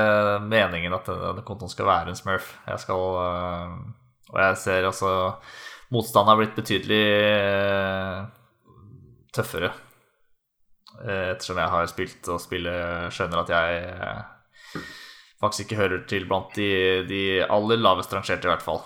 meningen 0.47 0.95
at 0.95 1.11
denne 1.11 1.43
kontoen 1.47 1.73
skal 1.73 1.91
være 1.91 2.15
en 2.15 2.19
smurf. 2.19 2.55
Jeg 2.69 2.85
skal 2.87 3.03
uh, 3.19 3.75
Og 4.31 4.43
jeg 4.43 4.61
ser 4.63 4.87
altså 4.87 5.11
Motstanden 5.95 6.33
har 6.33 6.39
blitt 6.39 6.57
betydelig 6.59 7.03
uh, 7.39 8.23
tøffere 9.35 9.75
ettersom 10.97 11.59
jeg 11.61 11.69
har 11.69 11.89
spilt 11.91 12.29
og 12.33 12.39
spiller 12.41 13.11
skjønner 13.13 13.43
at 13.43 13.51
jeg 13.53 13.81
faktisk 15.43 15.67
ikke 15.67 15.81
hører 15.81 16.05
til 16.11 16.27
blant 16.29 16.55
de, 16.57 16.69
de 17.09 17.23
aller 17.45 17.81
lavest 17.81 18.13
rangerte, 18.15 18.47
i 18.49 18.53
hvert 18.53 18.65
fall. 18.65 18.83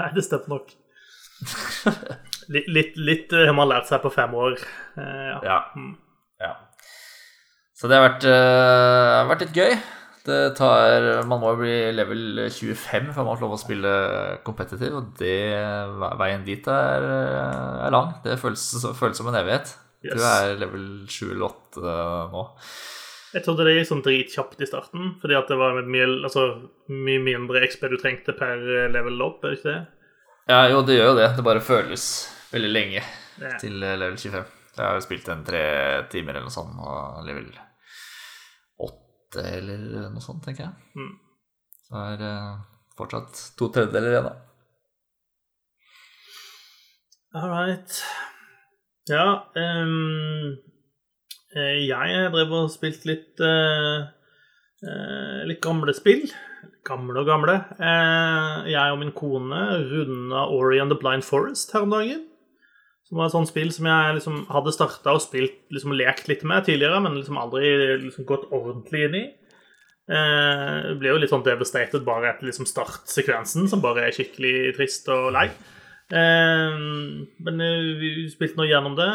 Nei, 0.00 0.10
det 0.16 0.24
stemmer 0.26 0.56
nok. 0.56 0.72
litt, 2.54 2.70
litt, 2.70 2.96
litt 2.98 3.34
har 3.34 3.54
man 3.56 3.70
lært 3.70 3.90
seg 3.90 4.02
på 4.04 4.12
fem 4.14 4.34
år. 4.38 4.56
Eh, 4.98 5.26
ja. 5.30 5.36
Ja. 5.46 5.58
Mm. 5.76 5.92
ja. 6.42 6.54
Så 7.74 7.90
det 7.90 7.98
har 7.98 8.08
vært, 8.08 8.24
uh, 8.30 9.26
vært, 9.30 9.44
litt 9.44 9.58
gøy. 9.58 9.76
Det 10.24 10.38
tar, 10.56 11.04
Man 11.28 11.42
må 11.42 11.50
jo 11.52 11.60
bli 11.60 11.74
level 11.92 12.46
25 12.48 13.10
før 13.12 13.26
man 13.26 13.36
får 13.36 13.44
lov 13.44 13.56
å 13.58 13.60
spille 13.60 13.94
competitive, 14.46 15.02
og 15.02 15.10
det, 15.20 15.36
veien 16.16 16.46
dit 16.46 16.68
er, 16.70 17.08
er 17.84 17.92
lang. 17.92 18.14
Det 18.24 18.38
føles, 18.40 18.62
føles, 18.96 19.18
som 19.20 19.28
en 19.28 19.36
evighet. 19.42 19.74
Yes. 20.04 20.16
Du 20.16 20.24
er 20.24 20.56
level 20.60 20.86
7 21.12 21.26
eller 21.34 21.50
8 21.50 21.98
nå. 22.32 22.46
Jeg 23.34 23.42
trodde 23.42 23.64
det 23.66 23.72
gikk 23.74 23.88
sånn 23.88 24.02
dritkjapt 24.04 24.60
i 24.62 24.66
starten, 24.68 25.06
fordi 25.18 25.34
at 25.34 25.48
det 25.50 25.56
var 25.58 25.80
mye, 25.82 26.06
altså, 26.22 26.44
mye 26.86 27.22
mindre 27.22 27.64
XP 27.66 27.88
du 27.90 27.96
trengte 27.98 28.34
per 28.38 28.60
level 28.94 29.18
opp, 29.26 29.42
er 29.42 29.54
det 29.54 29.58
ikke 29.58 29.72
det? 29.72 29.80
Ja, 30.52 30.58
jo, 30.70 30.82
det 30.86 30.98
gjør 31.00 31.08
jo 31.10 31.16
det. 31.18 31.26
Det 31.34 31.44
bare 31.46 31.62
føles 31.64 32.04
veldig 32.52 32.70
lenge 32.70 33.00
ja. 33.00 33.56
til 33.58 33.80
level 33.82 34.14
25. 34.20 34.52
Jeg 34.74 34.82
har 34.84 34.98
jo 34.98 35.02
spilt 35.02 35.30
en 35.32 35.42
tre 35.46 35.64
timer 36.12 36.36
eller 36.36 36.46
noe 36.46 36.54
sånt, 36.54 36.78
og 36.78 37.24
level 37.26 37.48
8 38.86 39.46
eller 39.50 40.12
noe 40.12 40.22
sånt, 40.22 40.44
tenker 40.44 40.68
jeg. 40.68 40.74
Mm. 40.94 41.14
Så 41.88 42.04
er 42.04 42.20
det 42.20 42.34
fortsatt 42.94 43.40
to 43.58 43.70
tredjedeler 43.74 44.14
igjen, 44.14 44.28
da. 44.28 44.36
All 47.34 47.50
right. 47.50 47.98
Ja 49.10 49.26
um 49.58 50.54
Eh, 50.54 50.73
jeg 51.54 52.32
drev 52.34 52.52
og 52.54 52.72
spilte 52.72 53.10
litt 53.10 53.42
uh, 53.44 54.06
uh, 54.84 55.40
litt 55.48 55.62
gamle 55.64 55.94
spill. 55.96 56.26
Gamle 56.84 57.22
og 57.22 57.28
gamle. 57.30 57.56
Jeg 58.68 58.92
og 58.92 58.98
min 59.00 59.14
kone 59.16 59.60
runda 59.88 60.44
Ori 60.52 60.80
and 60.82 60.92
the 60.92 60.98
Blind 61.00 61.24
Forest 61.24 61.72
her 61.72 61.86
om 61.86 61.94
dagen. 61.94 62.26
Som 63.08 63.20
var 63.20 63.30
et 63.30 63.34
sånt 63.36 63.48
spill 63.48 63.70
som 63.72 63.88
jeg 63.88 64.18
liksom 64.18 64.42
hadde 64.52 64.72
starta 64.74 65.14
og 65.16 65.22
spilt, 65.24 65.56
liksom 65.72 65.94
lekt 65.96 66.28
litt 66.28 66.44
med 66.44 66.66
tidligere, 66.66 67.00
men 67.04 67.16
liksom 67.16 67.40
aldri 67.40 67.72
liksom 68.02 68.28
gått 68.28 68.46
ordentlig 68.52 69.06
inn 69.06 69.16
i. 69.16 69.24
Eh, 70.04 70.90
ble 71.00 71.12
jo 71.12 71.20
litt 71.20 71.32
sånn 71.32 71.44
devastated 71.44 72.04
bare 72.04 72.34
etter 72.34 72.48
liksom 72.48 72.68
startsekvensen, 72.68 73.68
som 73.72 73.80
bare 73.84 74.06
er 74.06 74.16
skikkelig 74.16 74.74
trist 74.76 75.08
og 75.12 75.30
lei. 75.36 75.46
Men 76.12 77.62
vi 78.00 78.10
spilte 78.32 78.60
nå 78.60 78.68
gjennom 78.68 78.96
det. 78.98 79.12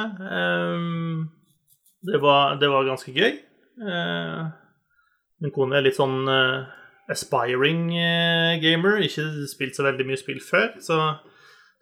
Det 2.06 2.20
var, 2.24 2.56
det 2.62 2.70
var 2.72 2.88
ganske 2.88 3.12
gøy. 3.12 3.40
Eh, 3.80 4.44
min 5.44 5.56
kone 5.56 5.80
er 5.80 5.86
litt 5.86 5.98
sånn 5.98 6.22
eh, 6.32 6.70
aspiring 7.12 7.90
eh, 7.98 8.60
gamer, 8.64 9.02
ikke 9.04 9.26
spilt 9.52 9.76
så 9.78 9.88
veldig 9.88 10.08
mye 10.08 10.20
spill 10.20 10.40
før. 10.44 10.72
Så 10.84 11.00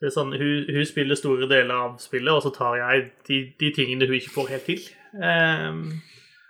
det 0.01 0.09
er 0.09 0.15
sånn, 0.15 0.33
hun, 0.37 0.69
hun, 0.69 0.85
spiller 0.89 1.17
store 1.17 1.49
deler 1.49 1.73
av 1.73 1.99
spillet, 2.01 2.33
og 2.33 2.45
så 2.45 2.53
tar 2.55 2.79
jeg 2.79 3.09
de, 3.29 3.41
de 3.59 3.73
tingene 3.75 4.09
hun 4.09 4.17
ikke 4.19 4.35
får 4.35 4.53
helt 4.53 4.67
til. 4.69 4.87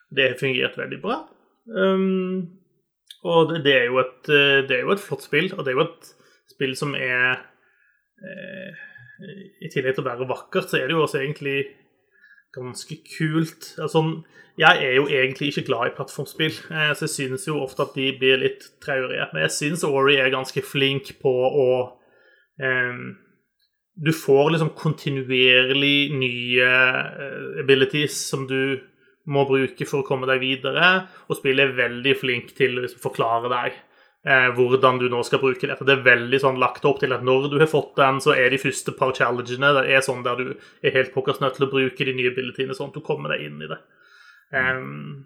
Det 0.07 0.23
har 0.23 0.39
fungert 0.39 0.79
veldig 0.79 1.01
bra. 1.03 1.21
Og 3.25 3.53
det, 3.63 3.73
er 3.73 3.87
jo 3.89 3.99
et, 4.01 4.29
eh, 4.29 4.61
det 4.67 4.77
er 4.77 4.85
jo 4.85 4.93
et 4.93 5.01
flott 5.01 5.25
spill, 5.25 5.49
og 5.55 5.65
det 5.65 5.73
er 5.73 5.79
jo 5.79 5.85
et 5.87 6.11
spill 6.51 6.75
som 6.77 6.93
er 6.95 7.41
eh, 8.21 8.85
I 9.65 9.71
tillegg 9.73 9.97
til 9.97 10.03
å 10.05 10.09
være 10.09 10.29
vakkert, 10.29 10.69
så 10.69 10.79
er 10.79 10.87
det 10.87 10.97
jo 10.97 11.03
også 11.05 11.21
egentlig 11.23 11.57
ganske 12.57 12.97
kult. 13.17 13.69
Altså, 13.81 14.03
jeg 14.57 14.83
er 14.83 14.95
jo 14.97 15.05
egentlig 15.07 15.51
ikke 15.51 15.67
glad 15.69 15.91
i 15.91 15.95
plattformspill, 15.95 16.55
eh, 16.73 16.91
så 16.97 17.05
jeg 17.05 17.13
synes 17.13 17.47
jo 17.47 17.61
ofte 17.61 17.85
at 17.85 17.95
de 17.95 18.09
blir 18.19 18.41
litt 18.41 18.65
traurige. 18.83 19.29
Men 19.33 19.45
jeg 19.45 19.53
synes 19.53 19.85
Ori 19.85 20.17
er 20.17 20.33
ganske 20.33 20.63
flink 20.65 21.13
på 21.21 21.33
å 21.47 21.69
eh, 22.61 22.99
Du 23.97 24.11
får 24.13 24.51
liksom 24.53 24.75
kontinuerlig 24.77 26.13
nye 26.13 26.65
eh, 26.69 27.61
abilities 27.63 28.17
som 28.29 28.45
du 28.49 28.79
må 29.27 29.43
bruke 29.49 29.85
for 29.85 30.01
å 30.01 30.07
komme 30.07 30.29
deg 30.29 30.39
videre, 30.39 31.07
og 31.27 31.37
spillet 31.37 31.65
er 31.65 31.79
veldig 31.81 32.13
flink 32.15 32.53
til 32.55 32.77
å 32.77 32.85
liksom 32.85 33.01
forklare 33.03 33.49
deg 33.51 33.81
eh, 34.27 34.49
hvordan 34.57 34.99
du 34.99 35.07
nå 35.11 35.23
skal 35.25 35.41
bruke 35.41 35.69
det. 35.69 35.79
Det 35.79 35.95
er 35.95 36.03
veldig 36.05 36.41
sånn 36.43 36.59
lagt 36.61 36.85
opp 36.89 36.99
til 37.03 37.15
at 37.15 37.23
når 37.25 37.47
du 37.53 37.57
har 37.61 37.71
fått 37.71 37.95
den, 37.99 38.19
så 38.23 38.35
er 38.35 38.51
de 38.51 38.61
første 38.61 38.93
par 38.99 39.15
challengene 39.17 39.71
det 39.79 39.87
er 39.95 40.03
sånn 40.05 40.25
der 40.27 40.41
du 40.41 40.51
er 40.83 40.95
helt 40.97 41.15
pokkers 41.15 41.39
nødt 41.43 41.57
til 41.59 41.67
å 41.67 41.71
bruke 41.71 42.09
de 42.09 42.15
nye 42.17 42.33
abilityene, 42.33 42.75
sånn 42.77 42.91
at 42.91 42.99
du 42.99 43.05
kommer 43.05 43.33
deg 43.33 43.47
inn 43.47 43.63
i 43.63 43.71
det. 43.71 43.79
Um, 44.51 45.25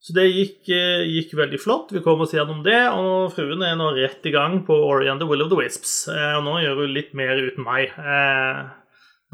så 0.00 0.14
det 0.16 0.30
gikk, 0.30 0.60
eh, 0.72 1.02
gikk, 1.12 1.34
veldig 1.36 1.58
flott. 1.60 1.90
Vi 1.92 2.00
kom 2.00 2.22
oss 2.24 2.32
gjennom 2.32 2.62
det, 2.64 2.80
og 2.88 3.34
fruen 3.36 3.60
er 3.66 3.76
nå 3.76 3.90
rett 3.98 4.24
i 4.24 4.32
gang 4.32 4.62
på 4.64 4.72
Ori 4.72 5.10
and 5.12 5.20
the 5.20 5.28
Will 5.28 5.44
of 5.44 5.50
the 5.52 5.58
Wisps. 5.58 6.08
Eh, 6.08 6.38
og 6.38 6.46
nå 6.46 6.56
gjør 6.62 6.80
hun 6.80 6.94
litt 6.96 7.12
mer 7.12 7.36
uten 7.36 7.66
meg. 7.66 7.92
Eh, 8.00 8.62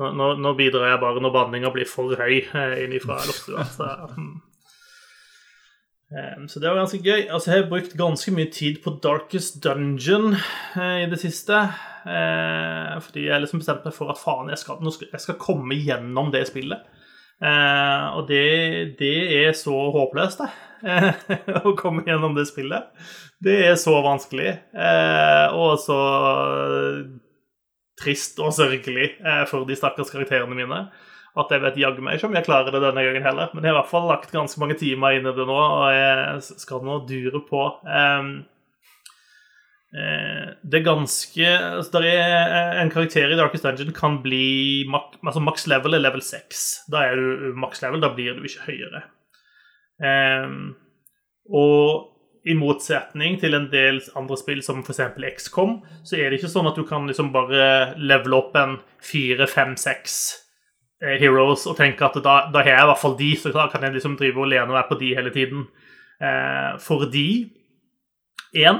nå, 0.02 0.10
nå, 0.18 0.32
nå, 0.42 0.54
bidrar 0.58 0.90
jeg 0.90 1.02
bare 1.04 1.22
når 1.22 1.36
banninga 1.38 1.70
blir 1.70 1.86
for 1.86 2.18
høy 2.18 2.42
innifra 2.82 3.22
loftstua. 3.22 3.68
Um, 6.06 6.46
så, 6.48 6.60
det 6.60 6.68
var 6.70 6.78
ganske 6.78 7.02
gøy. 7.02 7.26
Altså, 7.34 7.50
jeg 7.50 7.62
har 7.62 7.70
brukt 7.70 7.96
ganske 7.98 8.30
mye 8.34 8.50
tid 8.54 8.78
på 8.84 8.92
Darkest 9.02 9.58
Dungeon 9.64 10.36
uh, 10.76 10.98
i 11.02 11.08
det 11.10 11.18
siste. 11.18 11.64
Uh, 12.06 12.94
fordi 13.02 13.26
jeg 13.26 13.42
liksom 13.42 13.62
bestemte 13.62 13.88
meg 13.88 13.96
for 13.96 14.12
at 14.12 14.20
faen, 14.20 14.52
jeg 14.52 14.60
skal, 14.62 14.78
jeg 14.86 15.24
skal 15.24 15.40
komme 15.42 15.78
gjennom 15.80 16.30
det 16.34 16.44
spillet. 16.46 16.86
Uh, 17.42 18.14
og 18.20 18.30
det, 18.30 18.44
det, 19.00 19.16
er 19.42 19.50
så 19.58 19.74
håpløst, 19.96 20.44
det. 20.44 20.52
å 21.66 21.74
komme 21.78 22.06
gjennom 22.06 22.36
det 22.36 22.46
spillet. 22.52 22.86
Det 23.42 23.56
er 23.66 23.74
så 23.80 23.96
vanskelig. 24.04 24.52
Og 25.56 25.74
så 25.80 25.96
trist 28.00 28.38
og 28.44 28.52
sørgelig 28.54 29.08
for 29.50 29.66
de 29.68 29.76
stakkars 29.76 30.12
karakterene 30.12 30.56
mine. 30.56 30.80
At 31.36 31.50
jeg 31.52 31.60
vet 31.60 31.78
jaggu 31.80 32.00
meg 32.04 32.16
ikke 32.16 32.30
om 32.30 32.36
jeg 32.38 32.46
klarer 32.46 32.72
det 32.72 32.80
denne 32.80 33.02
gangen 33.04 33.24
heller. 33.26 33.50
Men 33.52 33.64
jeg 33.64 33.72
har 33.72 33.76
i 33.76 33.80
hvert 33.82 33.92
fall 33.92 34.06
lagt 34.08 34.32
ganske 34.32 34.60
mange 34.62 34.78
timer 34.80 35.18
inn 35.18 35.28
i 35.28 35.34
det 35.36 35.44
nå, 35.48 35.56
og 35.56 35.88
jeg 35.92 36.60
skal 36.64 36.84
nå 36.86 37.02
dure 37.08 37.42
på. 37.44 37.64
Um, 37.84 38.30
det 39.96 40.80
er 40.80 40.84
ganske 40.84 41.44
altså 41.46 41.92
der 41.94 42.06
er 42.10 42.80
En 42.82 42.90
karakter 42.92 43.30
i 43.32 43.36
Darkest 43.38 43.64
Dungeon 43.64 43.94
kan 43.96 44.18
bli 44.20 44.84
altså 44.90 45.40
Max 45.40 45.64
level 45.70 45.96
er 45.96 46.02
level 46.02 46.24
6. 46.24 46.64
Da 46.92 47.04
er 47.06 47.16
du 47.16 47.54
max 47.56 47.80
level, 47.84 48.02
da 48.02 48.10
blir 48.12 48.36
du 48.36 48.44
ikke 48.44 48.66
høyere. 48.66 49.04
Um, 50.02 50.74
og 51.48 52.12
i 52.46 52.54
motsetning 52.54 53.40
til 53.42 53.56
en 53.58 53.68
del 53.72 54.00
andre 54.18 54.36
spill 54.38 54.62
som 54.62 54.82
f.eks. 54.84 55.00
XCOM, 55.40 55.80
så 56.06 56.18
er 56.18 56.30
det 56.30 56.38
ikke 56.38 56.52
sånn 56.52 56.68
at 56.70 56.78
du 56.78 56.84
kan 56.86 57.08
liksom 57.08 57.32
bare 57.34 57.96
levele 57.98 58.38
opp 58.38 58.54
en 58.58 58.76
fire, 59.02 59.48
fem, 59.50 59.74
seks 59.80 60.18
eh, 60.30 60.45
heroes 61.00 61.66
og 61.68 61.76
tenke 61.76 62.06
at 62.06 62.16
da, 62.24 62.36
da 62.52 62.62
har 62.62 62.72
jeg 62.72 62.84
i 62.86 62.90
hvert 62.90 63.02
fall 63.02 63.16
de, 63.18 63.32
så 63.36 63.52
kan 63.72 63.84
jeg 63.84 63.96
liksom 63.98 64.16
drive 64.16 64.40
og 64.40 64.48
lene 64.48 64.70
og 64.70 64.78
være 64.78 64.90
på 64.90 65.00
de 65.00 65.12
hele 65.18 65.32
tiden. 65.34 65.66
Eh, 66.22 66.78
fordi 66.80 67.28
én 68.56 68.78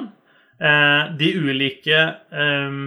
eh, 0.60 1.02
De 1.18 1.28
ulike 1.36 1.98
eh, 2.32 2.78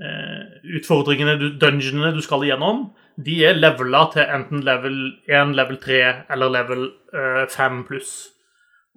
eh, 0.00 0.44
utfordringene, 0.78 1.36
du, 1.40 1.50
dungeonene 1.60 2.14
du 2.16 2.22
skal 2.24 2.46
igjennom, 2.46 2.88
de 3.18 3.44
er 3.44 3.58
levela 3.58 4.06
til 4.12 4.22
enten 4.22 4.62
level 4.64 4.98
1, 5.26 5.54
level 5.58 5.76
3 5.82 6.00
eller 6.30 6.52
level 6.54 6.86
5 7.12 7.78
eh, 7.78 7.84
pluss. 7.88 8.12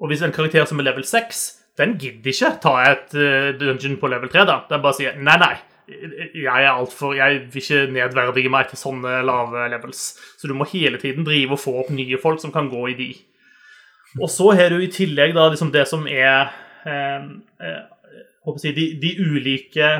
Og 0.01 0.07
hvis 0.07 0.21
en 0.21 0.33
karakter 0.33 0.65
som 0.65 0.79
er 0.79 0.87
level 0.87 1.03
6, 1.05 1.41
den 1.77 1.97
gidder 1.97 2.31
ikke 2.31 2.55
ta 2.61 2.73
et 2.89 3.13
uh, 3.15 3.51
dungeon 3.57 3.97
på 4.01 4.09
level 4.11 4.29
3, 4.29 4.45
da. 4.45 4.57
Den 4.69 4.81
bare 4.83 4.97
sier 4.97 5.17
nei, 5.17 5.37
nei. 5.39 5.55
Jeg 5.91 6.63
er 6.63 6.71
altfor 6.71 7.15
Jeg 7.17 7.41
vil 7.51 7.61
ikke 7.63 7.81
nedverdige 7.93 8.51
meg 8.51 8.69
til 8.69 8.79
sånne 8.79 9.19
lave 9.27 9.67
levels. 9.73 10.03
Så 10.39 10.49
du 10.49 10.55
må 10.57 10.67
hele 10.71 10.99
tiden 11.01 11.27
drive 11.27 11.57
og 11.57 11.61
få 11.61 11.75
opp 11.83 11.91
nye 11.93 12.19
folk 12.21 12.41
som 12.41 12.53
kan 12.53 12.69
gå 12.71 12.87
i 12.91 12.97
de. 12.97 13.11
Og 14.19 14.29
så 14.31 14.51
har 14.57 14.73
du 14.73 14.81
i 14.81 14.91
tillegg 14.91 15.35
da 15.37 15.47
liksom 15.51 15.71
det 15.71 15.85
som 15.87 16.07
er 16.09 16.51
eh, 16.87 17.27
eh, 17.63 17.83
si, 18.59 18.73
de, 18.75 18.87
de, 18.99 19.11
ulike 19.21 19.91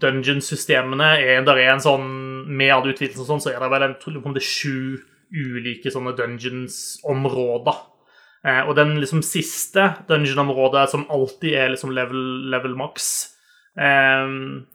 dungeon-systemene 0.00 1.10
er 1.20 1.42
Der 1.46 1.60
er 1.60 1.74
en 1.74 1.82
sånn 1.82 2.06
Med 2.48 2.72
all 2.72 2.88
utvidelser 2.88 3.22
og 3.22 3.28
sånn, 3.28 3.42
så 3.44 3.52
er 3.52 3.60
det 3.60 3.68
vel 3.72 3.88
en, 3.88 3.98
det 3.98 4.40
er 4.40 4.48
sju 4.48 5.02
ulike 5.34 5.90
sånne 5.90 6.12
dungeons-områder. 6.14 7.78
Eh, 8.46 8.60
og 8.68 8.76
den 8.78 8.92
liksom 9.00 9.22
siste 9.26 9.88
dungeon-området, 10.08 10.84
som 10.92 11.06
alltid 11.10 11.56
er 11.58 11.72
liksom 11.72 11.94
level, 11.96 12.20
level 12.52 12.76
max 12.78 13.12
der 13.74 14.73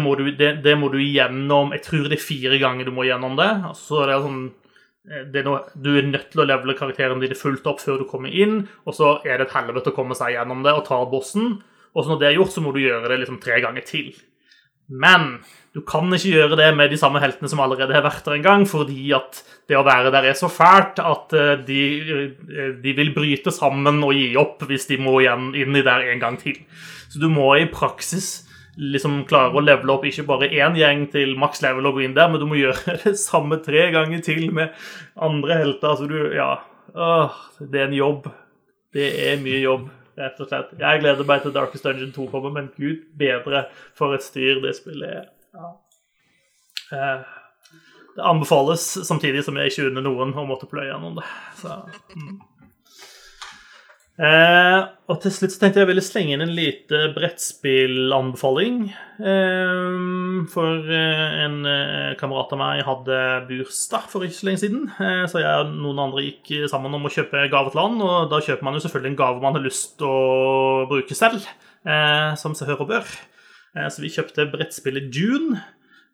må 0.00 0.14
du, 0.16 0.30
det, 0.32 0.62
det, 0.64 0.76
må 0.78 0.88
du 0.88 0.98
gjennom 1.02 1.72
Jeg 1.74 1.82
tror 1.84 2.06
det 2.08 2.16
er 2.16 2.22
fire 2.24 2.58
ganger 2.62 2.88
du 2.88 2.94
må 2.96 3.04
gjennom 3.04 3.36
det. 3.36 3.50
Altså, 3.70 4.04
det 4.06 4.14
er 4.14 4.24
sånn 4.24 4.44
eh, 5.10 5.24
det 5.32 5.42
er 5.42 5.48
noe, 5.48 5.64
Du 5.74 5.90
er 5.96 6.06
nødt 6.08 6.30
til 6.32 6.44
å 6.44 6.48
levele 6.48 6.76
karakteren 6.78 7.20
din 7.20 7.36
fullt 7.36 7.66
opp 7.68 7.82
før 7.84 8.00
du 8.00 8.06
kommer 8.08 8.32
inn, 8.32 8.62
og 8.86 8.96
så 8.96 9.18
er 9.24 9.36
det 9.36 9.48
et 9.48 9.58
helvete 9.58 9.92
å 9.92 9.96
komme 9.96 10.16
seg 10.18 10.36
gjennom 10.36 10.64
det 10.64 10.76
og 10.76 10.86
ta 10.88 11.02
bossen. 11.10 11.58
Og 11.96 12.04
så 12.04 12.12
når 12.12 12.22
det 12.22 12.30
er 12.30 12.40
gjort, 12.40 12.54
så 12.54 12.64
må 12.64 12.72
du 12.72 12.82
gjøre 12.84 13.08
det 13.10 13.20
liksom 13.22 13.40
tre 13.42 13.60
ganger 13.64 13.84
til. 13.86 14.14
Men 14.86 15.40
du 15.74 15.82
kan 15.84 16.06
ikke 16.14 16.30
gjøre 16.30 16.56
det 16.60 16.68
med 16.78 16.92
de 16.92 16.98
samme 17.00 17.20
heltene 17.20 17.50
som 17.50 17.60
allerede 17.60 17.92
har 17.96 18.04
vært 18.06 18.24
der 18.24 18.36
en 18.36 18.44
gang, 18.44 18.66
fordi 18.68 19.10
at 19.16 19.42
det 19.68 19.76
å 19.76 19.84
være 19.84 20.12
der 20.14 20.30
er 20.30 20.38
så 20.38 20.48
fælt 20.52 21.02
at 21.02 21.34
eh, 21.36 21.56
de, 21.66 21.80
eh, 22.06 22.74
de 22.80 22.94
vil 22.96 23.12
bryte 23.16 23.52
sammen 23.52 24.00
og 24.06 24.14
gi 24.16 24.30
opp 24.40 24.62
hvis 24.68 24.86
de 24.92 25.00
må 25.02 25.18
igjen 25.20 25.50
inn 25.58 25.76
i 25.76 25.84
der 25.84 26.06
en 26.12 26.22
gang 26.22 26.38
til. 26.40 26.62
Så 27.10 27.20
du 27.20 27.28
må 27.32 27.50
i 27.58 27.66
praksis 27.68 28.45
liksom 28.76 29.22
klare 29.28 29.56
å 29.56 29.62
levele 29.64 29.94
opp 29.94 30.04
ikke 30.08 30.26
bare 30.28 30.48
én 30.52 30.76
gjeng 30.76 31.06
til 31.12 31.36
maks 31.40 31.62
level 31.64 31.88
og 31.88 31.96
gå 31.96 32.06
inn 32.06 32.16
der, 32.16 32.28
men 32.30 32.42
du 32.42 32.46
må 32.48 32.58
gjøre 32.58 32.96
det 33.04 33.14
samme 33.20 33.60
tre 33.64 33.88
ganger 33.94 34.24
til 34.24 34.48
med 34.54 34.74
andre 35.28 35.60
helter. 35.62 35.94
Altså 35.94 36.08
du 36.10 36.18
Ja. 36.36 36.56
Åh, 36.96 37.32
det 37.60 37.80
er 37.80 37.88
en 37.90 37.96
jobb. 37.96 38.28
Det 38.94 39.08
er 39.26 39.40
mye 39.42 39.58
jobb 39.60 39.88
rett 40.16 40.38
og 40.40 40.48
slett. 40.48 40.70
Jeg 40.80 41.00
gleder 41.02 41.28
meg 41.28 41.42
til 41.44 41.52
Darkest 41.52 41.84
Dungeon 41.84 42.12
2 42.14 42.28
kommer, 42.32 42.54
men 42.54 42.70
gud 42.76 43.02
bedre 43.18 43.66
for 43.98 44.16
et 44.16 44.24
styr 44.24 44.62
det 44.64 44.72
spillet 44.78 45.18
er. 45.18 45.26
Ja. 45.56 45.72
Eh, 46.96 47.26
det 48.16 48.24
anbefales, 48.24 48.86
samtidig 49.04 49.44
som 49.44 49.58
jeg 49.60 49.74
ikke 49.74 49.90
unner 49.90 50.06
noen 50.06 50.32
å 50.32 50.46
måtte 50.48 50.68
pløye 50.70 50.88
gjennom 50.88 51.18
det. 51.18 51.26
Så, 51.60 51.76
mm. 52.16 52.36
Eh, 54.16 54.86
og 55.06 55.20
til 55.22 55.30
slutt 55.30 55.54
tenkte 55.60 55.78
jeg 55.78 55.86
ville 55.86 56.02
slenge 56.02 56.34
inn 56.34 56.42
en 56.42 56.54
lite 56.54 56.98
brettspillanbefaling. 57.14 58.78
Eh, 59.22 60.00
for 60.50 60.90
eh, 60.90 61.36
en 61.44 61.60
eh, 61.70 62.16
kamerat 62.18 62.50
av 62.56 62.60
meg 62.60 62.82
hadde 62.88 63.20
bursdag 63.46 64.08
for 64.10 64.26
ikke 64.26 64.38
så 64.40 64.48
lenge 64.48 64.62
siden. 64.64 64.88
Eh, 64.98 65.22
så 65.30 65.44
jeg 65.44 65.62
og 65.62 65.70
noen 65.78 66.02
andre 66.08 66.26
gikk 66.26 66.50
sammen 66.72 66.98
om 66.98 67.06
å 67.06 67.12
kjøpe 67.12 67.46
gave 67.52 67.70
til 67.70 67.82
han, 67.84 68.02
og 68.02 68.26
da 68.32 68.42
kjøper 68.42 68.66
man 68.66 68.74
jo 68.74 68.82
selvfølgelig 68.82 69.12
en 69.12 69.20
gave 69.22 69.46
man 69.46 69.58
har 69.60 69.66
lyst 69.68 69.94
til 70.00 70.10
å 70.10 70.90
bruke 70.90 71.18
selv, 71.18 71.46
som 72.42 72.58
seg 72.58 72.72
hør 72.72 72.82
og 72.82 72.90
bør. 72.90 73.16
så 73.94 74.02
vi 74.02 74.10
kjøpte 74.10 74.48
brettspillet 74.50 75.06
Dune, 75.14 75.60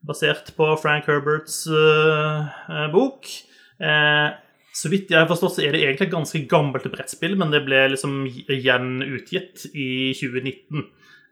basert 0.04 0.52
på 0.58 0.68
Frank 0.82 1.08
Herberts 1.08 1.62
bok. 2.92 3.30
Eh, 4.72 4.78
så 4.80 4.88
vidt 4.88 5.12
jeg 5.12 5.20
har 5.20 5.28
forstått, 5.30 5.58
så 5.58 5.64
er 5.66 5.74
det 5.76 5.84
egentlig 5.84 6.08
et 6.08 6.16
ganske 6.16 6.42
gammelt 6.48 6.88
brettspill, 6.92 7.36
men 7.36 7.52
det 7.52 7.64
ble 7.66 7.84
liksom 7.92 8.24
gjenutgitt 8.48 9.68
i 9.76 10.12
2019. 10.16 10.86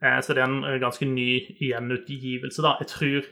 Eh, 0.04 0.18
så 0.20 0.36
det 0.36 0.44
er 0.44 0.48
en 0.48 0.80
ganske 0.82 1.08
ny 1.08 1.30
gjenutgivelse, 1.58 2.64
da. 2.64 2.76
Jeg 2.84 2.92
tror 2.94 3.30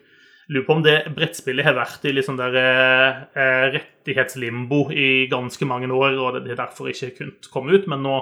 Lurer 0.48 0.64
på 0.64 0.72
om 0.78 0.80
det 0.80 1.10
brettspillet 1.12 1.66
har 1.66 1.74
vært 1.76 2.06
i 2.08 2.12
liksom 2.16 2.38
der 2.38 2.54
eh, 2.56 3.64
rettighetslimbo 3.74 4.86
i 4.96 5.26
ganske 5.28 5.66
mange 5.68 5.90
år, 5.92 6.16
og 6.16 6.38
det 6.38 6.54
er 6.54 6.60
derfor 6.62 6.88
ikke 6.88 7.10
kunnet 7.18 7.50
komme 7.52 7.76
ut. 7.76 7.84
Men 7.92 8.00
nå 8.06 8.14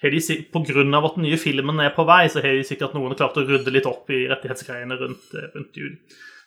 har 0.00 0.14
de, 0.14 0.22
pga. 0.54 0.62
at 0.64 1.18
den 1.18 1.26
nye 1.26 1.36
filmen 1.36 1.82
er 1.84 1.92
på 1.92 2.06
vei, 2.08 2.22
så 2.32 2.40
har 2.40 2.56
de 2.56 2.64
sikkert 2.64 2.96
noen 2.96 3.12
klart 3.18 3.36
å 3.36 3.44
rydde 3.44 3.74
litt 3.74 3.88
opp 3.90 4.08
i 4.08 4.22
rettighetsgreiene 4.30 4.96
rundt, 5.02 5.28
eh, 5.36 5.52
rundt 5.52 5.76
jul. 5.76 5.92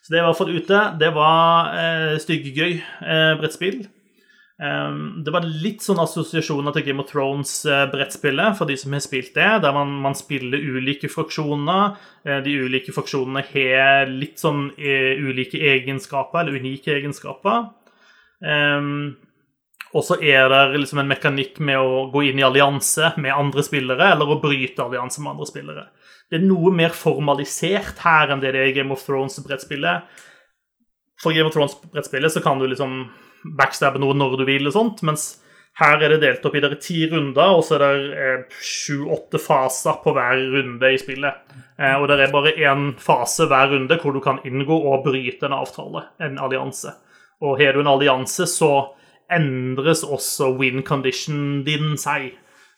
Så 0.02 0.16
det 0.16 0.26
hvert 0.26 0.40
fall 0.40 0.56
ute. 0.56 0.82
Det 0.98 1.14
var 1.14 1.78
eh, 1.78 2.18
styggegøy 2.26 2.74
eh, 2.74 3.38
brettspill. 3.38 3.84
Um, 4.60 5.22
det 5.24 5.32
var 5.32 5.46
litt 5.48 5.80
sånn 5.86 6.02
assosiasjoner 6.04 6.76
til 6.76 6.84
Game 6.90 7.00
of 7.00 7.08
Thrones-brettspillet, 7.12 8.52
uh, 8.52 8.58
for 8.60 8.68
de 8.68 8.76
som 8.80 8.92
har 8.92 9.06
spilt 9.06 9.32
det, 9.38 9.48
der 9.64 9.76
man, 9.76 9.94
man 10.04 10.18
spiller 10.20 10.60
ulike 10.60 11.08
fraksjoner. 11.08 11.96
Uh, 12.28 12.42
de 12.44 12.58
ulike 12.66 12.92
fraksjonene 12.92 13.46
har 13.54 14.12
litt 14.12 14.44
sånn 14.44 14.68
uh, 14.76 15.14
ulike 15.24 15.62
egenskaper, 15.72 16.44
eller 16.44 16.60
unike 16.60 16.92
egenskaper. 16.98 17.72
Um, 18.44 19.16
Og 19.90 20.04
så 20.06 20.20
er 20.22 20.52
det 20.52 20.78
liksom 20.84 21.00
en 21.02 21.08
mekanikk 21.10 21.56
med 21.66 21.80
å 21.82 22.04
gå 22.14 22.22
inn 22.28 22.38
i 22.38 22.46
allianse 22.46 23.16
med 23.18 23.34
andre 23.34 23.64
spillere, 23.66 24.12
eller 24.14 24.30
å 24.30 24.42
bryte 24.44 24.84
allianse 24.84 25.24
med 25.24 25.32
andre 25.32 25.48
spillere. 25.50 25.86
Det 26.30 26.38
er 26.38 26.46
noe 26.46 26.70
mer 26.70 26.94
formalisert 26.94 28.04
her 28.04 28.30
enn 28.30 28.44
det 28.44 28.52
det 28.54 28.62
er 28.62 28.70
i 28.70 28.76
Game 28.76 28.94
of 28.94 29.02
Thrones-brettspillet. 29.02 30.06
For 31.24 31.34
Game 31.34 31.50
of 31.50 31.56
Thrones-brettspillet 31.56 32.36
så 32.36 32.44
kan 32.46 32.62
du 32.62 32.68
liksom 32.70 33.00
backstabbe 33.44 34.02
noe 34.02 34.18
når 34.18 34.40
du 34.40 34.46
vil, 34.50 34.68
og 34.68 34.76
sånt, 34.76 35.04
mens 35.08 35.32
her 35.80 36.02
er 36.04 36.12
det 36.12 36.22
delt 36.24 36.46
opp 36.48 36.56
i 36.58 36.62
der 36.64 36.76
ti 36.82 37.06
runder, 37.08 37.56
og 37.56 37.64
så 37.64 37.78
er 37.78 37.84
det 37.84 38.20
eh, 38.20 38.58
sju-åtte 38.66 39.40
faser 39.40 40.00
på 40.04 40.12
hver 40.16 40.42
runde 40.56 40.92
i 40.92 41.00
spillet. 41.00 41.56
Eh, 41.80 41.96
og 41.96 42.10
det 42.10 42.20
er 42.20 42.34
bare 42.34 42.56
én 42.58 42.90
fase 43.00 43.48
hver 43.48 43.72
runde 43.76 44.00
hvor 44.02 44.16
du 44.16 44.20
kan 44.24 44.42
inngå 44.48 44.76
og 44.92 45.06
bryte 45.08 45.48
en 45.48 45.56
avtale, 45.56 46.04
en 46.20 46.40
allianse. 46.42 46.92
Og 47.40 47.62
har 47.62 47.78
du 47.78 47.84
en 47.84 47.94
allianse, 47.94 48.50
så 48.50 48.74
endres 49.32 50.04
også 50.04 50.52
win 50.58 50.84
condition 50.84 51.62
din 51.64 51.94
seg. 52.02 52.34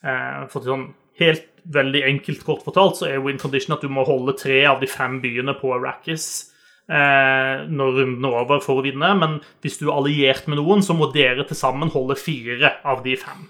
Eh, 0.05 0.43
for 0.51 0.65
sånn 0.65 0.91
helt 1.21 1.47
veldig 1.71 2.03
enkelt 2.07 2.45
kort 2.45 2.63
fortalt 2.65 2.97
så 2.97 3.09
er 3.09 3.21
win 3.21 3.41
condition 3.41 3.75
at 3.75 3.83
du 3.83 3.89
må 3.91 4.05
holde 4.07 4.33
tre 4.37 4.63
av 4.65 4.79
de 4.81 4.89
fem 4.89 5.19
byene 5.21 5.53
på 5.59 5.73
Arrakis 5.75 6.50
når 6.89 7.91
runden 7.95 8.25
er 8.27 8.33
over 8.41 8.59
for 8.59 8.81
å 8.81 8.83
vinne. 8.83 9.13
Men 9.15 9.37
hvis 9.63 9.77
du 9.79 9.85
er 9.85 9.93
alliert 9.95 10.49
med 10.51 10.59
noen, 10.59 10.81
så 10.83 10.91
må 10.97 11.07
dere 11.13 11.45
til 11.47 11.55
sammen 11.55 11.93
holde 11.93 12.17
fire 12.19 12.73
av 12.83 13.03
de 13.05 13.13
fem. 13.21 13.45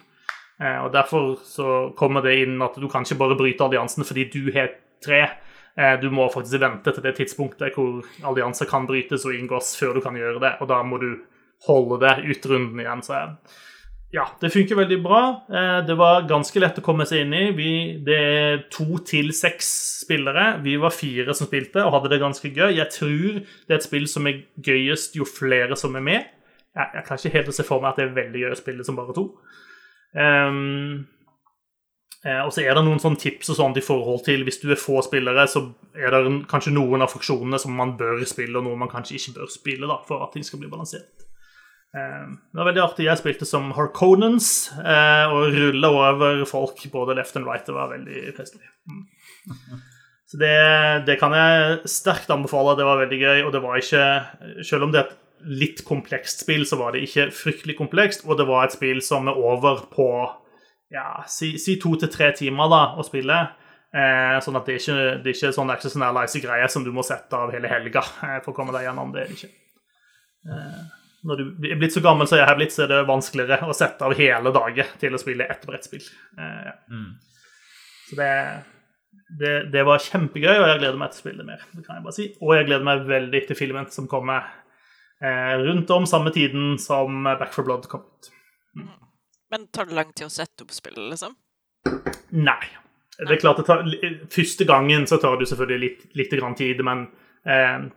Eh, 0.62 0.78
og 0.84 0.92
Derfor 0.94 1.40
så 1.46 1.70
kommer 1.98 2.22
det 2.26 2.38
inn 2.44 2.62
at 2.62 2.78
du 2.78 2.88
kan 2.90 3.06
ikke 3.06 3.20
bare 3.24 3.38
bryte 3.40 3.66
alliansen 3.66 4.06
fordi 4.06 4.28
du 4.34 4.52
har 4.54 4.70
tre. 5.04 5.24
Eh, 5.78 5.96
du 6.02 6.10
må 6.14 6.28
faktisk 6.30 6.62
vente 6.62 6.94
til 6.94 7.06
det 7.06 7.16
tidspunktet 7.18 7.78
hvor 7.78 8.06
allianser 8.28 8.70
kan 8.70 8.86
brytes 8.90 9.26
og 9.26 9.36
inngås, 9.38 9.74
før 9.80 9.98
du 9.98 10.06
kan 10.06 10.18
gjøre 10.18 10.42
det. 10.44 10.54
Og 10.62 10.70
da 10.70 10.82
må 10.86 11.02
du 11.02 11.12
holde 11.68 12.02
det 12.04 12.16
ut 12.30 12.50
runden 12.52 12.84
igjen. 12.84 13.04
Så 13.06 13.26
ja, 14.12 14.26
det 14.42 14.50
funker 14.52 14.76
veldig 14.76 14.98
bra. 15.04 15.22
Eh, 15.48 15.78
det 15.88 15.96
var 15.96 16.26
ganske 16.28 16.60
lett 16.60 16.80
å 16.82 16.84
komme 16.84 17.06
seg 17.08 17.24
inn 17.24 17.36
i. 17.36 17.46
Vi, 17.56 17.72
det 18.04 18.18
er 18.20 18.66
to 18.74 19.00
til 19.08 19.32
seks 19.36 19.70
spillere. 20.02 20.58
Vi 20.66 20.76
var 20.82 20.92
fire 20.92 21.32
som 21.38 21.48
spilte 21.48 21.86
og 21.86 21.96
hadde 21.96 22.12
det 22.12 22.20
ganske 22.24 22.52
gøy. 22.52 22.76
Jeg 22.76 22.92
tror 22.92 23.40
det 23.40 23.72
er 23.72 23.80
et 23.80 23.88
spill 23.88 24.10
som 24.12 24.28
er 24.28 24.44
gøyest 24.60 25.16
jo 25.16 25.28
flere 25.28 25.80
som 25.80 25.96
er 25.96 26.04
med. 26.04 26.28
Jeg, 26.76 26.92
jeg 26.98 27.08
kan 27.08 27.22
ikke 27.22 27.34
helt 27.38 27.56
se 27.56 27.68
for 27.68 27.84
meg 27.84 27.94
at 27.94 28.02
det 28.02 28.10
er 28.10 28.20
veldig 28.20 28.44
gøy 28.44 28.52
å 28.52 28.60
spille 28.60 28.88
som 28.88 29.00
bare 29.00 29.16
to. 29.16 29.26
Um, 30.12 31.08
og 32.22 32.52
så 32.52 32.66
er 32.66 32.76
det 32.76 32.84
noen 32.84 33.00
sånne 33.02 33.18
tips 33.18 33.54
og 33.54 33.58
sånt 33.58 33.80
i 33.80 33.86
forhold 33.86 34.26
til 34.28 34.44
hvis 34.46 34.60
du 34.62 34.68
er 34.70 34.80
få 34.80 35.00
spillere, 35.08 35.48
så 35.50 35.64
er 35.96 36.12
det 36.14 36.36
kanskje 36.52 36.76
noen 36.76 37.02
av 37.02 37.10
funksjonene 37.16 37.58
som 37.64 37.74
man 37.80 37.96
bør 37.98 38.20
spille, 38.30 38.60
og 38.60 38.68
noen 38.68 38.84
man 38.84 38.92
kanskje 38.92 39.18
ikke 39.18 39.40
bør 39.40 39.50
spille 39.56 39.90
da, 39.90 39.98
for 40.06 40.28
at 40.28 40.36
ting 40.36 40.46
skal 40.46 40.62
bli 40.62 40.70
balansert. 40.70 41.31
Eh, 41.98 42.28
det 42.52 42.60
var 42.60 42.70
veldig 42.70 42.84
artig. 42.84 43.08
Jeg 43.08 43.20
spilte 43.20 43.48
som 43.48 43.72
Harkonans 43.76 44.72
eh, 44.80 45.32
og 45.32 45.56
rulla 45.56 45.92
over 45.92 46.44
folk 46.50 46.84
både 46.94 47.18
left 47.20 47.40
and 47.40 47.50
right. 47.50 47.66
Det 47.68 47.76
var 47.76 47.92
veldig 47.92 48.36
festlig. 48.38 48.68
Mm. 48.88 49.82
Så 50.32 50.40
det, 50.40 50.54
det, 51.08 51.18
kan 51.20 51.36
jeg 51.36 51.82
sterkt 51.92 52.32
anbefale. 52.32 52.78
Det 52.80 52.88
var 52.88 53.02
veldig 53.04 53.20
gøy, 53.20 53.42
og 53.44 53.52
det 53.52 53.64
var 53.64 53.82
ikke 53.82 54.06
Selv 54.64 54.88
om 54.88 54.94
det 54.94 55.02
er 55.02 55.10
et 55.10 55.18
litt 55.42 55.82
komplekst 55.84 56.46
spill, 56.46 56.64
så 56.70 56.78
var 56.80 56.94
det 56.94 57.02
ikke 57.08 57.32
fryktelig 57.34 57.76
komplekst, 57.80 58.28
og 58.28 58.38
det 58.40 58.46
var 58.48 58.68
et 58.68 58.76
spill 58.76 59.02
som 59.04 59.28
er 59.28 59.40
over 59.42 59.88
på 59.92 60.08
ja, 60.92 61.24
si, 61.28 61.56
si 61.60 61.80
to 61.82 61.96
til 61.98 62.12
tre 62.12 62.30
timer 62.38 62.70
da, 62.72 62.82
å 63.00 63.04
spille. 63.08 63.40
Eh, 63.92 64.38
sånn 64.44 64.56
at 64.56 64.68
det 64.68 64.78
er 64.78 64.80
ikke 64.80 64.98
det 65.24 65.32
er 65.32 65.36
ikke 65.36 65.54
sånn 65.56 65.72
Access 65.74 65.98
Analyze-greie 66.00 66.68
som 66.72 66.86
du 66.86 66.94
må 66.96 67.04
sette 67.04 67.36
av 67.36 67.52
hele 67.52 67.68
helga 67.72 68.04
eh, 68.24 68.38
for 68.44 68.54
å 68.54 68.56
komme 68.56 68.76
deg 68.76 68.86
gjennom. 68.88 69.12
Det 69.12 69.24
er 69.24 69.32
det 69.32 69.40
ikke. 69.40 69.52
Eh, 70.48 71.01
når 71.28 71.38
du 71.42 71.68
er 71.70 71.80
blitt 71.80 71.94
så 71.94 72.02
gammel 72.04 72.28
som 72.30 72.40
jeg 72.40 72.48
har 72.50 72.58
blitt, 72.58 72.74
så 72.74 72.86
er 72.86 72.92
det 72.92 73.02
vanskeligere 73.10 73.70
å 73.70 73.76
sette 73.78 74.06
av 74.08 74.16
hele 74.18 74.54
dagen 74.56 74.96
til 75.02 75.14
å 75.16 75.22
spille 75.22 75.48
ett 75.54 75.66
brettspill. 75.68 76.06
Eh, 76.38 76.64
ja. 76.68 76.74
mm. 76.90 77.12
Så 78.10 78.18
det, 78.18 78.32
det, 79.40 79.54
det, 79.74 79.84
var 79.88 80.02
kjempegøy, 80.04 80.56
og 80.56 80.68
jeg 80.68 80.82
gleder 80.82 80.98
meg 81.00 81.14
til 81.14 81.22
å 81.22 81.24
spille 81.26 81.44
det 81.44 81.48
mer. 81.52 81.68
det 81.76 81.86
kan 81.86 82.00
jeg 82.00 82.08
bare 82.08 82.18
si. 82.18 82.28
Og 82.42 82.56
jeg 82.58 82.68
gleder 82.70 82.88
meg 82.88 83.06
veldig 83.10 83.44
til 83.48 83.60
filmen 83.60 83.88
som 83.94 84.10
kommer 84.12 84.50
eh, 85.22 85.54
rundt 85.62 85.94
om 85.94 86.10
samme 86.10 86.34
tiden 86.36 86.76
som 86.82 87.24
Back 87.30 87.54
for 87.56 87.68
Blood 87.68 87.88
kom 87.92 88.04
ut. 88.08 88.34
Mm. 88.80 88.92
Men 89.52 89.68
tar 89.76 89.90
det 89.90 89.98
lang 89.98 90.12
tid 90.16 90.30
å 90.30 90.34
sette 90.34 90.66
opp 90.66 90.74
spillet, 90.74 91.06
liksom? 91.12 91.38
Nei. 92.40 92.62
Det 93.22 93.36
er 93.36 93.42
klart 93.42 93.60
det 93.60 93.68
tar, 93.68 93.84
Første 94.32 94.66
gangen 94.66 95.04
så 95.10 95.20
tar 95.22 95.36
det 95.38 95.50
selvfølgelig 95.52 95.82
litt, 95.84 96.06
litt 96.18 96.58
tid, 96.58 96.82
men 96.88 97.04
eh, 97.46 97.90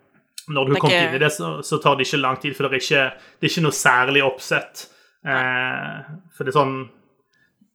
når 0.49 0.67
du 0.67 0.75
har 0.75 0.83
kommet 0.83 1.07
inn 1.07 1.17
i 1.17 1.23
det, 1.23 1.31
så, 1.33 1.57
så, 1.65 1.79
tar 1.81 1.97
det 1.97 2.07
ikke 2.09 2.21
lang 2.21 2.37
tid, 2.43 2.57
for 2.57 2.67
det 2.67 2.77
er 2.77 2.83
ikke, 2.83 3.05
det 3.39 3.49
er 3.49 3.53
ikke 3.53 3.65
noe 3.65 3.77
særlig 3.77 4.25
oppsett. 4.27 4.85
Eh, 5.25 6.13
for 6.37 6.45
det 6.45 6.53
er 6.53 6.59
sånn 6.59 6.75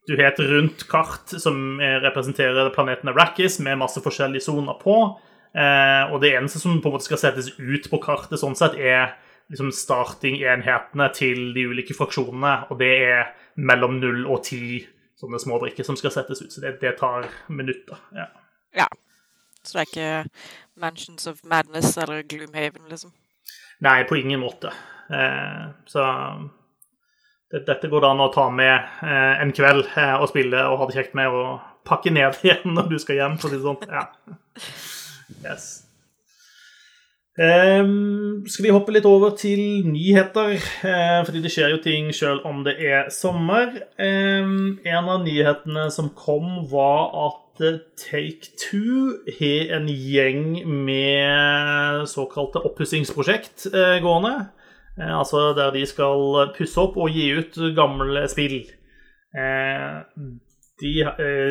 Du 0.05 0.13
har 0.13 0.27
et 0.27 0.41
rundt 0.41 0.83
kart 0.89 1.33
som 1.41 1.79
representerer 1.79 2.71
planeten 2.73 3.09
Arrakis, 3.11 3.59
med 3.61 3.77
masse 3.81 4.01
forskjellige 4.01 4.47
soner 4.47 4.77
på. 4.81 4.99
Eh, 5.53 6.03
og 6.13 6.21
det 6.21 6.33
eneste 6.37 6.61
som 6.61 6.77
på 6.81 6.89
en 6.89 6.95
måte 6.97 7.07
skal 7.07 7.21
settes 7.21 7.51
ut 7.57 7.89
på 7.89 7.99
kartet, 8.01 8.39
sånn 8.41 8.57
sett, 8.57 8.77
er 8.77 9.15
liksom 9.49 9.71
starting-enhetene 9.73 11.09
til 11.17 11.51
de 11.55 11.65
ulike 11.69 11.97
fraksjonene. 11.97 12.55
Og 12.69 12.81
det 12.81 12.93
er 13.09 13.29
mellom 13.57 13.97
null 14.01 14.25
og 14.29 14.43
ti 14.49 14.79
sånne 15.19 15.41
små 15.41 15.59
brikker 15.61 15.85
som 15.85 15.97
skal 15.99 16.13
settes 16.15 16.41
ut. 16.41 16.53
Så 16.53 16.63
det, 16.63 16.77
det 16.83 16.95
tar 17.01 17.29
minutter. 17.49 18.01
ja. 18.17 18.29
ja. 18.77 18.89
Så 19.63 19.75
det 19.75 19.81
er 19.81 19.89
ikke 19.89 20.79
Mansions 20.79 21.27
of 21.27 21.41
Madness 21.43 21.97
eller 21.97 22.23
Gloomhaven, 22.23 22.87
liksom? 22.89 23.11
Nei, 23.83 24.03
på 24.07 24.19
ingen 24.19 24.41
måte. 24.43 24.71
Eh, 25.11 25.65
så 25.87 26.05
det, 27.51 27.65
dette 27.67 27.89
går 27.89 28.03
det 28.03 28.13
an 28.13 28.23
å 28.23 28.31
ta 28.33 28.47
med 28.53 28.75
eh, 29.03 29.35
en 29.41 29.53
kveld 29.55 29.85
eh, 29.95 30.15
og 30.19 30.29
spille 30.31 30.63
og 30.69 30.81
ha 30.81 30.89
det 30.89 30.97
kjekt 30.99 31.15
med, 31.17 31.33
og 31.33 31.85
pakke 31.87 32.13
ned 32.13 32.39
igjen 32.45 32.75
når 32.75 32.89
du 32.93 32.97
skal 33.01 33.21
hjem, 33.21 33.37
for 33.41 33.49
å 33.49 33.53
si 33.53 33.59
det 33.59 33.67
sånn. 33.67 33.85
Ja. 33.89 34.07
Yes. 35.43 35.69
Um, 37.39 38.43
skal 38.51 38.65
vi 38.65 38.71
hoppe 38.75 38.91
litt 38.91 39.05
over 39.07 39.31
til 39.39 39.85
nyheter? 39.87 40.57
Uh, 40.83 41.21
fordi 41.23 41.39
det 41.45 41.51
skjer 41.53 41.71
jo 41.71 41.77
ting 41.79 42.09
sjøl 42.11 42.41
om 42.47 42.65
det 42.65 42.73
er 42.83 43.07
sommer. 43.15 43.71
Um, 43.95 44.81
en 44.83 45.07
av 45.07 45.21
nyhetene 45.23 45.85
som 45.95 46.11
kom, 46.19 46.65
var 46.67 47.13
at 47.29 47.48
Take 47.59 48.53
Two 48.57 49.19
har 49.39 49.71
en 49.75 49.87
gjeng 49.91 50.43
med 50.85 52.07
såkalte 52.07 52.61
oppussingsprosjekt 52.63 53.65
eh, 53.73 53.97
gående. 54.03 54.45
Eh, 54.99 55.11
altså 55.11 55.51
der 55.57 55.73
de 55.75 55.83
skal 55.87 56.53
pusse 56.55 56.79
opp 56.79 56.95
og 56.99 57.11
gi 57.11 57.27
ut 57.35 57.57
gamle 57.75 58.23
spill. 58.31 58.61
Eh, 59.35 59.97
de 60.79 60.93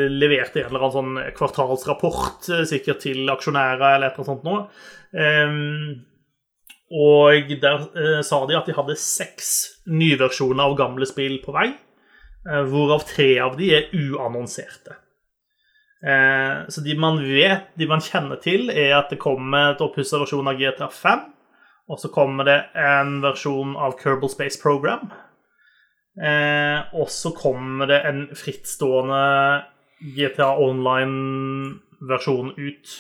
leverte 0.09 0.63
en 0.63 0.71
eller 0.71 0.87
annen 0.87 0.95
sånn 0.95 1.19
kvartalsrapport, 1.37 2.47
sikkert 2.71 3.03
til 3.05 3.29
aksjonærer 3.29 3.83
eller 3.99 4.09
et 4.09 4.17
eller 4.17 4.23
annet 4.23 4.31
sånt 4.31 4.47
noe. 4.49 4.63
Og 6.97 7.53
der 7.61 7.85
sa 8.25 8.39
de 8.49 8.57
at 8.57 8.71
de 8.71 8.77
hadde 8.79 8.97
seks 8.97 9.51
nyversjoner 9.85 10.65
av 10.65 10.79
gamle 10.81 11.05
spill 11.11 11.37
på 11.45 11.53
vei, 11.59 11.67
hvorav 12.73 13.05
tre 13.11 13.35
av 13.45 13.61
de 13.61 13.69
er 13.77 13.93
uannonserte. 13.93 14.97
Eh, 15.99 16.69
så 16.69 16.83
de 16.85 16.95
man 16.99 17.19
vet, 17.23 17.73
de 17.79 17.89
man 17.91 18.03
kjenner 18.05 18.39
til, 18.43 18.71
er 18.71 18.95
at 19.01 19.11
det 19.11 19.21
kommer 19.23 19.73
et 19.73 19.83
oppussa 19.83 20.21
versjon 20.23 20.51
av 20.51 20.61
GTA 20.61 20.91
5. 20.95 21.25
Og 21.89 22.01
så 22.03 22.11
kommer 22.13 22.45
det 22.45 22.59
en 22.77 23.19
versjon 23.25 23.75
av 23.81 23.97
Kerbal 24.01 24.31
Space 24.31 24.61
Program. 24.61 25.09
Eh, 26.19 26.79
og 26.99 27.09
så 27.13 27.33
kommer 27.37 27.89
det 27.91 28.03
en 28.07 28.25
frittstående 28.37 29.23
GTA 30.17 30.51
Online-versjon 30.61 32.53
ut. 32.59 32.95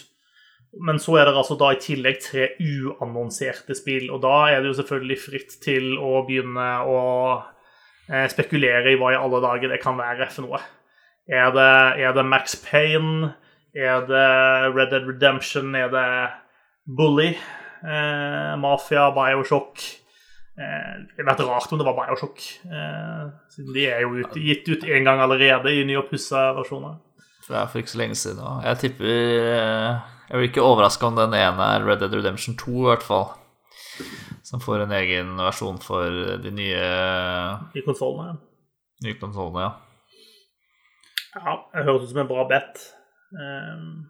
Men 0.84 1.00
så 1.00 1.18
er 1.18 1.28
det 1.28 1.36
altså 1.36 1.56
da 1.58 1.72
i 1.72 1.80
tillegg 1.82 2.20
tre 2.22 2.50
uannonserte 2.60 3.76
spill, 3.76 4.10
og 4.12 4.20
da 4.22 4.34
er 4.52 4.60
det 4.60 4.72
jo 4.72 4.78
selvfølgelig 4.82 5.20
fritt 5.22 5.54
til 5.64 5.94
å 5.96 6.22
begynne 6.28 6.66
å 6.84 6.98
eh, 8.12 8.26
spekulere 8.30 8.92
i 8.92 8.98
hva 9.00 9.14
i 9.14 9.18
alle 9.18 9.40
dager 9.44 9.72
det 9.72 9.80
kan 9.82 9.96
være 9.98 10.28
for 10.30 10.46
noe. 10.46 10.60
Er 11.28 11.52
det, 11.52 11.70
er 12.00 12.12
det, 12.16 12.24
Max 12.24 12.56
Payne? 12.64 13.34
Er 13.76 14.04
det 14.08 14.28
Red 14.74 14.90
Dead 14.94 15.08
Redemption? 15.08 15.74
Er 15.76 15.90
det 15.92 16.08
Bully? 16.96 17.34
Eh, 17.84 18.54
Mafia? 18.58 19.10
Bioshock? 19.12 19.82
Eh, 20.58 20.94
det 21.14 21.22
hadde 21.22 21.44
vært 21.44 21.52
rart 21.52 21.74
om 21.74 21.78
det 21.78 21.86
var 21.86 21.98
Bioshock, 21.98 22.40
eh, 22.66 23.26
siden 23.52 23.74
de 23.76 23.84
er 23.86 24.00
jo 24.02 24.16
ut, 24.16 24.38
gitt 24.42 24.66
ut 24.72 24.86
én 24.88 25.04
gang 25.06 25.20
allerede 25.22 25.70
i 25.70 25.84
nyoppussa 25.86 26.48
versjoner. 26.56 26.96
Det 27.46 27.54
er 27.56 27.68
for 27.70 27.80
ikke 27.80 27.92
så 27.92 28.00
lenge 28.00 28.16
siden 28.18 28.42
òg. 28.42 28.64
Jeg 28.66 28.80
tipper 28.82 29.06
eh, 29.06 30.00
Jeg 30.28 30.36
blir 30.36 30.48
ikke 30.50 30.64
overraska 30.64 31.06
om 31.08 31.16
den 31.16 31.32
ene 31.32 31.68
er 31.76 31.86
Red 31.86 32.02
Dead 32.02 32.12
Redemption 32.12 32.56
2, 32.58 32.72
i 32.82 32.88
hvert 32.90 33.06
fall. 33.06 33.30
Som 34.44 34.60
får 34.60 34.82
en 34.84 34.92
egen 34.98 35.36
versjon 35.40 35.78
for 35.80 36.36
de 36.42 36.50
nye 36.52 36.82
De 37.72 37.84
konsollene. 37.86 38.36
Nye 39.04 39.16
konsolene, 39.20 39.64
ja. 39.64 39.87
Ja, 41.38 41.56
det 41.74 41.84
høres 41.86 42.06
ut 42.06 42.12
som 42.12 42.22
en 42.22 42.30
bra 42.30 42.44
bet. 42.50 42.80
Um, 43.32 44.08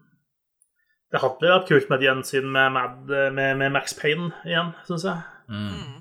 det 1.09 1.21
hadde 1.23 1.51
vært 1.51 1.69
kult 1.69 1.89
med 1.89 1.99
et 1.99 2.07
gjensyn 2.09 2.47
med, 2.53 2.75
med, 2.75 3.49
med, 3.57 3.69
Max 3.73 3.95
Payne 3.97 4.29
igjen, 4.45 4.73
syns 4.87 5.05
jeg. 5.07 5.21
Mm. 5.49 5.99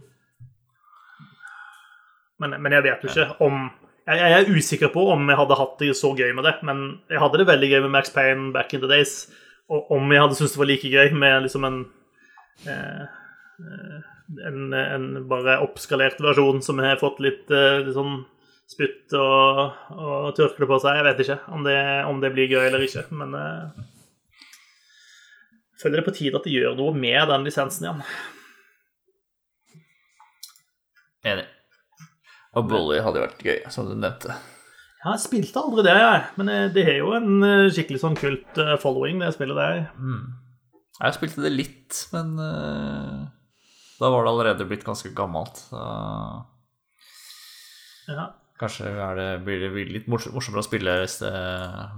Men, 2.38 2.56
men 2.62 2.76
jeg 2.76 2.84
vet 2.86 3.04
jo 3.04 3.10
ikke 3.10 3.28
om 3.44 3.62
jeg, 4.08 4.18
jeg 4.20 4.34
er 4.36 4.50
usikker 4.56 4.92
på 4.92 5.04
om 5.12 5.24
jeg 5.28 5.40
hadde 5.40 5.58
hatt 5.58 5.80
det 5.80 5.94
så 5.96 6.12
gøy 6.16 6.30
med 6.36 6.46
det, 6.46 6.54
men 6.64 6.84
jeg 7.10 7.20
hadde 7.20 7.40
det 7.40 7.48
veldig 7.48 7.70
gøy 7.72 7.80
med 7.86 7.94
Max 7.96 8.12
Payne 8.14 8.52
back 8.54 8.72
in 8.76 8.84
the 8.84 8.90
days. 8.90 9.26
Og 9.68 9.90
om 9.96 10.12
jeg 10.12 10.22
hadde 10.22 10.36
syntes 10.38 10.54
det 10.54 10.62
var 10.62 10.70
like 10.70 10.92
gøy 10.92 11.16
med 11.16 11.42
liksom 11.44 11.66
en 11.68 11.80
eh, 12.68 13.02
eh, 13.60 13.98
en, 14.44 14.72
en 14.72 15.06
bare 15.28 15.58
oppskalert 15.64 16.20
versjon 16.20 16.60
som 16.64 16.80
har 16.84 17.00
fått 17.00 17.20
litt, 17.24 17.46
eh, 17.52 17.88
sånn 17.94 18.22
spytt 18.68 19.14
og, 19.16 19.60
og 19.96 20.32
tørkle 20.36 20.68
på 20.68 20.78
seg. 20.82 20.98
Jeg 20.98 21.06
vet 21.06 21.22
ikke 21.24 21.38
om 21.56 21.64
det, 21.66 21.78
om 22.08 22.20
det 22.22 22.32
blir 22.34 22.50
gøy 22.50 22.66
eller 22.66 22.84
ikke, 22.84 23.06
men 23.16 23.36
uh, 23.36 23.86
jeg 25.72 25.84
føler 25.84 26.00
det 26.00 26.08
på 26.08 26.16
tide 26.18 26.40
at 26.40 26.48
de 26.48 26.56
gjør 26.56 26.76
noe 26.78 26.92
med 26.96 27.30
den 27.30 27.46
lisensen 27.46 27.86
igjen. 27.86 28.04
Enig. 31.28 31.46
Og 32.58 32.66
Bully 32.66 32.98
hadde 33.04 33.22
vært 33.22 33.44
gøy, 33.44 33.58
som 33.72 33.86
du 33.86 33.94
nevnte. 33.94 34.34
Ja, 35.04 35.12
jeg 35.12 35.22
spilte 35.22 35.62
aldri 35.62 35.84
det, 35.86 35.94
jeg. 35.94 36.22
Men 36.40 36.50
eh, 36.50 36.64
det 36.74 36.84
har 36.88 36.96
jo 36.98 37.12
en 37.14 37.44
eh, 37.46 37.68
skikkelig 37.70 38.00
sånn 38.02 38.18
kult 38.18 38.58
following, 38.82 39.20
det 39.22 39.30
spillet 39.36 39.58
der. 39.58 39.84
Jeg 40.98 41.14
spilte 41.14 41.44
det 41.44 41.52
litt, 41.54 42.00
men 42.10 42.32
uh, 42.42 43.28
da 44.00 44.10
var 44.10 44.26
det 44.26 44.32
allerede 44.32 44.66
blitt 44.66 44.86
ganske 44.86 45.12
gammelt. 45.14 45.62
Så 45.68 45.78
Ja. 48.08 48.32
Kanskje 48.60 48.90
det, 49.16 49.28
blir 49.46 49.60
det 49.64 49.86
litt 49.92 50.06
morsom- 50.10 50.34
morsommere 50.34 50.62
å 50.64 50.68
spille 50.68 50.98
hvis 51.02 51.18
det 51.22 51.32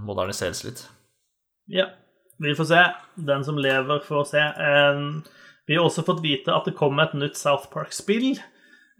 moderniseres 0.07 0.65
litt. 0.69 0.87
ja. 1.69 1.87
Vi 2.41 2.55
får 2.57 2.65
se. 2.71 2.83
Den 3.21 3.43
som 3.45 3.59
lever, 3.61 3.99
får 4.01 4.25
se. 4.31 4.41
Eh, 4.41 5.01
Vi 5.69 5.77
har 5.77 5.85
også 5.85 6.03
fått 6.07 6.23
vite 6.25 6.49
at 6.49 6.65
det 6.65 6.73
kommer 6.75 7.03
et 7.05 7.13
nytt 7.15 7.37
South 7.37 7.67
Park-spill. 7.71 8.31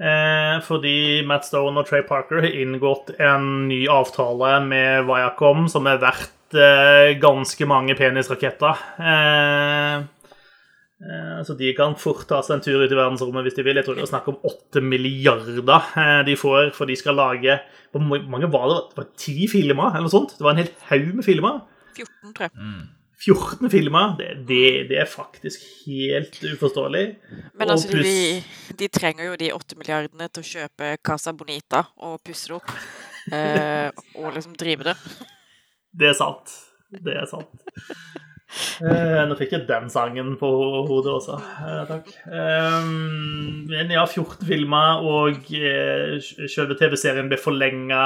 Eh, 0.01 0.61
fordi 0.61 1.25
Matt 1.27 1.45
Stone 1.49 1.81
og 1.81 1.87
Trey 1.89 2.03
Parker 2.03 2.43
har 2.45 2.53
inngått 2.53 3.15
en 3.19 3.67
ny 3.69 3.87
avtale 3.89 4.61
med 4.67 5.07
Viacom 5.09 5.67
som 5.73 5.87
er 5.87 5.97
verdt 5.99 6.55
eh, 6.55 7.15
ganske 7.21 7.67
mange 7.67 7.97
penisraketter. 7.97 8.77
Eh, 11.01 11.39
så 11.49 11.55
de 11.57 11.71
kan 11.73 11.95
fort 11.97 12.27
ta 12.29 12.43
seg 12.45 12.59
en 12.59 12.63
tur 12.67 12.83
ut 12.85 12.93
i 12.93 12.99
verdensrommet 12.99 13.47
hvis 13.47 13.55
de 13.57 13.65
vil. 13.65 13.79
Jeg 13.81 13.87
tror 13.87 13.97
det 13.97 14.05
er 14.05 14.11
snakk 14.13 14.27
om 14.29 14.39
åtte 14.45 14.83
milliarder 14.85 15.63
eh, 15.97 16.23
de 16.29 16.35
får, 16.37 16.75
for 16.77 16.91
de 16.91 16.97
skal 17.01 17.17
lage 17.17 17.57
Hvor 17.95 18.05
mange 18.05 18.51
var 18.53 18.67
det? 18.69 18.81
Det 18.93 18.99
var 19.01 19.07
ti 19.17 19.37
filmer, 19.49 19.95
eller 19.95 20.07
noe 20.09 20.13
sånt? 20.13 20.37
Det 20.37 20.45
var 20.45 20.53
en 20.57 20.61
hel 20.65 20.73
haug 20.91 21.15
med 21.17 21.25
filmer. 21.25 21.61
14, 21.97 22.35
tror 22.37 22.47
jeg. 22.51 22.53
14 23.21 23.69
filmer. 23.73 24.13
Det, 24.21 24.29
det, 24.49 24.61
det 24.93 25.01
er 25.03 25.09
faktisk 25.11 25.65
helt 25.87 26.39
uforståelig. 26.55 27.03
Men 27.59 27.67
Og 27.67 27.75
altså, 27.75 27.91
pluss- 27.91 28.07
de, 28.71 28.77
de 28.81 28.89
trenger 28.89 29.27
jo 29.31 29.35
de 29.41 29.51
åtte 29.57 29.77
milliardene 29.81 30.29
til 30.33 30.45
å 30.45 30.49
kjøpe 30.53 30.93
Casa 31.05 31.33
Bonita 31.37 31.83
og 32.01 32.21
pusse 32.25 32.49
det 32.53 32.57
opp. 32.61 32.71
Eh, 33.33 33.91
og 34.21 34.31
liksom 34.37 34.55
drive 34.61 34.87
det. 34.93 34.97
Det 36.01 36.13
er 36.13 36.17
sant. 36.17 36.55
Det 36.93 37.13
er 37.21 37.27
sant. 37.29 37.51
Eh, 38.83 39.21
nå 39.29 39.37
fikk 39.39 39.53
jeg 39.55 39.67
den 39.69 39.91
sangen 39.93 40.33
på 40.41 40.49
hodet 40.89 41.13
også. 41.19 41.37
Eh, 41.39 41.83
takk. 41.91 42.09
Eh, 42.27 42.89
men 43.71 43.93
ja, 43.95 44.05
14 44.07 44.47
filmer, 44.49 45.05
og 45.07 45.51
eh, 45.55 46.17
selve 46.51 46.77
TV-serien 46.81 47.31
ble 47.31 47.39
forlenga 47.41 48.05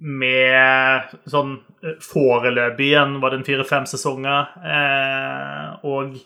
med 0.00 1.12
sånn 1.30 1.58
eh, 1.84 1.98
foreløpig 2.02 2.88
igjen 2.92 3.18
var 3.22 3.30
det 3.34 3.42
en 3.42 3.46
fire-fem 3.50 3.86
sesonger. 3.90 4.54
Eh, 4.64 5.84
og 5.86 6.16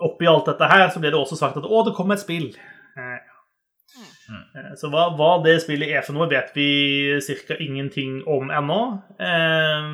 oppi 0.00 0.30
alt 0.30 0.46
dette 0.48 0.70
her 0.70 0.86
så 0.94 1.02
ble 1.02 1.10
det 1.12 1.18
også 1.20 1.36
sagt 1.40 1.58
at 1.60 1.66
å, 1.68 1.82
det 1.84 1.96
kommer 1.98 2.16
et 2.16 2.24
spill. 2.24 2.52
Eh, 2.96 3.18
Eh, 4.30 4.74
Så 4.78 4.86
hva, 4.92 5.08
hva 5.18 5.30
det 5.42 5.56
spillet 5.64 5.90
er 5.90 6.04
for 6.06 6.14
noe, 6.14 6.28
vet 6.30 6.52
vi 6.54 7.18
ca. 7.48 7.56
ingenting 7.58 8.20
om 8.30 8.50
ennå. 8.54 8.80
Eh, 9.18 9.88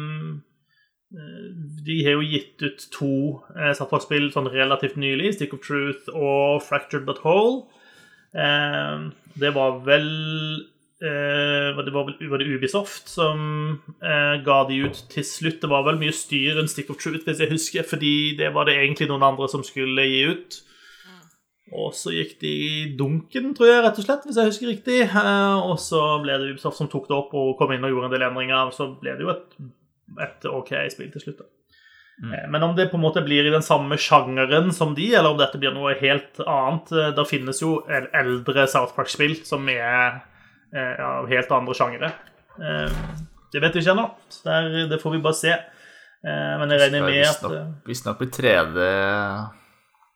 De 1.86 1.96
har 2.04 2.16
jo 2.16 2.24
gitt 2.26 2.62
ut 2.66 2.86
to 2.92 3.08
eh, 3.54 3.70
Southpark-spill 3.78 4.30
sånn 4.34 4.48
relativt 4.50 4.96
nylig, 4.98 5.34
Stick 5.36 5.52
of 5.54 5.62
Truth 5.62 6.08
og 6.12 6.62
Fractured 6.66 7.06
But 7.06 7.20
Whole. 7.24 7.66
Eh, 8.34 9.06
Det 9.38 9.52
var 9.54 9.78
vel 9.86 10.08
eh, 10.98 11.76
det 11.84 11.92
var, 11.94 12.08
vel, 12.08 12.16
var 12.32 12.40
det 12.42 12.48
Ubisoft 12.56 13.08
som 13.12 13.78
eh, 14.02 14.36
ga 14.44 14.58
de 14.68 14.80
ut 14.88 15.02
til 15.12 15.24
slutt. 15.28 15.60
Det 15.62 15.70
var 15.70 15.84
vel 15.86 16.00
mye 16.00 16.14
styr 16.16 16.58
enn 16.58 16.68
Stick 16.72 16.90
of 16.90 16.98
Truth, 17.02 17.24
hvis 17.28 17.42
jeg 17.44 17.52
husker, 17.54 17.86
fordi 17.86 18.14
det 18.38 18.50
var 18.56 18.66
det 18.66 18.78
egentlig 18.80 19.08
noen 19.12 19.26
andre 19.30 19.48
som 19.52 19.62
skulle 19.66 20.08
gi 20.10 20.22
ut. 20.32 20.62
Og 21.76 21.90
så 21.98 22.12
gikk 22.14 22.36
de 22.42 22.50
i 22.62 22.82
dunken, 22.98 23.48
tror 23.58 23.66
jeg, 23.70 23.80
rett 23.82 23.96
og 23.98 24.04
slett, 24.06 24.26
hvis 24.26 24.36
jeg 24.38 24.50
husker 24.52 24.70
riktig. 24.74 25.00
Eh, 25.06 25.56
Og 25.70 25.78
så 25.82 26.02
ble 26.22 26.36
det 26.42 26.52
Ubisoft 26.56 26.78
som 26.82 26.90
tok 26.90 27.06
det 27.10 27.16
opp 27.22 27.34
og 27.38 27.56
kom 27.58 27.72
inn 27.74 27.86
og 27.86 27.94
gjorde 27.94 28.10
en 28.10 28.14
del 28.18 28.26
endringer. 28.28 28.70
Så 28.74 28.90
ble 29.00 29.14
det 29.18 29.26
jo 29.26 29.32
et, 29.34 29.58
et 30.22 30.44
OK 30.50 30.72
spill 30.92 31.10
til 31.12 31.20
slutt. 31.24 31.38
da. 31.38 31.46
Eh, 32.32 32.46
Men 32.48 32.62
om 32.62 32.76
det 32.76 32.88
på 32.90 32.96
en 32.96 33.02
måte 33.04 33.22
blir 33.24 33.44
i 33.46 33.52
den 33.52 33.62
samme 33.62 33.98
sjangeren 34.00 34.70
som 34.72 34.94
de, 34.96 35.10
eller 35.14 35.30
om 35.34 35.38
dette 35.38 35.58
blir 35.60 35.74
noe 35.74 35.94
helt 36.00 36.38
annet 36.46 36.92
eh, 36.92 37.10
Det 37.16 37.26
finnes 37.28 37.60
jo 37.60 37.82
el- 37.92 38.08
eldre 38.16 38.66
South 38.68 38.94
Park-spill 38.96 39.34
som 39.44 39.68
er 39.68 40.22
eh, 40.72 40.96
av 41.04 41.28
helt 41.28 41.50
andre 41.52 41.74
sjangere. 41.76 42.12
Det 43.52 43.60
vet 43.60 43.74
vi 43.76 43.82
ikke 43.82 43.92
ennå. 43.92 44.06
Det 44.90 44.98
får 45.02 45.12
vi 45.12 45.20
bare 45.24 45.36
se. 45.36 45.52
Men 46.26 46.70
jeg 46.72 46.80
regner 46.80 47.04
med 47.04 47.20
at 47.28 47.84
Visstnok 47.86 48.18
blir 48.18 48.30
3D 48.32 48.86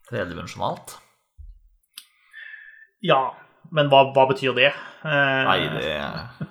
tredimensjonalt. 0.08 0.96
Ja, 3.04 3.20
men 3.72 3.88
hva, 3.92 4.00
hva 4.16 4.24
betyr 4.32 4.56
det? 4.56 4.72
Nei, 5.04 5.60
det 5.76 6.48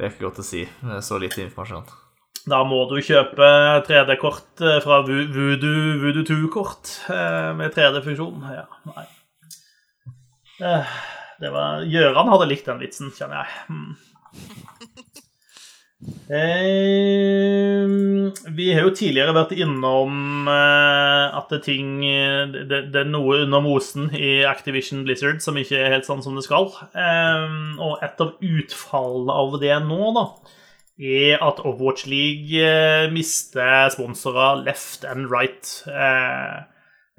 Det 0.00 0.06
er 0.06 0.12
ikke 0.14 0.24
godt 0.30 0.38
å 0.40 0.44
si 0.46 0.62
med 0.86 1.02
så 1.04 1.18
lite 1.20 1.42
informasjon. 1.44 1.84
Da 2.48 2.62
må 2.64 2.78
du 2.88 2.94
kjøpe 3.04 3.46
3D-kort 3.84 4.62
eh, 4.64 4.78
fra 4.80 5.02
Vo- 5.04 5.26
Voodoo, 5.34 5.98
Voodoo 6.00 6.24
2-kort 6.24 6.94
eh, 7.12 7.50
med 7.58 7.74
3D-funksjon. 7.76 8.46
Ja, 8.56 8.64
nei. 8.88 9.04
Eh, 10.64 10.94
Det 11.40 11.50
var 11.52 11.84
Gjøran 11.88 12.28
hadde 12.32 12.48
likt 12.48 12.66
den 12.68 12.80
vitsen, 12.80 13.12
kjenner 13.16 13.44
jeg. 13.44 13.60
Hmm. 13.68 14.79
Eh, 16.00 17.88
vi 18.56 18.68
har 18.72 18.86
jo 18.86 18.92
tidligere 18.96 19.34
vært 19.36 19.52
innom 19.58 20.48
eh, 20.48 21.26
at 21.36 21.50
det, 21.52 21.58
ting, 21.66 21.98
det, 22.00 22.78
det 22.94 23.02
er 23.02 23.10
noe 23.10 23.42
under 23.44 23.60
mosen 23.64 24.08
i 24.16 24.40
Activision 24.48 25.02
Blizzard 25.04 25.42
som 25.44 25.58
ikke 25.60 25.76
er 25.76 25.92
helt 25.96 26.08
sånn 26.08 26.24
som 26.24 26.38
det 26.38 26.46
skal. 26.46 26.70
Eh, 26.96 27.46
og 27.84 28.00
et 28.06 28.24
av 28.24 28.32
utfallene 28.40 29.36
av 29.42 29.58
det 29.60 29.76
nå, 29.90 30.00
da, 30.16 30.24
er 31.00 31.40
at 31.44 31.60
Overwatch 31.64 32.06
League 32.08 32.64
eh, 32.64 33.10
mister 33.12 33.88
sponsorer 33.92 34.64
left 34.64 35.04
and 35.04 35.28
right. 35.32 35.82
Eh, 35.88 36.60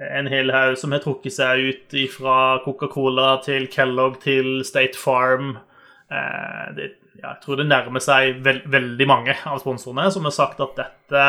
en 0.01 0.27
hel 0.29 0.49
haug 0.53 0.77
som 0.81 0.93
har 0.95 1.03
trukket 1.03 1.35
seg 1.35 1.61
ut 1.69 1.97
fra 2.13 2.37
Coca-Cola 2.65 3.35
til 3.45 3.67
Kellogg 3.69 4.17
til 4.23 4.63
State 4.65 4.97
Farm. 4.97 5.59
Eh, 6.09 6.65
det, 6.77 6.91
ja, 7.21 7.31
jeg 7.35 7.41
tror 7.43 7.61
det 7.61 7.67
nærmer 7.69 8.03
seg 8.03 8.41
veld, 8.43 8.67
veldig 8.73 9.07
mange 9.09 9.37
av 9.45 9.61
sponsorene 9.61 10.09
som 10.13 10.25
har 10.27 10.33
sagt 10.35 10.61
at 10.65 10.77
dette 10.79 11.25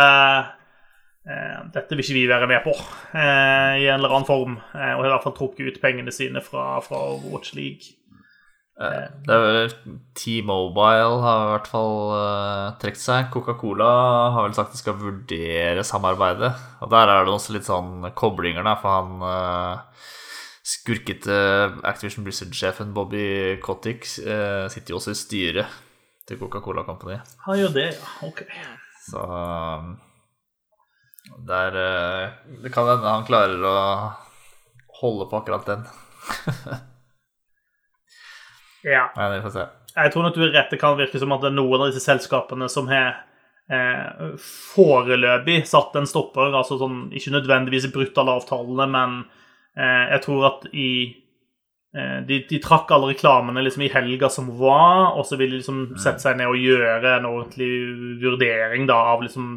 eh, 1.29 1.59
dette 1.75 1.95
vil 1.95 2.03
ikke 2.05 2.17
vi 2.17 2.29
være 2.31 2.49
med 2.51 2.65
på 2.65 2.73
eh, 2.75 3.83
i 3.85 3.89
en 3.89 4.01
eller 4.01 4.17
annen 4.17 4.29
form. 4.29 4.57
Eh, 4.75 4.95
og 4.97 5.05
i 5.07 5.11
hvert 5.13 5.27
fall 5.27 5.37
trukket 5.39 5.69
ut 5.69 5.83
pengene 5.83 6.15
sine 6.15 6.43
fra, 6.45 6.81
fra 6.85 7.03
Watch 7.31 7.53
League. 7.59 7.93
Eh, 8.81 9.05
Det 9.29 9.37
er 9.37 9.45
vel 9.45 9.75
T-Mobile 10.19 11.21
har 11.23 11.45
i 11.45 11.51
hvert 11.53 11.69
fall 11.71 11.97
uh, 12.17 12.73
trukket 12.83 13.05
seg. 13.05 13.29
Coca-Cola 13.35 13.91
har 14.35 14.49
vel 14.49 14.57
sagt 14.57 14.75
de 14.75 14.81
skal 14.81 14.99
vurdere 14.99 15.85
samarbeidet. 15.87 16.51
Og 16.83 16.91
der 16.91 17.13
er 17.13 17.27
det 17.29 17.37
også 17.37 17.55
litt 17.59 17.69
sånn 17.69 18.09
koblinger, 18.19 18.65
da, 18.67 18.75
for 18.81 18.97
han 18.97 19.29
eh, 19.29 20.09
skurkete 20.73 21.39
Activision 21.89 22.25
Blizzard-sjefen 22.27 22.93
Bobby 22.97 23.59
Kotick 23.63 24.07
eh, 24.23 24.69
sitter 24.73 24.95
jo 24.95 25.01
også 25.01 25.15
i 25.15 25.19
styret 25.19 25.81
til 26.29 26.39
Coca-Cola 26.41 26.85
Company. 26.87 27.19
Han 27.47 27.59
gjør 27.59 27.75
det, 27.77 27.89
ja. 27.97 28.13
Ok. 28.29 28.45
Så 29.03 29.23
um, 29.27 29.97
der 31.49 31.79
eh, 31.83 32.39
Det 32.63 32.71
kan 32.75 32.89
hende 32.89 33.11
han 33.17 33.27
klarer 33.27 33.67
å 33.67 33.77
holde 35.03 35.29
på 35.31 35.43
akkurat 35.43 35.69
den. 35.75 35.85
Ja. 38.83 39.13
Men 39.17 39.37
vi 39.37 39.43
får 39.43 39.53
se. 39.55 39.67
Jeg 39.95 40.13
tror 40.13 40.25
nok 40.27 40.35
du 40.35 40.41
er 40.43 40.57
rett. 40.57 40.73
Det 40.73 40.81
kan 40.81 40.97
virke 40.99 41.21
som 41.23 41.33
at 41.35 41.45
det 41.45 41.53
er 41.53 41.55
noen 41.55 41.85
av 41.85 41.93
disse 41.93 42.03
selskapene 42.03 42.69
som 42.73 42.89
har 42.91 43.21
eh, 43.71 44.33
foreløpig 44.43 45.61
satt 45.71 45.95
en 46.01 46.09
stopper. 46.09 46.51
altså 46.51 46.81
sånn, 46.81 47.05
Ikke 47.15 47.35
nødvendigvis 47.37 47.91
brutt 47.95 48.19
alle 48.19 48.35
avtalene, 48.41 48.89
men 48.91 49.21
jeg 50.13 50.23
tror 50.27 50.47
at 50.51 50.65
i 50.73 50.91
eh, 51.97 52.19
de, 52.29 52.41
de 52.51 52.61
trakk 52.63 52.91
alle 52.93 53.13
reklamene 53.13 53.65
liksom 53.65 53.87
i 53.87 53.93
helga 53.93 54.29
som 54.33 54.51
var, 54.59 55.15
og 55.17 55.27
så 55.29 55.39
ville 55.41 55.57
de 55.57 55.63
liksom 55.63 55.85
sette 55.97 56.25
seg 56.25 56.41
ned 56.41 56.53
og 56.53 56.61
gjøre 56.61 57.17
en 57.19 57.29
ordentlig 57.31 57.71
vurdering 58.23 58.89
da, 58.91 58.99
av 59.15 59.25
liksom 59.25 59.55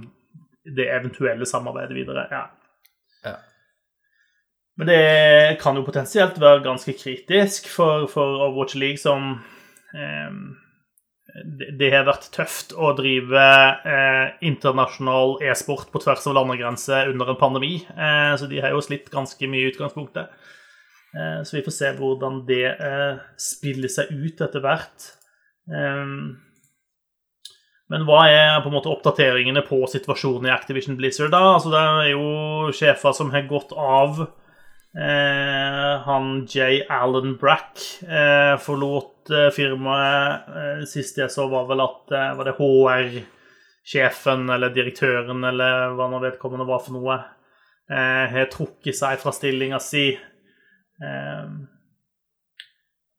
det 0.75 0.87
eventuelle 0.89 1.45
samarbeidet 1.45 1.97
videre. 1.97 2.27
Ja. 2.31 2.45
Ja. 3.25 3.35
Men 4.77 4.89
det 4.89 5.03
kan 5.61 5.77
jo 5.77 5.85
potensielt 5.87 6.39
være 6.41 6.63
ganske 6.65 6.95
kritisk 6.97 7.69
for, 7.71 8.07
for 8.11 8.41
Overwatch 8.47 8.75
League, 8.79 8.99
som 8.99 9.35
eh, 9.95 10.31
det, 11.43 11.89
har 11.91 12.05
vært 12.07 12.29
tøft 12.35 12.71
å 12.79 12.93
drive 12.95 13.41
eh, 13.83 14.35
internasjonal 14.47 15.35
e-sport 15.43 15.89
på 15.91 15.99
tvers 16.03 16.23
av 16.29 16.37
landegrenser 16.37 17.11
under 17.11 17.33
en 17.33 17.39
pandemi. 17.39 17.75
Eh, 17.91 18.31
så 18.39 18.47
de 18.51 18.61
har 18.63 18.71
jo 18.71 18.83
slitt 18.85 19.11
ganske 19.11 19.49
mye 19.51 19.65
i 19.65 19.73
utgangspunktet. 19.73 20.31
Eh, 21.15 21.41
så 21.43 21.57
vi 21.57 21.63
får 21.65 21.75
se 21.75 21.91
hvordan 21.99 22.41
det 22.47 22.69
eh, 22.71 23.21
spiller 23.41 23.91
seg 23.91 24.15
ut 24.15 24.45
etter 24.47 24.63
hvert. 24.63 25.09
Eh, 25.67 26.15
men 27.91 28.07
hva 28.07 28.23
er 28.31 28.63
på 28.63 28.71
en 28.71 28.77
måte 28.79 28.89
oppdateringene 28.89 29.61
på 29.67 29.83
situasjonen 29.91 30.47
i 30.49 30.55
Activision 30.55 30.97
Blizzard? 30.97 31.35
da? 31.35 31.43
Altså 31.57 31.73
Det 31.73 31.83
er 31.83 32.11
jo 32.15 32.71
sjefer 32.73 33.13
som 33.17 33.35
har 33.35 33.45
gått 33.51 33.75
av. 33.75 34.23
Eh, 34.95 36.01
han 36.05 36.45
J. 36.47 36.85
Allen 36.89 37.33
Brack 37.37 37.81
eh, 38.07 38.55
forlot 38.63 39.29
eh, 39.29 39.49
firmaet. 39.51 40.45
Eh, 40.47 40.83
sist 40.87 41.17
jeg 41.19 41.31
så, 41.33 41.49
var 41.51 41.65
vel 41.67 41.83
at 41.83 42.11
eh, 42.15 42.29
var 42.37 42.47
det 42.47 42.55
HR-sjefen 42.59 44.47
eller 44.55 44.71
direktøren 44.75 45.43
eller 45.51 45.91
hva 45.97 46.07
nå 46.13 46.21
vedkommende 46.23 46.67
var 46.69 46.79
for 46.85 46.95
noe, 46.95 47.17
eh, 47.91 48.23
har 48.31 48.47
trukket 48.53 48.95
seg 48.95 49.19
fra 49.19 49.33
stillinga 49.35 49.79
si. 49.83 50.07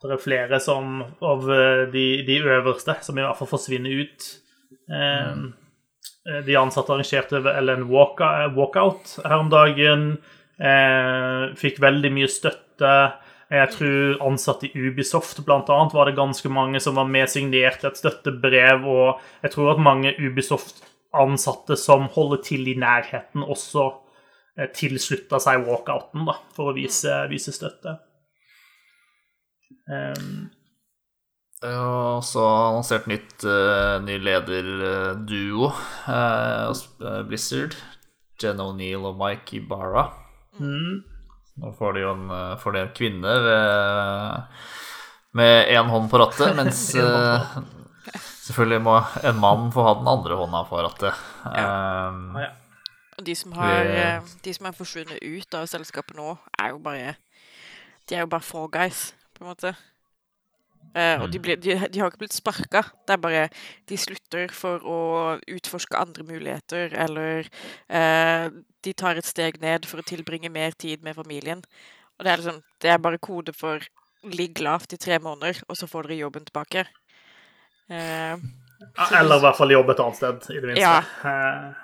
Det 0.06 0.14
er 0.14 0.20
flere 0.22 0.60
som, 0.62 1.02
av 1.20 1.44
de, 1.92 2.04
de 2.24 2.36
øverste 2.40 2.94
som 3.04 3.18
i 3.18 3.24
hvert 3.24 3.36
fall 3.36 3.50
forsvinner 3.50 4.00
ut. 4.00 4.26
Eh, 4.88 5.34
De 6.46 6.56
ansatte 6.58 6.90
arrangerte 6.94 7.38
vel 7.44 7.68
en 7.74 7.84
walkout 7.90 9.18
her 9.26 9.36
om 9.42 9.50
dagen. 9.52 10.08
Eh, 10.56 11.54
fikk 11.60 11.80
veldig 11.84 12.12
mye 12.16 12.28
støtte. 12.32 12.92
Jeg 13.52 13.70
tror 13.76 14.22
ansatte 14.26 14.66
i 14.66 14.88
Ubisoft 14.88 15.38
annet, 15.44 15.94
var 15.94 16.08
det 16.08 16.16
ganske 16.16 16.50
mange 16.50 16.80
som 16.82 16.96
var 16.98 17.06
med 17.06 17.30
signert 17.30 17.84
et 17.84 18.00
støttebrev. 18.00 18.84
Og 18.84 19.20
jeg 19.44 19.52
tror 19.54 19.74
at 19.74 19.82
mange 19.82 20.14
Ubisoft-ansatte 20.18 21.76
som 21.78 22.08
holder 22.16 22.42
til 22.42 22.66
i 22.68 22.74
nærheten, 22.78 23.44
også 23.44 23.86
eh, 24.58 24.72
tilslutta 24.74 25.40
seg 25.42 25.66
walkouten 25.68 26.26
da, 26.26 26.40
for 26.56 26.72
å 26.72 26.76
vise, 26.76 27.22
vise 27.30 27.54
støtte. 27.54 27.98
Um, 29.86 30.48
er 31.62 31.76
jo 31.76 32.42
annonsert 32.42 33.06
nytt, 33.06 33.44
uh, 33.46 34.02
ny 34.02 34.18
lederduo 34.18 35.70
uh, 35.70 36.66
hos 36.66 36.82
Blizzard. 37.28 37.76
Jen 38.42 38.60
O'Neill 38.60 39.06
og 39.06 39.16
Mike 39.20 39.60
Ibarra. 39.60 40.25
Mm, 40.58 41.04
Nå 41.62 41.72
får 41.78 41.96
de 41.96 42.02
jo 42.04 42.10
en, 42.12 42.26
eh, 42.36 42.58
får 42.60 42.74
de 42.74 42.82
en 42.82 42.92
kvinne 42.96 43.38
ved, 43.46 44.60
med 45.40 45.72
én 45.72 45.88
hånd 45.88 46.10
på 46.12 46.20
rattet, 46.20 46.52
mens 46.58 46.82
eh, 47.00 47.56
selvfølgelig 48.44 48.82
må 48.84 48.98
en 49.24 49.40
mann 49.40 49.70
få 49.72 49.86
ha 49.86 49.96
den 49.96 50.10
andre 50.12 50.36
hånda 50.42 50.62
på 50.68 50.82
rattet. 50.84 51.26
Um, 51.48 52.36
ja. 52.42 52.52
Og 53.16 53.24
de 53.24 53.34
som 53.38 53.52
har, 53.56 53.88
eh, 53.88 54.32
de 54.44 54.52
som 54.52 54.68
er 54.68 54.76
forsvunnet 54.76 55.22
ut 55.24 55.56
av 55.56 55.68
selskapet 55.72 56.18
nå, 56.18 56.36
er 56.60 56.74
jo 56.74 56.82
bare 56.84 57.16
De 58.06 58.14
er 58.14 58.20
jo 58.22 58.30
bare 58.30 58.44
four 58.44 58.68
guys, 58.70 59.14
på 59.34 59.42
en 59.42 59.48
måte. 59.50 59.72
Eh, 60.94 61.20
og 61.20 61.30
de, 61.32 61.38
ble, 61.42 61.56
de, 61.60 61.74
de 61.92 62.00
har 62.00 62.08
ikke 62.10 62.22
blitt 62.22 62.36
sparka. 62.36 62.82
Det 63.06 63.16
er 63.16 63.20
bare 63.20 63.42
De 63.88 63.96
slutter 64.00 64.48
for 64.54 64.80
å 64.86 64.98
utforske 65.52 65.96
andre 65.98 66.24
muligheter, 66.24 66.94
eller 66.94 67.48
uh, 67.90 68.48
de 68.86 68.92
tar 68.96 69.16
et 69.20 69.26
steg 69.28 69.60
ned 69.60 69.84
for 69.88 70.00
å 70.00 70.06
tilbringe 70.06 70.48
mer 70.52 70.72
tid 70.78 71.02
med 71.04 71.16
familien. 71.18 71.60
Og 72.16 72.24
det 72.24 72.32
er 72.32 72.40
liksom 72.42 72.62
Det 72.80 72.90
er 72.94 72.98
bare 73.02 73.18
kode 73.18 73.52
for 73.56 73.82
ligg 74.26 74.58
lavt 74.64 74.92
i 74.96 74.98
tre 74.98 75.18
måneder, 75.22 75.60
og 75.68 75.76
så 75.76 75.86
får 75.86 76.08
dere 76.08 76.22
jobben 76.24 76.46
tilbake. 76.48 76.86
Eh, 77.88 78.36
Eller 79.12 79.36
i 79.36 79.42
hvert 79.44 79.56
fall 79.58 79.70
jobbe 79.70 79.92
et 79.92 80.00
annet 80.02 80.16
sted, 80.16 80.48
i 80.56 80.60
det 80.60 80.70
minste. 80.72 80.82
Ja. 80.82 81.74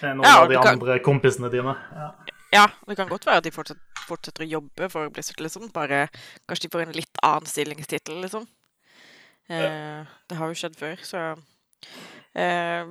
Noen 0.00 0.22
Ja, 0.24 0.38
av 0.40 0.48
de 0.48 0.56
andre 0.56 0.98
kan- 0.98 1.04
kompisene 1.04 1.50
dine. 1.52 1.74
Ja. 1.92 2.12
Ja, 2.50 2.66
det 2.88 2.96
kan 2.98 3.08
godt 3.08 3.26
være 3.26 3.38
at 3.38 3.46
de 3.46 3.52
fortsetter, 3.54 3.82
fortsetter 4.08 4.42
å 4.42 4.52
jobbe 4.56 4.88
for 4.90 5.10
Blizzard, 5.14 5.38
liksom. 5.44 5.68
Bare 5.74 6.08
kanskje 6.50 6.66
de 6.66 6.72
får 6.74 6.82
en 6.82 6.96
litt 6.96 7.20
annen 7.26 7.46
stillingstittel, 7.46 8.18
liksom. 8.24 8.46
Eh, 9.50 10.06
det 10.30 10.38
har 10.38 10.50
jo 10.50 10.58
skjedd 10.58 10.76
før, 10.78 11.00
så 11.02 11.20
eh, 12.38 12.90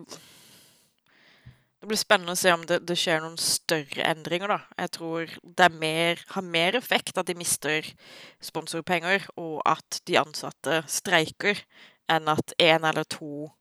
Det 1.79 1.87
blir 1.87 1.99
spennende 1.99 2.35
å 2.35 2.39
se 2.39 2.51
om 2.51 2.65
det, 2.67 2.81
det 2.87 2.97
skjer 2.99 3.21
noen 3.23 3.37
større 3.39 4.07
endringer, 4.07 4.51
da. 4.51 4.59
Jeg 4.83 4.93
tror 4.95 5.35
det 5.43 5.67
er 5.67 5.77
mer, 5.83 6.23
har 6.35 6.47
mer 6.55 6.79
effekt 6.79 7.19
at 7.19 7.27
de 7.27 7.35
mister 7.39 7.87
sponsorpenger, 8.43 9.27
og 9.39 9.59
at 9.67 10.01
de 10.07 10.19
ansatte 10.19 10.81
streiker, 10.91 11.59
enn 12.11 12.31
at 12.31 12.55
én 12.59 12.87
eller 12.87 13.07
to 13.07 13.51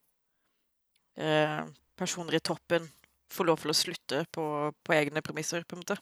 eh, 1.19 1.63
personer 1.99 2.39
i 2.39 2.43
toppen 2.43 2.87
får 3.33 3.49
lov 3.49 3.63
til 3.63 3.73
å 3.73 3.77
slutte 3.77 4.23
på, 4.35 4.45
på 4.85 4.97
egne 4.97 5.23
premisser, 5.25 5.65
på 5.69 5.77
en 5.77 5.83
måte. 5.85 5.99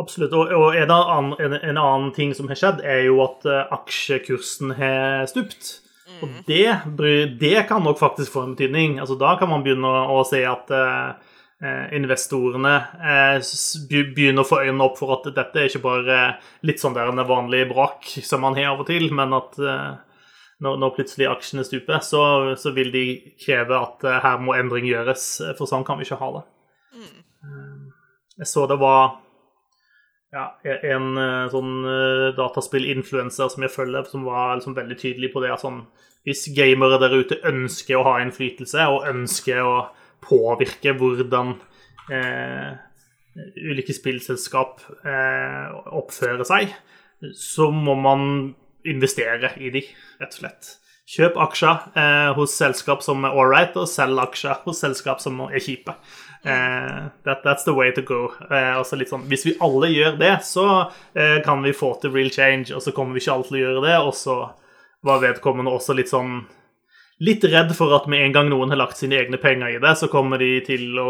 Absolutt. 0.00 0.32
Og, 0.34 0.50
og 0.50 0.74
en, 0.74 0.90
annen, 0.90 1.34
en, 1.38 1.56
en 1.60 1.78
annen 1.78 2.12
ting 2.16 2.34
som 2.34 2.50
har 2.50 2.58
skjedd, 2.58 2.82
er 2.82 3.04
jo 3.06 3.20
at 3.24 3.46
eh, 3.46 3.74
aksjekursen 3.76 4.74
har 4.78 5.28
stupt. 5.30 5.76
Og 6.22 6.28
det, 6.46 6.66
det 7.40 7.54
kan 7.68 7.82
nok 7.84 7.98
faktisk 8.00 8.34
få 8.34 8.42
en 8.44 8.56
betydning. 8.56 8.98
Altså, 9.00 9.16
da 9.20 9.36
kan 9.40 9.48
man 9.50 9.62
begynne 9.64 9.88
å, 9.88 10.18
å 10.18 10.24
se 10.28 10.42
at 10.46 10.72
eh, 10.74 11.30
eh, 11.64 11.94
investorene 11.96 12.74
eh, 12.98 13.54
begynner 13.88 14.42
å 14.44 14.48
få 14.48 14.60
øynene 14.64 14.84
opp 14.84 14.98
for 15.00 15.16
at 15.16 15.30
dette 15.36 15.60
er 15.62 15.70
ikke 15.70 15.84
bare 15.86 16.18
litt 16.66 16.82
sånn 16.82 16.96
der 16.96 17.12
en 17.12 17.24
vanlig 17.28 17.64
brak 17.72 18.10
som 18.20 18.44
man 18.44 18.58
har 18.58 18.74
av 18.74 18.84
og 18.84 18.90
til, 18.90 19.08
men 19.16 19.32
at 19.36 19.56
eh, 19.62 19.88
når, 20.62 20.78
når 20.82 20.94
plutselig 20.96 21.26
aksjene 21.30 21.64
stuper, 21.66 21.98
så, 22.04 22.22
så 22.60 22.72
vil 22.76 22.92
de 22.94 23.06
kreve 23.42 23.78
at 23.78 24.04
eh, 24.06 24.20
her 24.22 24.42
må 24.42 24.54
endring 24.58 24.86
gjøres, 24.88 25.26
for 25.58 25.70
sånn 25.70 25.86
kan 25.86 25.98
vi 25.98 26.06
ikke 26.06 26.20
ha 26.22 26.30
det. 26.38 26.44
Jeg 28.38 28.50
så 28.50 28.64
det 28.66 28.78
var 28.82 29.20
ja, 30.34 30.48
en 30.64 31.12
eh, 31.20 31.50
sånn 31.52 31.74
eh, 31.86 32.30
dataspill-influencer 32.38 33.52
som 33.52 33.64
jeg 33.64 33.72
følger, 33.74 34.08
som 34.10 34.24
var 34.26 34.56
liksom 34.58 34.74
veldig 34.76 34.96
tydelig 34.98 35.30
på 35.34 35.44
det 35.44 35.52
at 35.54 35.62
sånn 35.62 35.84
Hvis 36.24 36.46
gamere 36.56 36.96
der 37.02 37.12
ute 37.12 37.36
ønsker 37.44 37.98
å 37.98 38.06
ha 38.06 38.14
innflytelse 38.22 38.86
og 38.88 39.04
ønsker 39.10 39.60
å 39.60 39.74
påvirke 40.24 40.94
hvordan 40.96 41.52
eh, 42.08 42.70
ulike 43.60 43.92
spillselskap 43.92 44.80
eh, 45.04 45.68
oppfører 46.00 46.46
seg, 46.48 46.72
så 47.36 47.68
må 47.70 47.94
man 48.00 48.54
investere 48.84 49.52
i 49.60 49.70
de, 49.74 49.84
rett 50.20 50.34
og 50.34 50.40
slett. 50.42 50.72
Kjøp 51.14 51.34
aksjer 51.36 51.82
eh, 52.00 52.30
hos 52.36 52.54
selskap 52.56 53.02
som 53.04 53.24
er 53.28 53.34
ålreit, 53.36 53.74
og 53.76 53.88
selg 53.90 54.22
aksjer 54.22 54.62
hos 54.64 54.80
selskap 54.80 55.20
som 55.20 55.42
er 55.50 55.60
kjipe. 55.60 55.92
Eh, 56.44 57.02
that, 57.24 57.42
that's 57.44 57.64
the 57.64 57.74
way 57.76 57.90
to 57.92 58.02
go. 58.04 58.30
Eh, 58.48 58.80
sånn, 58.88 59.26
hvis 59.28 59.44
vi 59.48 59.56
alle 59.64 59.90
gjør 59.92 60.16
det, 60.20 60.34
så 60.48 60.66
eh, 61.12 61.40
kan 61.44 61.60
vi 61.64 61.74
få 61.76 61.94
til 62.00 62.12
real 62.14 62.32
change, 62.32 62.72
og 62.76 62.80
så 62.84 62.92
kommer 62.96 63.16
vi 63.16 63.20
ikke 63.24 63.34
alle 63.36 63.48
til 63.50 63.58
å 63.58 63.62
gjøre 63.66 63.84
det, 63.84 63.96
og 64.00 64.14
så 64.16 64.38
var 65.04 65.20
vedkommende 65.24 65.72
også 65.72 65.96
litt 65.96 66.12
sånn 66.12 66.44
Litt 67.22 67.44
redd 67.46 67.70
for 67.78 67.92
at 67.94 68.08
med 68.10 68.24
en 68.24 68.32
gang 68.34 68.48
noen 68.50 68.72
har 68.72 68.80
lagt 68.80 68.98
sine 68.98 69.14
egne 69.14 69.38
penger 69.38 69.76
i 69.76 69.78
det, 69.78 69.92
så 70.00 70.08
kommer 70.10 70.40
de 70.42 70.48
til 70.66 70.96
å 70.98 71.04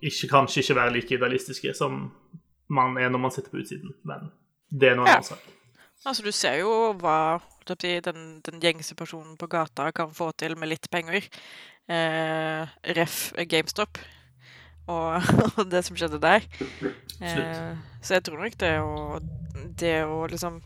ikke, 0.00 0.30
kanskje 0.30 0.62
ikke 0.62 0.76
være 0.78 0.94
like 0.94 1.12
idealistiske 1.12 1.74
som 1.76 1.98
man 2.72 2.96
er 2.96 3.10
når 3.12 3.20
man 3.26 3.34
sitter 3.34 3.52
på 3.52 3.60
utsiden. 3.60 3.92
Men 4.08 4.30
det 4.72 4.88
er 4.88 4.96
noe 4.96 5.04
Ja. 5.10 5.18
annet 5.18 5.28
sak. 5.28 5.42
Altså, 6.06 6.22
du 6.24 6.32
ser 6.32 6.60
jo 6.62 6.70
hva 7.00 7.40
den, 7.70 8.40
den 8.42 8.62
gjengse 8.62 8.96
personen 8.96 9.36
på 9.36 9.46
gata 9.46 9.90
kan 9.92 10.14
få 10.16 10.30
til 10.32 10.56
med 10.58 10.72
litt 10.72 10.88
penger. 10.90 11.26
Eh, 11.90 12.72
ref. 12.96 13.32
GameStop 13.36 13.98
og, 14.90 15.22
og 15.58 15.70
det 15.70 15.84
som 15.84 15.96
skjedde 15.96 16.20
der. 16.22 16.46
Eh, 17.20 17.76
så 18.02 18.16
jeg 18.16 18.24
tror 18.24 18.42
nok 18.42 18.58
det 18.60 18.72
å, 18.80 19.20
det 19.80 19.96
å 20.06 20.24
liksom 20.30 20.60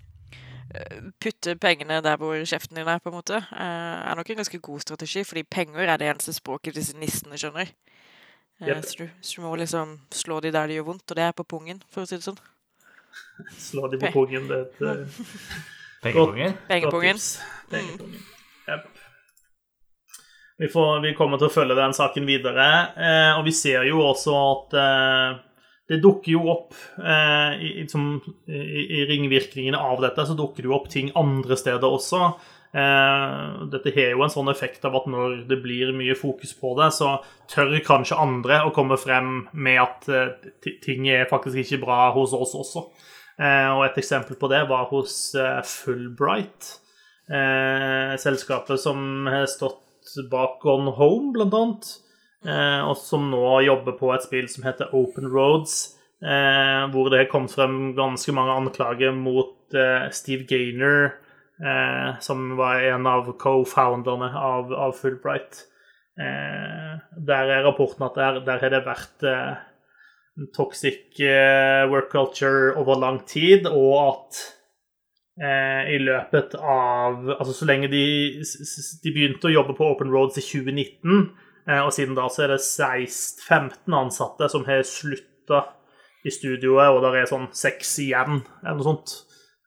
eh, 0.70 1.10
putte 1.20 1.56
pengene 1.60 2.00
der 2.04 2.20
hvor 2.20 2.36
kjeften 2.38 2.78
din 2.78 2.88
er, 2.88 3.02
på 3.02 3.10
en 3.10 3.18
måte, 3.18 3.40
eh, 3.40 3.98
er 4.04 4.18
nok 4.18 4.30
en 4.30 4.42
ganske 4.42 4.62
god 4.68 4.86
strategi, 4.86 5.24
fordi 5.24 5.44
penger 5.44 5.88
er 5.88 6.00
det 6.00 6.12
eneste 6.12 6.36
språket 6.36 6.78
disse 6.78 6.96
nissene 6.98 7.40
skjønner. 7.40 7.74
Eh, 8.62 8.68
Jep. 8.70 8.84
så, 8.86 9.02
du, 9.02 9.08
så 9.20 9.40
du 9.40 9.46
må 9.48 9.54
liksom 9.60 9.98
slå 10.14 10.40
de 10.40 10.54
der 10.54 10.70
det 10.70 10.78
gjør 10.78 10.92
vondt, 10.92 11.08
og 11.10 11.18
det 11.18 11.26
er 11.26 11.36
på 11.36 11.48
pungen, 11.56 11.82
for 11.90 12.04
å 12.04 12.08
si 12.08 12.20
det 12.20 12.28
sånn. 12.28 12.40
Slå 13.68 13.88
de 13.92 14.00
på 14.02 14.12
pungen. 14.14 14.50
Det 14.50 14.58
er 14.58 14.66
et 14.66 14.84
eh, 14.90 15.22
Pengepungen. 16.04 16.58
Pengepungen. 16.68 18.20
Jep. 18.68 18.90
Vi, 20.58 20.68
får, 20.68 21.00
vi 21.02 21.14
kommer 21.18 21.40
til 21.40 21.48
å 21.48 21.54
følge 21.54 21.74
den 21.78 21.94
saken 21.96 22.28
videre, 22.28 22.68
eh, 22.94 23.32
og 23.38 23.42
vi 23.48 23.54
ser 23.56 23.88
jo 23.88 24.04
også 24.04 24.34
at 24.38 24.76
eh, 24.78 25.40
det 25.90 25.98
dukker 26.04 26.30
jo 26.36 26.44
opp 26.52 26.76
eh, 27.00 27.56
i, 27.58 27.70
i, 27.82 27.86
som, 27.90 28.12
i, 28.46 28.84
i 29.00 29.00
ringvirkningene 29.08 29.80
av 29.80 30.04
dette, 30.04 30.28
så 30.28 30.36
dukker 30.38 30.62
det 30.62 30.70
jo 30.70 30.76
opp 30.76 30.86
ting 30.92 31.10
andre 31.18 31.58
steder 31.58 31.88
også. 31.88 32.30
Eh, 32.74 33.66
dette 33.70 33.92
har 33.94 34.16
jo 34.16 34.24
en 34.24 34.32
sånn 34.32 34.50
effekt 34.50 34.82
av 34.88 34.96
at 34.98 35.04
når 35.06 35.44
det 35.46 35.60
blir 35.62 35.92
mye 35.94 36.16
fokus 36.18 36.56
på 36.58 36.72
det, 36.80 36.90
så 36.96 37.20
tør 37.50 37.76
kanskje 37.86 38.18
andre 38.18 38.64
å 38.66 38.72
komme 38.74 38.98
frem 38.98 39.44
med 39.52 39.78
at 39.78 40.08
eh, 40.10 40.72
ting 40.82 41.06
er 41.06 41.28
faktisk 41.30 41.60
ikke 41.62 41.84
bra 41.84 42.08
hos 42.16 42.34
oss 42.34 42.56
også. 42.58 42.88
Eh, 43.38 43.70
og 43.70 43.84
et 43.86 44.00
eksempel 44.02 44.38
på 44.40 44.50
det 44.50 44.64
var 44.70 44.88
hos 44.90 45.18
Fullbright, 45.70 46.80
selskapet 48.20 48.76
som 48.82 49.24
har 49.32 49.46
stått 49.48 50.10
bak 50.28 50.58
Gone 50.60 50.92
Home, 50.98 51.30
blant 51.32 51.54
annet, 51.56 51.86
og 52.84 52.98
som 53.00 53.30
nå 53.32 53.62
jobber 53.64 53.96
på 53.96 54.10
et 54.12 54.26
spill 54.26 54.50
som 54.52 54.66
heter 54.66 54.92
Open 54.92 55.30
Roads, 55.32 55.94
hvor 56.20 57.08
det 57.08 57.22
har 57.22 57.30
kommet 57.32 57.54
frem 57.56 57.94
ganske 57.96 58.34
mange 58.36 58.58
anklager 58.60 59.16
mot 59.16 59.72
Steve 60.12 60.44
Gaynor, 60.50 61.14
eh, 61.62 62.18
som 62.20 62.56
var 62.56 62.82
en 62.82 63.06
av 63.06 63.30
co-founderne 63.38 64.32
av, 64.38 64.72
av 64.72 64.96
Fullbright. 64.98 65.64
Eh, 66.18 66.90
der 67.26 67.54
er 67.56 67.64
rapporten 67.66 68.06
at 68.06 68.18
der, 68.18 68.42
der 68.46 68.62
har 68.62 68.74
det 68.74 68.84
vært 68.86 69.26
eh, 69.28 69.54
toxic 70.54 71.20
eh, 71.20 71.84
work 71.90 72.10
culture 72.12 72.74
over 72.78 72.98
lang 73.00 73.20
tid, 73.26 73.66
og 73.66 73.94
at 74.08 74.42
eh, 75.42 75.94
i 75.94 75.98
løpet 76.02 76.56
av 76.58 77.30
Altså 77.38 77.54
så 77.54 77.68
lenge 77.70 77.90
de, 77.92 78.04
de 79.02 79.14
begynte 79.14 79.50
å 79.50 79.54
jobbe 79.54 79.76
på 79.78 79.90
Open 79.92 80.12
Roads 80.14 80.38
i 80.40 80.46
2019, 80.46 81.30
eh, 81.68 81.82
og 81.82 81.92
siden 81.94 82.18
da 82.18 82.28
så 82.30 82.46
er 82.46 82.54
det 82.54 82.62
16-15 82.62 83.98
ansatte 83.98 84.50
som 84.50 84.66
har 84.68 84.84
slutta 84.88 85.66
i 86.24 86.32
studioet, 86.32 86.88
og 86.88 87.02
der 87.04 87.20
er 87.20 87.28
sånn 87.28 87.50
seks 87.52 87.98
igjen, 88.00 88.42
eller 88.62 88.78
noe 88.78 88.86
sånt. 88.86 89.18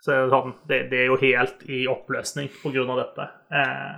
Så 0.08 0.22
sånn, 0.32 0.54
det, 0.70 0.86
det 0.92 1.02
er 1.02 1.10
jo 1.10 1.18
helt 1.20 1.66
i 1.68 1.82
oppløsning 1.92 2.48
av 2.64 3.00
dette. 3.02 3.26
Eh, 3.52 3.98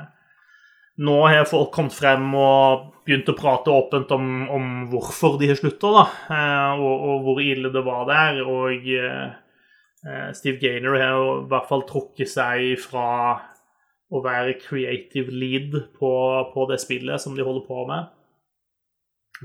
nå 1.05 1.17
har 1.29 1.45
folk 1.47 1.69
kommet 1.75 1.93
frem 1.93 2.25
og 2.33 2.87
begynt 3.05 3.29
å 3.29 3.35
prate 3.37 3.71
åpent 3.71 4.09
om, 4.15 4.25
om 4.49 4.65
hvorfor 4.89 5.37
de 5.39 5.51
har 5.51 5.59
slutta, 5.59 6.07
eh, 6.33 6.81
og, 6.81 7.05
og 7.11 7.21
hvor 7.27 7.43
ille 7.43 7.69
det 7.71 7.85
var 7.85 8.09
der. 8.09 8.41
Og 8.41 8.89
eh, 8.97 10.33
Steve 10.33 10.57
Gaynor 10.63 10.97
har 10.97 11.21
i 11.21 11.47
hvert 11.53 11.69
fall 11.69 11.85
trukket 11.87 12.33
seg 12.33 12.73
fra 12.81 13.07
å 14.09 14.23
være 14.25 14.57
creative 14.63 15.29
lead 15.29 15.75
på, 15.99 16.11
på 16.55 16.69
det 16.71 16.79
spillet 16.81 17.21
som 17.21 17.37
de 17.37 17.45
holder 17.45 17.67
på 17.69 17.85
med. 17.87 18.09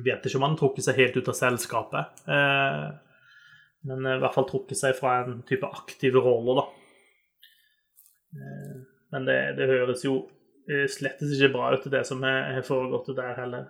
Vet 0.01 0.25
ikke 0.25 0.41
om 0.41 0.49
han 0.49 0.57
har 0.57 0.63
trukket 0.65 0.89
seg 0.89 0.99
helt 0.99 1.19
ut 1.21 1.29
av 1.31 1.37
selskapet, 1.39 2.25
eh, 2.27 2.87
men 3.85 4.07
i 4.09 4.19
hvert 4.23 4.37
fall 4.37 4.49
trukket 4.49 4.81
seg 4.81 4.97
fra 4.99 5.21
en 5.23 5.43
type 5.49 5.69
aktive 5.69 6.23
rolle, 6.25 6.61
da. 6.61 6.67
Eh, 8.35 8.77
men 9.15 9.29
det, 9.29 9.39
det 9.59 9.71
høres 9.71 10.05
jo 10.07 10.19
eh, 10.71 10.87
slettes 10.91 11.37
ikke 11.37 11.53
bra 11.55 11.73
ut, 11.75 11.91
det 11.93 12.05
som 12.09 12.25
har 12.25 12.65
foregått 12.67 13.13
der 13.17 13.37
heller. 13.39 13.69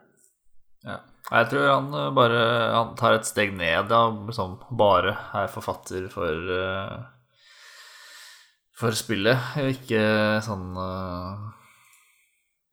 Ja. 0.85 1.01
Jeg 1.31 1.49
tror 1.51 1.67
han 1.71 1.91
eh, 1.97 2.12
bare 2.17 2.45
han 2.75 2.95
tar 3.01 3.19
et 3.19 3.29
steg 3.29 3.57
ned, 3.57 3.91
da, 3.91 4.07
som 4.37 4.59
bare 4.71 5.17
er 5.41 5.51
forfatter 5.53 6.09
for 6.12 6.57
eh, 6.59 7.03
for 8.75 8.97
spillet, 8.99 9.55
ikke 9.71 10.01
sånn 10.43 10.75
uh, 10.75 11.45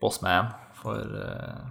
bossman 0.02 0.50
for 0.80 0.98
uh, 0.98 1.68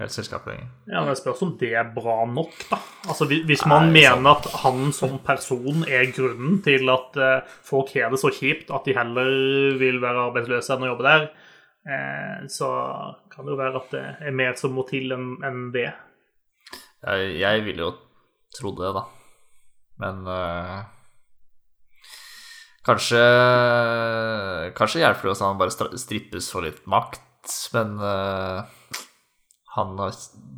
hele 0.00 0.12
selskapet 0.12 0.54
lenger. 0.54 0.68
Ja, 0.88 1.02
men 1.02 1.10
Det 1.12 1.18
spørs 1.20 1.42
om 1.44 1.52
det 1.60 1.70
er 1.76 1.90
bra 1.94 2.24
nok, 2.26 2.54
da. 2.70 2.78
Altså, 3.06 3.26
hvis- 3.28 3.66
man 3.68 3.92
Nei, 3.92 4.00
mener 4.00 4.30
at 4.32 4.46
han 4.64 4.92
som 4.96 5.18
person 5.18 5.84
er 5.84 6.10
grunnen 6.16 6.62
til 6.64 6.88
at 6.88 7.16
uh, 7.20 7.46
folk 7.62 7.92
har 7.94 8.10
det 8.10 8.20
så 8.20 8.32
kjipt 8.32 8.72
at 8.74 8.84
de 8.88 8.96
heller 8.96 9.78
vil 9.78 10.00
være 10.00 10.30
arbeidsløse 10.30 10.72
enn 10.74 10.86
å 10.86 10.92
jobbe 10.94 11.06
der, 11.08 11.26
uh, 11.86 12.46
så 12.48 12.70
kan 13.30 13.44
det 13.44 13.52
jo 13.52 13.60
være 13.60 13.76
at 13.76 13.90
det 13.90 14.04
er 14.28 14.38
mer 14.42 14.56
som 14.56 14.72
må 14.72 14.86
til 14.88 15.12
enn 15.12 15.36
en 15.44 15.70
det. 15.72 15.92
Jeg, 17.04 17.36
jeg 17.40 17.64
ville 17.64 17.86
jo 17.86 17.92
tro 18.56 18.72
det, 18.76 18.94
da. 18.96 19.04
Men 20.00 20.26
uh... 20.26 20.80
kanskje 22.88 23.20
Kanskje 24.76 25.02
hjelper 25.04 25.28
det 25.28 25.32
hvis 25.34 25.44
han 25.44 25.60
bare 25.60 25.96
strippes 26.00 26.50
for 26.52 26.64
litt 26.64 26.86
makt, 26.88 27.20
men 27.74 27.98
han 29.76 29.96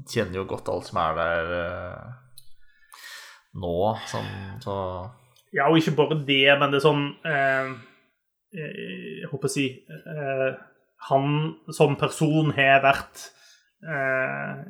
kjenner 0.09 0.41
jo 0.41 0.47
godt 0.49 0.71
alt 0.73 0.89
som 0.89 1.01
er 1.03 1.19
der 1.19 1.51
eh, 1.59 2.13
nå, 3.63 3.75
sånn 4.09 4.31
så 4.65 4.77
Ja, 5.53 5.67
og 5.69 5.77
ikke 5.77 5.93
bare 5.99 6.17
det, 6.25 6.47
men 6.61 6.73
det 6.73 6.81
er 6.81 6.87
sånn 6.87 7.03
eh, 7.29 7.73
eh, 8.57 8.79
Jeg 9.21 9.29
håper 9.33 9.51
å 9.51 9.53
si 9.53 9.67
eh, 9.85 10.49
Han 11.11 11.35
som 11.77 11.99
person 12.01 12.55
har 12.57 12.81
vært 12.87 13.27
eh, 13.85 14.63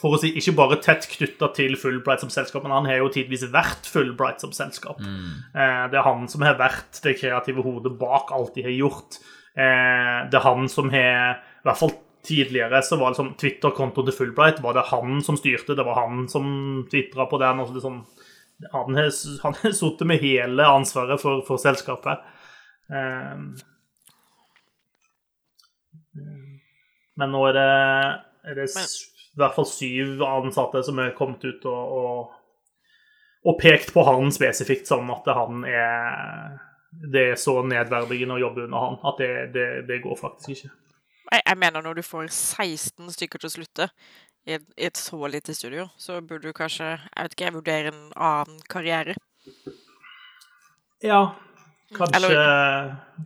For 0.00 0.16
å 0.16 0.18
si 0.18 0.32
ikke 0.40 0.56
bare 0.58 0.80
tett 0.82 1.06
knytta 1.12 1.52
til 1.54 1.78
Fullbright 1.78 2.24
som 2.24 2.34
selskap, 2.34 2.66
men 2.66 2.74
han 2.74 2.90
har 2.90 3.04
jo 3.04 3.12
tidvis 3.14 3.46
vært 3.54 3.86
Fullbright 3.92 4.42
som 4.42 4.50
selskap. 4.56 4.98
Eh, 4.98 5.84
det 5.92 6.00
er 6.00 6.06
han 6.08 6.26
som 6.32 6.42
har 6.42 6.58
vært 6.58 6.98
det 7.06 7.14
kreative 7.20 7.62
hodet 7.62 7.94
bak 8.00 8.34
alt 8.34 8.58
de 8.58 8.66
har 8.66 8.74
gjort. 8.74 9.20
Det 9.58 10.36
er 10.38 10.44
han 10.44 10.68
som 10.70 10.90
har 10.92 11.38
I 11.38 11.66
hvert 11.66 11.80
fall 11.80 11.94
tidligere 12.28 12.82
så 12.84 12.98
var 13.00 13.12
det 13.12 13.20
sånn 13.20 13.34
Twitter-kontoen 13.40 14.08
til 14.08 14.16
Fullbright 14.16 14.62
var 14.64 14.76
det 14.76 14.88
han 14.90 15.22
som 15.24 15.38
styrte. 15.40 15.76
Det 15.78 15.86
var 15.86 15.98
han 16.02 16.26
som 16.30 16.48
tvitra 16.90 17.26
på 17.30 17.40
den. 17.42 17.62
og 17.64 17.80
sånn 17.82 18.02
han 18.72 18.94
har, 18.94 19.10
sittet 19.72 20.06
med 20.06 20.22
hele 20.22 20.66
ansvaret 20.66 21.20
for, 21.22 21.42
for 21.46 21.60
selskapet. 21.62 22.24
Um, 22.88 23.52
men 27.18 27.34
nå 27.34 27.44
er 27.50 27.56
det, 27.56 27.68
er 28.48 28.58
det 28.58 28.66
i 28.68 29.38
hvert 29.38 29.54
fall 29.54 29.68
syv 29.68 30.22
ansatte 30.26 30.82
som 30.86 30.98
er 31.02 31.14
kommet 31.18 31.44
ut 31.44 31.66
og, 31.68 31.98
og, 31.98 32.32
og 33.46 33.58
pekt 33.60 33.92
på 33.94 34.04
han 34.06 34.32
spesifikt 34.34 34.90
som 34.90 35.10
at 35.14 35.28
han 35.36 35.62
er 35.68 36.56
Det 36.88 37.24
er 37.34 37.38
så 37.38 37.60
nedverdigende 37.62 38.38
å 38.38 38.42
jobbe 38.42 38.64
under 38.64 38.84
han 38.84 39.00
at 39.10 39.18
det, 39.20 39.32
det, 39.54 39.66
det 39.90 40.00
går 40.02 40.16
faktisk 40.18 40.54
ikke. 40.54 40.70
Jeg, 41.32 41.42
jeg 41.44 41.58
mener 41.60 41.84
når 41.84 41.98
du 41.98 42.02
får 42.06 42.30
16 42.30 43.12
stykker 43.14 43.42
til 43.42 43.50
å 43.50 43.52
slutte 43.52 43.88
i 44.48 44.56
et, 44.56 44.64
i 44.80 44.86
et 44.88 44.96
så 44.96 45.18
lite 45.28 45.54
studio, 45.54 45.88
så 46.00 46.20
burde 46.24 46.48
du 46.48 46.56
kanskje 46.56 46.94
jeg 46.94 47.24
vet 47.26 47.34
ikke, 47.34 47.48
jeg 47.48 47.56
vurdere 47.58 47.92
en 47.92 48.04
annen 48.16 48.62
karriere. 48.70 49.16
Ja, 51.04 51.34
kanskje 51.94 52.44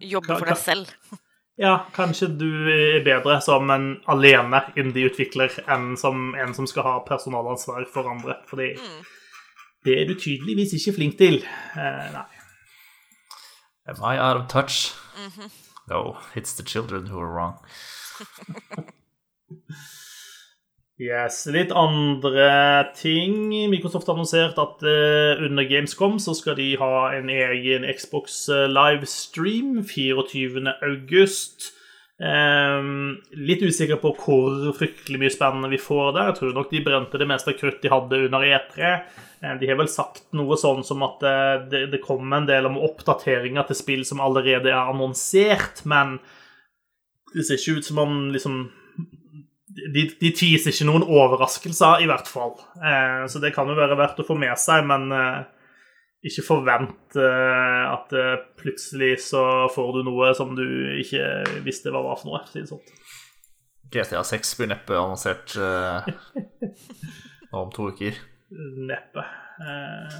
Jobbe 0.00 0.38
for 0.38 0.50
deg 0.50 0.58
selv. 0.60 0.90
Ja, 1.60 1.84
kanskje 1.94 2.30
du 2.40 2.48
er 2.72 3.02
bedre 3.04 3.36
som 3.44 3.70
en 3.70 3.88
alene 4.10 4.62
indie-utvikler 4.78 5.52
enn 5.70 5.92
som 6.00 6.32
en 6.34 6.54
som 6.56 6.66
skal 6.66 6.86
ha 6.86 6.94
personalansvar 7.06 7.84
for 7.92 8.08
andre. 8.08 8.38
Fordi 8.48 8.72
det 9.84 9.98
er 10.00 10.08
du 10.08 10.14
tydeligvis 10.16 10.72
ikke 10.78 10.96
flink 10.96 11.18
til. 11.20 11.42
Eh, 11.76 12.06
nei. 12.16 12.26
Am 13.90 14.00
I 14.00 14.16
out 14.18 14.40
of 14.40 14.48
touch? 14.48 14.94
No, 15.88 16.18
it's 16.34 16.54
the 16.54 16.62
children 16.62 17.06
who 17.06 17.18
are 17.18 17.32
wrong. 17.32 17.58
Yes, 21.02 21.46
Litt 21.50 21.72
andre 21.72 22.92
ting. 22.94 23.48
Microsoft 23.72 24.06
har 24.06 24.14
annonsert 24.14 24.58
at 24.60 24.84
uh, 24.86 25.40
under 25.42 25.64
Gamescom 25.66 26.20
så 26.22 26.34
skal 26.38 26.54
de 26.60 26.76
ha 26.78 27.08
en 27.16 27.30
egen 27.32 27.86
Xbox 27.90 28.44
eh, 28.52 28.68
livestream 28.70 29.80
24. 29.82 30.74
Ehm, 32.20 33.16
litt 33.34 33.62
usikker 33.64 33.96
på 34.02 34.12
hvor 34.20 34.68
fryktelig 34.76 35.18
mye 35.18 35.32
spennende 35.32 35.70
vi 35.72 35.80
får 35.80 36.12
der. 36.14 36.28
Jeg 36.30 36.38
tror 36.38 36.52
nok 36.58 36.68
de 36.70 36.82
brente 36.84 37.18
det 37.18 37.28
meste 37.30 37.54
krutt 37.56 37.80
de 37.82 37.90
hadde 37.90 38.20
under 38.28 38.44
E3. 38.46 38.92
Eh, 39.42 39.56
De 39.58 39.70
har 39.70 39.80
vel 39.80 39.88
sagt 39.90 40.26
noe 40.36 40.58
sånn 40.60 40.84
som 40.86 41.02
at 41.06 41.24
eh, 41.26 41.56
det, 41.72 41.80
det 41.94 42.02
kommer 42.04 42.38
en 42.42 42.46
del 42.50 42.68
om 42.68 42.78
oppdateringer 42.78 43.66
til 43.70 43.80
spill 43.80 44.04
som 44.06 44.20
allerede 44.22 44.70
er 44.70 44.92
annonsert, 44.92 45.82
men 45.88 46.18
det 47.32 47.46
ser 47.48 47.58
ikke 47.58 47.80
ut 47.80 47.88
som 47.88 47.98
om 48.04 48.14
liksom 48.34 48.60
de, 49.72 50.02
de 50.20 50.30
teaser 50.36 50.68
ikke 50.68 50.84
noen 50.84 51.06
overraskelser, 51.08 52.02
i 52.04 52.08
hvert 52.10 52.28
fall. 52.28 52.52
Eh, 52.76 53.24
så 53.32 53.40
det 53.42 53.54
kan 53.56 53.66
jo 53.72 53.78
være 53.78 53.96
verdt 53.98 54.20
å 54.20 54.26
få 54.28 54.36
med 54.38 54.52
seg, 54.60 54.84
men 54.86 55.08
eh, 55.16 55.40
ikke 56.22 56.44
forvent 56.46 57.16
eh, 57.18 57.84
at 57.90 58.12
eh, 58.14 58.42
plutselig 58.58 59.16
så 59.24 59.42
får 59.74 59.96
du 59.96 60.04
noe 60.06 60.30
som 60.38 60.54
du 60.54 60.66
ikke 61.02 61.62
visste 61.66 61.90
hva 61.90 62.04
var 62.04 62.20
for 62.20 62.30
noe. 62.30 62.42
si 62.46 62.62
det 62.62 62.70
sånn. 62.70 62.84
GTA 63.92 64.22
6 64.24 64.54
blir 64.56 64.70
neppe 64.70 64.96
annonsert 64.96 65.52
uh, 65.60 66.06
om 67.58 67.72
to 67.74 67.90
uker. 67.92 68.16
Neppe. 68.88 69.26
Uh, 69.60 70.14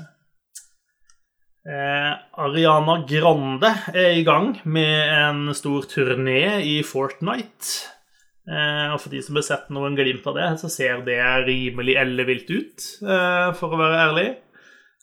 uh, 1.70 2.12
Ariana 2.44 2.98
Grande 3.08 3.72
er 3.94 4.18
i 4.18 4.26
gang 4.26 4.58
med 4.68 5.14
en 5.14 5.56
stor 5.56 5.88
turné 5.88 6.58
i 6.66 6.80
Fortnite. 6.84 7.88
Og 8.42 8.98
for 8.98 9.12
de 9.14 9.20
som 9.22 9.36
har 9.38 9.44
sett 9.46 9.68
noen 9.70 9.94
glimt 9.94 10.24
av 10.26 10.34
det, 10.34 10.48
så 10.58 10.68
ser 10.68 11.04
det 11.06 11.20
rimelig 11.46 11.94
ellevilt 12.00 12.48
ut, 12.50 12.86
for 13.54 13.70
å 13.70 13.78
være 13.78 14.00
ærlig. 14.02 14.24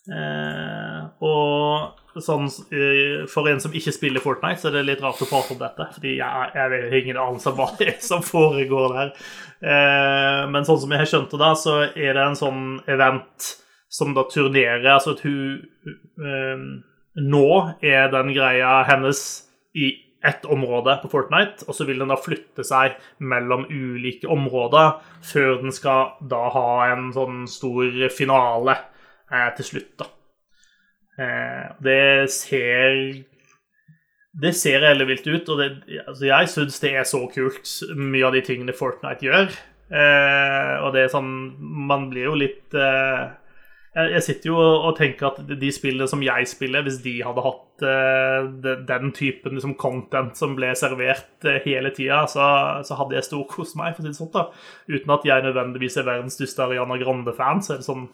Eh, 0.08 1.00
og 1.20 2.20
sånn 2.24 2.46
eh, 2.72 3.26
For 3.28 3.46
en 3.50 3.60
som 3.60 3.74
ikke 3.76 3.92
spiller 3.92 4.22
Fortnite, 4.24 4.62
så 4.62 4.70
er 4.70 4.78
det 4.78 4.86
litt 4.88 5.02
rart 5.04 5.20
å 5.20 5.28
prate 5.28 5.54
om 5.54 5.60
dette. 5.60 5.86
Fordi 5.96 6.16
jeg, 6.16 6.50
jeg 6.54 6.60
har 6.62 6.98
ingen 7.00 7.20
anelse 7.20 7.52
om 7.52 7.58
hva 7.60 7.70
det 7.78 7.90
er 7.92 7.98
som 8.04 8.24
foregår 8.24 8.96
der. 8.96 9.14
Eh, 9.60 10.42
men 10.50 10.66
sånn 10.66 10.80
som 10.84 10.94
jeg 10.94 11.04
har 11.04 11.10
skjønt 11.10 11.34
det, 11.34 11.42
da, 11.42 11.50
så 11.58 11.80
er 11.88 12.14
det 12.16 12.24
en 12.24 12.38
sånn 12.38 12.62
event 12.90 13.50
som 13.90 14.14
da 14.16 14.24
turnerer. 14.30 14.86
Altså 14.96 15.16
at 15.16 15.24
hun 15.26 15.66
eh, 16.20 16.68
Nå 17.20 17.46
er 17.82 18.06
den 18.12 18.28
greia 18.32 18.84
hennes 18.86 19.20
i 19.74 19.88
ett 20.22 20.44
område 20.46 20.94
på 21.02 21.08
Fortnite, 21.10 21.64
og 21.66 21.74
så 21.74 21.86
vil 21.88 21.98
den 21.98 22.12
da 22.12 22.16
flytte 22.20 22.62
seg 22.64 22.94
mellom 23.18 23.64
ulike 23.66 24.28
områder 24.30 25.00
før 25.26 25.58
den 25.62 25.74
skal 25.74 26.14
da 26.30 26.44
ha 26.54 26.68
en 26.92 27.08
sånn 27.16 27.46
stor 27.50 27.88
finale 28.14 28.76
til 29.58 29.68
slutt, 29.68 29.92
da. 30.00 30.08
Eh, 31.20 31.66
det 31.84 32.30
ser 32.32 33.24
Det 34.40 34.54
ser 34.54 34.84
heller 34.86 35.08
vilt 35.08 35.26
ut, 35.26 35.48
og 35.48 35.58
det, 35.58 35.70
altså 36.06 36.26
jeg 36.28 36.48
syns 36.48 36.78
det 36.80 36.92
er 36.94 37.04
så 37.04 37.24
kult, 37.34 37.66
mye 37.98 38.28
av 38.28 38.36
de 38.36 38.44
tingene 38.46 38.72
Fortnite 38.72 39.26
gjør. 39.26 39.50
Eh, 39.90 40.74
og 40.84 40.94
det 40.94 41.02
er 41.02 41.10
sånn 41.10 41.32
Man 41.58 42.06
blir 42.12 42.28
jo 42.28 42.36
litt 42.38 42.76
eh, 42.78 43.24
jeg 43.90 44.22
sitter 44.22 44.52
jo 44.52 44.58
og 44.60 44.92
tenker 44.94 45.32
at 45.32 45.38
de 45.48 45.70
spillene 45.74 46.06
som 46.06 46.20
jeg 46.22 46.46
spiller, 46.46 46.84
hvis 46.86 47.00
de 47.02 47.16
hadde 47.26 47.42
hatt 47.42 47.82
eh, 47.82 48.76
den 48.86 49.10
typen 49.16 49.56
liksom, 49.56 49.74
content 49.80 50.38
som 50.38 50.54
ble 50.54 50.70
servert 50.78 51.42
eh, 51.42 51.58
hele 51.64 51.90
tida, 51.96 52.20
så, 52.30 52.44
så 52.86 53.00
hadde 53.00 53.18
jeg 53.18 53.26
storkost 53.26 53.74
meg, 53.80 53.96
for 53.96 54.04
å 54.04 54.06
si 54.06 54.12
det 54.12 54.20
sånn. 54.20 54.30
da. 54.36 54.46
Uten 54.86 55.14
at 55.16 55.26
jeg 55.26 55.46
nødvendigvis 55.48 55.98
er 55.98 56.06
verdens 56.06 56.38
største 56.38 56.68
Ariana 56.68 57.00
Grande-fan, 57.02 57.64
så 57.66 57.74
er 57.74 57.82
det 57.82 57.88
sånn 57.88 58.06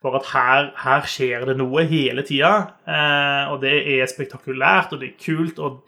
bare 0.00 0.20
at 0.20 0.28
her, 0.32 0.68
her 0.80 1.08
skjer 1.08 1.48
det 1.50 1.56
noe 1.60 1.84
hele 1.88 2.24
tida, 2.26 2.52
eh, 2.88 3.50
og 3.52 3.60
det 3.64 3.74
er 3.98 4.08
spektakulært, 4.08 4.94
og 4.94 5.02
det 5.02 5.10
er 5.10 5.18
kult. 5.20 5.60
og 5.60 5.82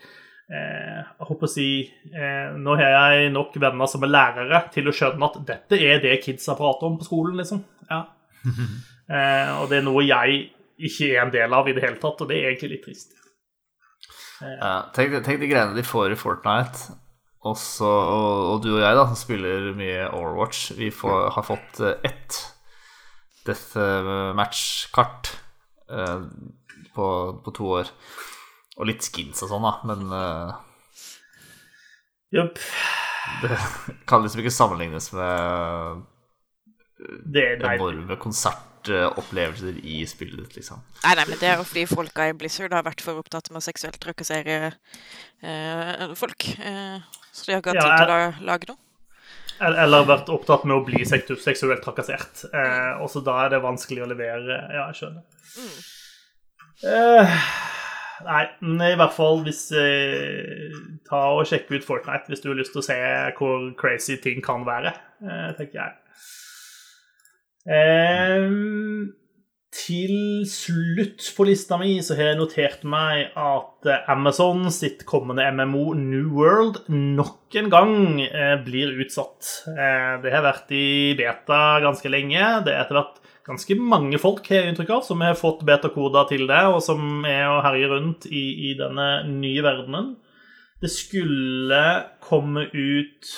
eh, 0.53 1.01
jeg 1.01 1.29
håper 1.31 1.49
å 1.49 1.53
si 1.53 1.69
eh, 2.13 2.53
Nå 2.61 2.77
har 2.77 2.97
jeg 2.97 3.33
nok 3.33 3.57
venner 3.63 3.89
som 3.89 4.05
er 4.05 4.13
lærere 4.13 4.65
til 4.75 4.91
å 4.91 4.97
skjønne 4.97 5.31
at 5.31 5.39
dette 5.49 5.81
er 5.81 6.03
det 6.05 6.21
kidsa 6.25 6.57
prater 6.59 6.91
om 6.91 6.99
på 7.01 7.09
skolen, 7.09 7.39
liksom. 7.43 7.65
Ja. 7.91 8.05
Eh, 9.13 9.49
og 9.59 9.67
det 9.69 9.81
er 9.81 9.83
noe 9.85 10.01
jeg 10.07 10.37
ikke 10.89 11.09
er 11.11 11.25
en 11.25 11.33
del 11.35 11.53
av 11.53 11.67
i 11.69 11.73
det 11.77 11.83
hele 11.85 11.99
tatt, 12.01 12.23
og 12.23 12.29
det 12.31 12.37
er 12.39 12.47
egentlig 12.49 12.71
litt 12.71 12.85
trist. 12.87 13.11
Ja, 14.41 14.87
tenk, 14.95 15.19
tenk 15.27 15.43
de 15.43 15.51
greiene 15.51 15.77
de 15.77 15.85
får 15.85 16.15
i 16.15 16.17
Fortnite. 16.17 16.95
Også, 17.43 17.85
og, 17.85 18.37
og 18.53 18.63
du 18.63 18.71
og 18.77 18.81
jeg, 18.81 18.95
da, 18.97 19.05
som 19.11 19.19
spiller 19.19 19.73
mye 19.75 20.07
Overwatch, 20.15 20.77
vi 20.79 20.93
får, 20.95 21.33
har 21.35 21.45
fått 21.45 21.83
eh, 21.83 21.99
ett 23.49 23.75
deathmatch-kart 23.75 25.33
eh, 25.91 26.21
på, 26.95 27.07
på 27.45 27.55
to 27.57 27.71
år. 27.81 27.91
Og 28.79 28.89
litt 28.89 29.05
skins 29.05 29.43
og 29.45 29.51
sånn, 29.53 29.67
da, 29.67 29.73
men 29.91 30.15
eh, 30.17 30.53
Jupp. 32.33 32.61
det 33.43 33.59
kan 34.09 34.25
liksom 34.25 34.41
ikke 34.41 34.55
sammenlignes 34.55 35.11
med 35.13 36.07
Det 37.29 37.45
nei, 37.61 37.75
enorme 37.75 38.17
konsertopplevelser 38.23 39.83
i 39.85 40.01
spillet 40.09 40.41
ditt, 40.47 40.57
liksom. 40.63 40.81
Nei, 41.03 41.17
nei, 41.19 41.27
men 41.29 41.41
det 41.43 41.51
er 41.51 41.61
jo 41.61 41.67
fordi 41.69 41.85
folka 41.91 42.31
i 42.31 42.37
Blizzard 42.39 42.73
har 42.73 42.87
vært 42.87 43.05
for 43.05 43.21
opptatt 43.21 43.51
med 43.53 43.61
å 43.61 43.67
seksuelt 43.67 44.01
trakassere 44.01 44.73
eh, 45.43 46.07
folk. 46.19 46.49
Eh, 46.57 47.05
så 47.33 47.49
de 47.49 47.57
har 47.57 47.63
ikke 47.63 47.77
hatt 47.77 47.85
tid 47.85 48.07
til 48.07 48.15
å 48.17 48.49
lage 48.49 48.73
noe. 48.73 48.81
Eller 49.61 50.07
vært 50.09 50.31
opptatt 50.33 50.65
med 50.67 50.79
å 50.79 50.85
bli 50.87 51.05
seksuelt 51.07 51.83
trakassert. 51.85 52.47
Eh, 52.53 53.03
og 53.03 53.11
så 53.13 53.23
da 53.25 53.45
er 53.45 53.55
det 53.55 53.63
vanskelig 53.65 54.03
å 54.05 54.09
levere. 54.11 54.59
Ja, 54.73 54.89
jeg 54.91 55.03
skjønner. 55.03 55.23
Eh, 56.83 57.35
nei, 58.27 58.45
men 58.65 58.85
i 58.89 58.99
hvert 58.99 59.15
fall 59.15 59.43
hvis 59.47 59.69
eh, 59.79 60.73
Ta 61.07 61.21
og 61.37 61.45
sjekk 61.47 61.69
ut 61.71 61.85
Fortnite 61.87 62.33
hvis 62.33 62.43
du 62.43 62.49
har 62.51 62.59
lyst 62.59 62.75
til 62.75 62.83
å 62.83 62.87
se 62.87 62.97
hvor 63.39 63.69
crazy 63.79 64.17
ting 64.23 64.43
kan 64.43 64.65
være, 64.67 64.95
eh, 65.23 65.51
tenker 65.59 65.79
jeg. 65.79 65.99
Ehm, 67.71 69.13
til 69.73 70.45
slutt 70.49 71.25
på 71.33 71.47
lista 71.49 71.79
mi 71.81 71.95
så 72.05 72.13
har 72.19 72.33
jeg 72.33 72.39
notert 72.43 72.83
meg 72.85 73.33
at 73.39 73.89
eh, 73.89 74.11
Amazon 74.13 74.67
sitt 74.75 75.07
kommende 75.09 75.47
MMO 75.57 75.95
New 75.97 76.29
World 76.37 76.83
nok 76.93 77.57
en 77.57 77.71
gang 77.73 77.95
eh, 78.27 78.59
blir 78.65 78.93
utsatt. 79.01 79.49
Eh, 79.73 80.21
det 80.21 80.35
har 80.35 80.45
vært 80.45 80.75
i 80.77 81.15
beta 81.17 81.81
ganske 81.85 82.13
lenge. 82.13 82.43
Det 82.67 82.75
er 82.75 82.83
etter 82.85 83.01
hvert 83.01 83.23
ganske 83.49 83.79
mange 83.81 84.21
folk 84.21 84.45
har 84.53 84.61
jeg 84.61 84.75
inntrykk 84.75 84.93
av, 84.99 85.07
som 85.09 85.25
har 85.25 85.41
fått 85.41 85.65
betakoder 85.67 86.29
til 86.29 86.45
det, 86.51 86.63
og 86.69 86.83
som 86.85 87.25
er 87.27 87.49
å 87.49 87.63
herje 87.65 87.89
rundt 87.91 88.29
i, 88.29 88.45
i 88.69 88.75
denne 88.79 89.09
nye 89.31 89.65
verdenen. 89.65 90.13
Det 90.83 90.93
skulle 90.93 91.83
komme 92.23 92.69
ut 92.71 93.33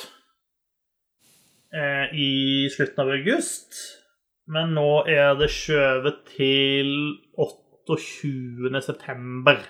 i 2.15 2.69
slutten 2.73 3.03
av 3.03 3.11
august. 3.17 3.81
Men 4.51 4.75
nå 4.77 5.05
er 5.09 5.37
det 5.39 5.49
skjøvet 5.53 6.25
til 6.35 6.91
28. 7.41 8.83
september. 8.85 9.63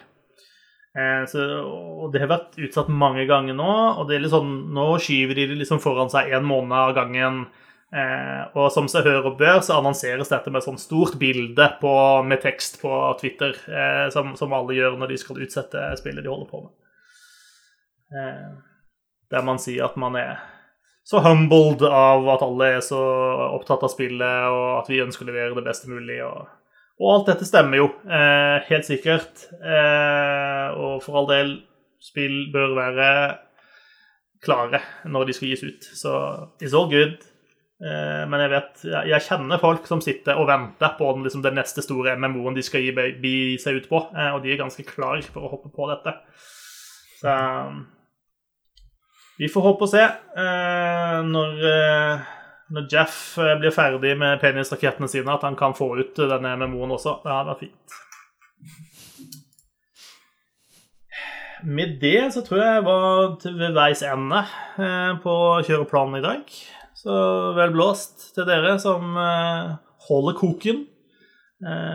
Eh, 0.94 1.22
så, 1.30 1.44
og 1.66 2.14
det 2.14 2.22
har 2.22 2.30
vært 2.30 2.58
utsatt 2.62 2.90
mange 2.90 3.26
ganger 3.30 3.56
nå, 3.58 3.70
og 3.98 4.08
det 4.08 4.16
er 4.16 4.24
litt 4.24 4.34
sånn, 4.34 4.56
nå 4.74 4.88
skyver 5.02 5.38
de 5.38 5.48
det 5.50 5.60
liksom 5.62 5.82
foran 5.82 6.10
seg 6.12 6.32
en 6.34 6.46
måned 6.46 6.74
av 6.78 6.94
gangen. 6.98 7.44
Eh, 7.94 8.42
og 8.58 8.72
som 8.74 8.88
seg 8.90 9.06
hør 9.06 9.30
og 9.30 9.38
bør, 9.38 9.60
så 9.62 9.78
annonseres 9.78 10.32
dette 10.32 10.50
med 10.50 10.64
sånn 10.66 10.80
stort 10.82 11.14
bilde 11.20 11.68
på, 11.78 11.94
med 12.26 12.42
tekst 12.42 12.80
på 12.82 12.90
Twitter, 13.20 13.54
eh, 13.70 14.06
som, 14.14 14.34
som 14.38 14.54
alle 14.56 14.74
gjør 14.74 14.98
når 14.98 15.12
de 15.12 15.18
skal 15.22 15.42
utsette 15.44 15.84
spillet 16.00 16.26
de 16.26 16.32
holder 16.32 16.50
på 16.50 16.64
med. 16.64 16.74
Eh, 18.14 18.48
der 19.30 19.46
man 19.46 19.62
sier 19.62 19.86
at 19.86 19.94
man 19.98 20.18
er 20.18 20.42
så 21.04 21.20
humbled 21.20 21.84
av 21.84 22.28
at 22.32 22.44
alle 22.46 22.70
er 22.78 22.84
så 22.84 23.00
opptatt 23.52 23.84
av 23.84 23.92
spillet, 23.92 24.46
og 24.48 24.78
at 24.80 24.88
vi 24.88 25.02
ønsker 25.04 25.26
å 25.26 25.28
levere 25.28 25.56
det 25.58 25.66
beste 25.66 25.90
mulig. 25.92 26.16
Og, 26.24 26.46
og 27.02 27.10
alt 27.12 27.30
dette 27.32 27.48
stemmer 27.48 27.82
jo, 27.82 27.90
eh, 28.08 28.64
helt 28.70 28.88
sikkert. 28.88 29.46
Eh, 29.60 30.66
og 30.72 31.04
for 31.04 31.20
all 31.20 31.28
del, 31.28 31.54
spill 32.04 32.50
bør 32.52 32.74
være 32.76 33.08
klare 34.44 34.80
når 35.08 35.28
de 35.28 35.36
skal 35.36 35.52
gis 35.52 35.64
ut. 35.64 35.86
Så 35.96 36.10
it's 36.60 36.76
all 36.76 36.88
good. 36.90 37.20
Eh, 37.84 38.24
men 38.30 38.40
jeg 38.44 38.52
vet, 38.54 38.84
jeg, 38.86 39.08
jeg 39.10 39.26
kjenner 39.26 39.60
folk 39.60 39.88
som 39.88 40.00
sitter 40.04 40.38
og 40.40 40.48
venter 40.48 40.94
på 40.98 41.10
den, 41.16 41.24
liksom, 41.26 41.42
den 41.44 41.58
neste 41.58 41.84
store 41.84 42.14
MMO-en 42.16 42.56
de 42.56 42.64
skal 42.64 42.84
gi, 42.84 43.34
seg 43.60 43.80
ut 43.80 43.90
på, 43.90 44.00
eh, 44.14 44.30
og 44.32 44.44
de 44.44 44.54
er 44.54 44.62
ganske 44.62 44.86
klar 44.88 45.20
for 45.26 45.44
å 45.44 45.52
hoppe 45.56 45.72
på 45.74 45.88
dette. 45.90 46.14
Så 47.18 47.34
vi 49.38 49.48
får 49.50 49.66
håpe 49.66 49.86
og 49.86 49.90
se. 49.90 50.02
Eh, 50.04 51.18
når, 51.26 51.58
eh, 51.70 52.24
når 52.74 52.88
Jeff 52.92 53.16
eh, 53.42 53.56
blir 53.58 53.74
ferdig 53.74 54.14
med 54.18 54.38
penisrakettene 54.42 55.10
sine, 55.10 55.34
at 55.34 55.42
han 55.46 55.58
kan 55.58 55.74
få 55.74 55.90
ut 55.98 56.14
denne 56.18 56.54
MMO-en 56.60 56.94
også. 56.94 57.18
Det 57.24 57.32
hadde 57.34 57.50
vært 57.50 57.64
fint. 57.66 58.00
Med 61.64 61.98
det 62.00 62.18
så 62.34 62.42
tror 62.44 62.60
jeg 62.60 62.72
jeg 62.76 62.84
var 62.84 63.36
ved 63.56 63.70
veis 63.72 64.02
ende 64.04 64.42
på 65.24 65.34
kjøreplanen 65.64 66.18
i 66.18 66.24
dag. 66.24 66.56
Så 66.98 67.14
vel 67.56 67.72
blåst 67.72 68.34
til 68.36 68.44
dere 68.44 68.74
som 68.82 69.16
holder 70.04 70.36
koken. 70.36 70.82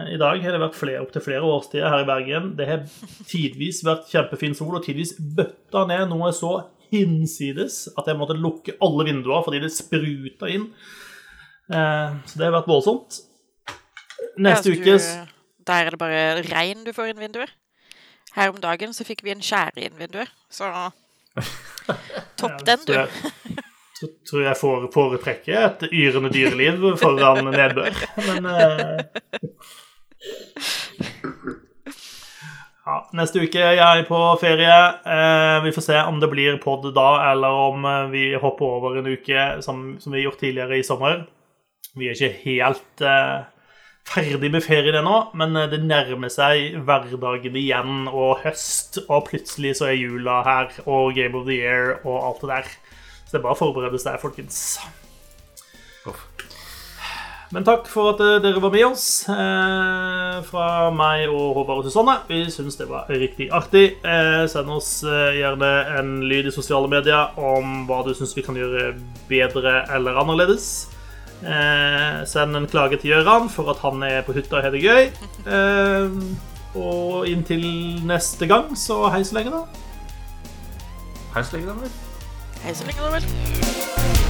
I 0.09 0.17
dag 0.17 0.41
har 0.41 0.55
det 0.55 0.63
vært 0.63 0.79
flere, 0.79 1.03
opptil 1.03 1.21
flere 1.21 1.45
årstider 1.45 1.93
her 1.93 2.01
i 2.01 2.09
Bergen. 2.09 2.49
Det 2.57 2.65
har 2.65 2.81
tidvis 3.29 3.83
vært 3.85 4.09
kjempefin 4.09 4.57
sol, 4.57 4.79
og 4.79 4.87
tidvis 4.87 5.13
bøtta 5.37 5.85
ned 5.91 6.09
noe 6.09 6.33
så 6.33 6.55
hinsides 6.91 7.87
at 7.97 8.09
jeg 8.09 8.19
måtte 8.19 8.37
lukke 8.37 8.75
alle 8.83 9.07
vinduer 9.09 9.43
fordi 9.45 9.61
det 9.63 9.71
spruta 9.75 10.49
inn. 10.51 10.69
Eh, 11.69 12.19
så 12.25 12.39
det 12.39 12.47
har 12.47 12.55
vært 12.59 12.69
voldsomt. 12.69 13.21
Neste 14.39 14.73
Ja, 14.73 14.75
uke 14.75 14.97
Der 15.69 15.85
er 15.85 15.93
det 15.93 15.99
bare 16.01 16.21
regn 16.47 16.85
du 16.85 16.93
får 16.95 17.13
inn 17.13 17.21
vinduer. 17.21 17.51
Her 18.35 18.53
om 18.53 18.61
dagen 18.61 18.93
så 18.93 19.05
fikk 19.07 19.23
vi 19.25 19.33
en 19.33 19.43
skjære 19.43 19.87
inn 19.87 19.97
vinduet, 19.97 20.29
så 20.49 20.69
Topp 22.39 22.63
den, 22.65 22.85
du. 22.85 22.93
Så 22.93 23.59
så 23.99 24.07
tror 24.29 24.45
jeg 24.45 24.55
får 24.55 24.83
foretrekke 24.93 25.55
et 25.59 25.81
yrende 25.91 26.29
dyreliv 26.31 26.85
foran 27.01 27.49
nedbør. 27.51 27.97
Men 28.29 28.45
eh, 28.47 28.99
ja, 32.89 32.97
Neste 33.19 33.43
uke 33.43 33.61
er 33.61 33.75
jeg 33.77 34.07
på 34.07 34.19
ferie. 34.41 34.77
Eh, 35.05 35.59
vi 35.65 35.73
får 35.75 35.85
se 35.85 35.99
om 36.09 36.17
det 36.21 36.31
blir 36.31 36.57
pod 36.63 36.87
da, 36.95 37.09
eller 37.29 37.61
om 37.69 37.85
eh, 37.85 38.07
vi 38.13 38.23
hopper 38.41 38.79
over 38.79 38.97
en 38.97 39.11
uke, 39.11 39.45
som, 39.65 39.83
som 40.01 40.13
vi 40.13 40.21
har 40.21 40.29
gjort 40.29 40.41
tidligere 40.41 40.79
i 40.79 40.85
sommer. 40.87 41.23
Vi 41.99 42.09
er 42.09 42.17
ikke 42.17 42.33
helt 42.47 43.05
eh, 43.05 43.45
ferdig 44.09 44.49
med 44.55 44.65
ferien 44.65 44.97
ennå, 45.03 45.19
men 45.37 45.53
eh, 45.59 45.69
det 45.69 45.83
nærmer 45.85 46.33
seg 46.33 46.79
hverdagen 46.87 47.61
igjen 47.61 48.09
og 48.09 48.41
høst, 48.45 49.03
og 49.05 49.27
plutselig 49.29 49.75
så 49.79 49.91
er 49.91 49.99
jula 49.99 50.41
her, 50.47 50.73
og 50.87 51.13
Game 51.17 51.37
of 51.37 51.45
the 51.49 51.59
Year 51.59 51.99
og 52.01 52.17
alt 52.23 52.45
det 52.45 52.53
der. 52.55 52.75
Så 53.25 53.35
det 53.35 53.41
er 53.43 53.45
bare 53.45 53.57
å 53.59 53.61
forberede 53.61 54.01
seg, 54.01 54.17
folkens. 54.23 54.79
Uff. 56.09 56.48
Men 57.49 57.65
takk 57.65 57.87
for 57.89 58.11
at 58.11 58.19
eh, 58.21 58.35
dere 58.43 58.61
var 58.61 58.73
med 58.73 58.85
oss. 58.91 59.05
Eh, 59.25 60.35
fra 60.45 60.65
meg 60.93 61.23
og 61.31 61.55
Håvard 61.57 61.81
og 61.81 61.87
Susanne. 61.87 62.19
Vi 62.29 62.43
syns 62.53 62.77
det 62.77 62.85
var 62.91 63.09
riktig 63.09 63.47
artig. 63.55 63.87
Eh, 64.05 64.43
send 64.51 64.69
oss 64.75 64.91
eh, 65.01 65.39
gjerne 65.39 65.71
en 65.97 66.11
lyd 66.29 66.51
i 66.51 66.53
sosiale 66.53 66.89
medier 66.91 67.33
om 67.41 67.87
hva 67.89 68.03
du 68.05 68.13
syns 68.13 68.35
vi 68.37 68.45
kan 68.45 68.59
gjøre 68.59 68.91
bedre 69.31 69.79
eller 69.95 70.21
annerledes. 70.21 70.69
Eh, 71.41 72.21
send 72.29 72.53
en 72.59 72.69
klage 72.69 73.01
til 73.01 73.15
Gøran 73.15 73.49
for 73.49 73.73
at 73.73 73.81
han 73.81 74.05
er 74.05 74.21
på 74.27 74.37
hytta 74.37 74.59
og 74.59 74.67
har 74.67 74.75
det 74.75 74.85
gøy. 74.85 75.09
Eh, 75.49 76.21
og 76.77 77.25
inntil 77.25 77.65
neste 78.05 78.45
gang, 78.45 78.75
så 78.77 79.07
hei 79.09 79.23
så 79.25 79.39
lenge, 79.39 79.57
da. 79.57 79.65
Hei 81.33 81.41
så 81.41 81.57
lenge, 81.57 81.73
da 81.73 81.79
vel. 81.81 82.01
Hei 82.61 82.77
så 82.77 82.85
lenge, 82.85 83.01
da 83.01 83.15
vel. 83.17 84.28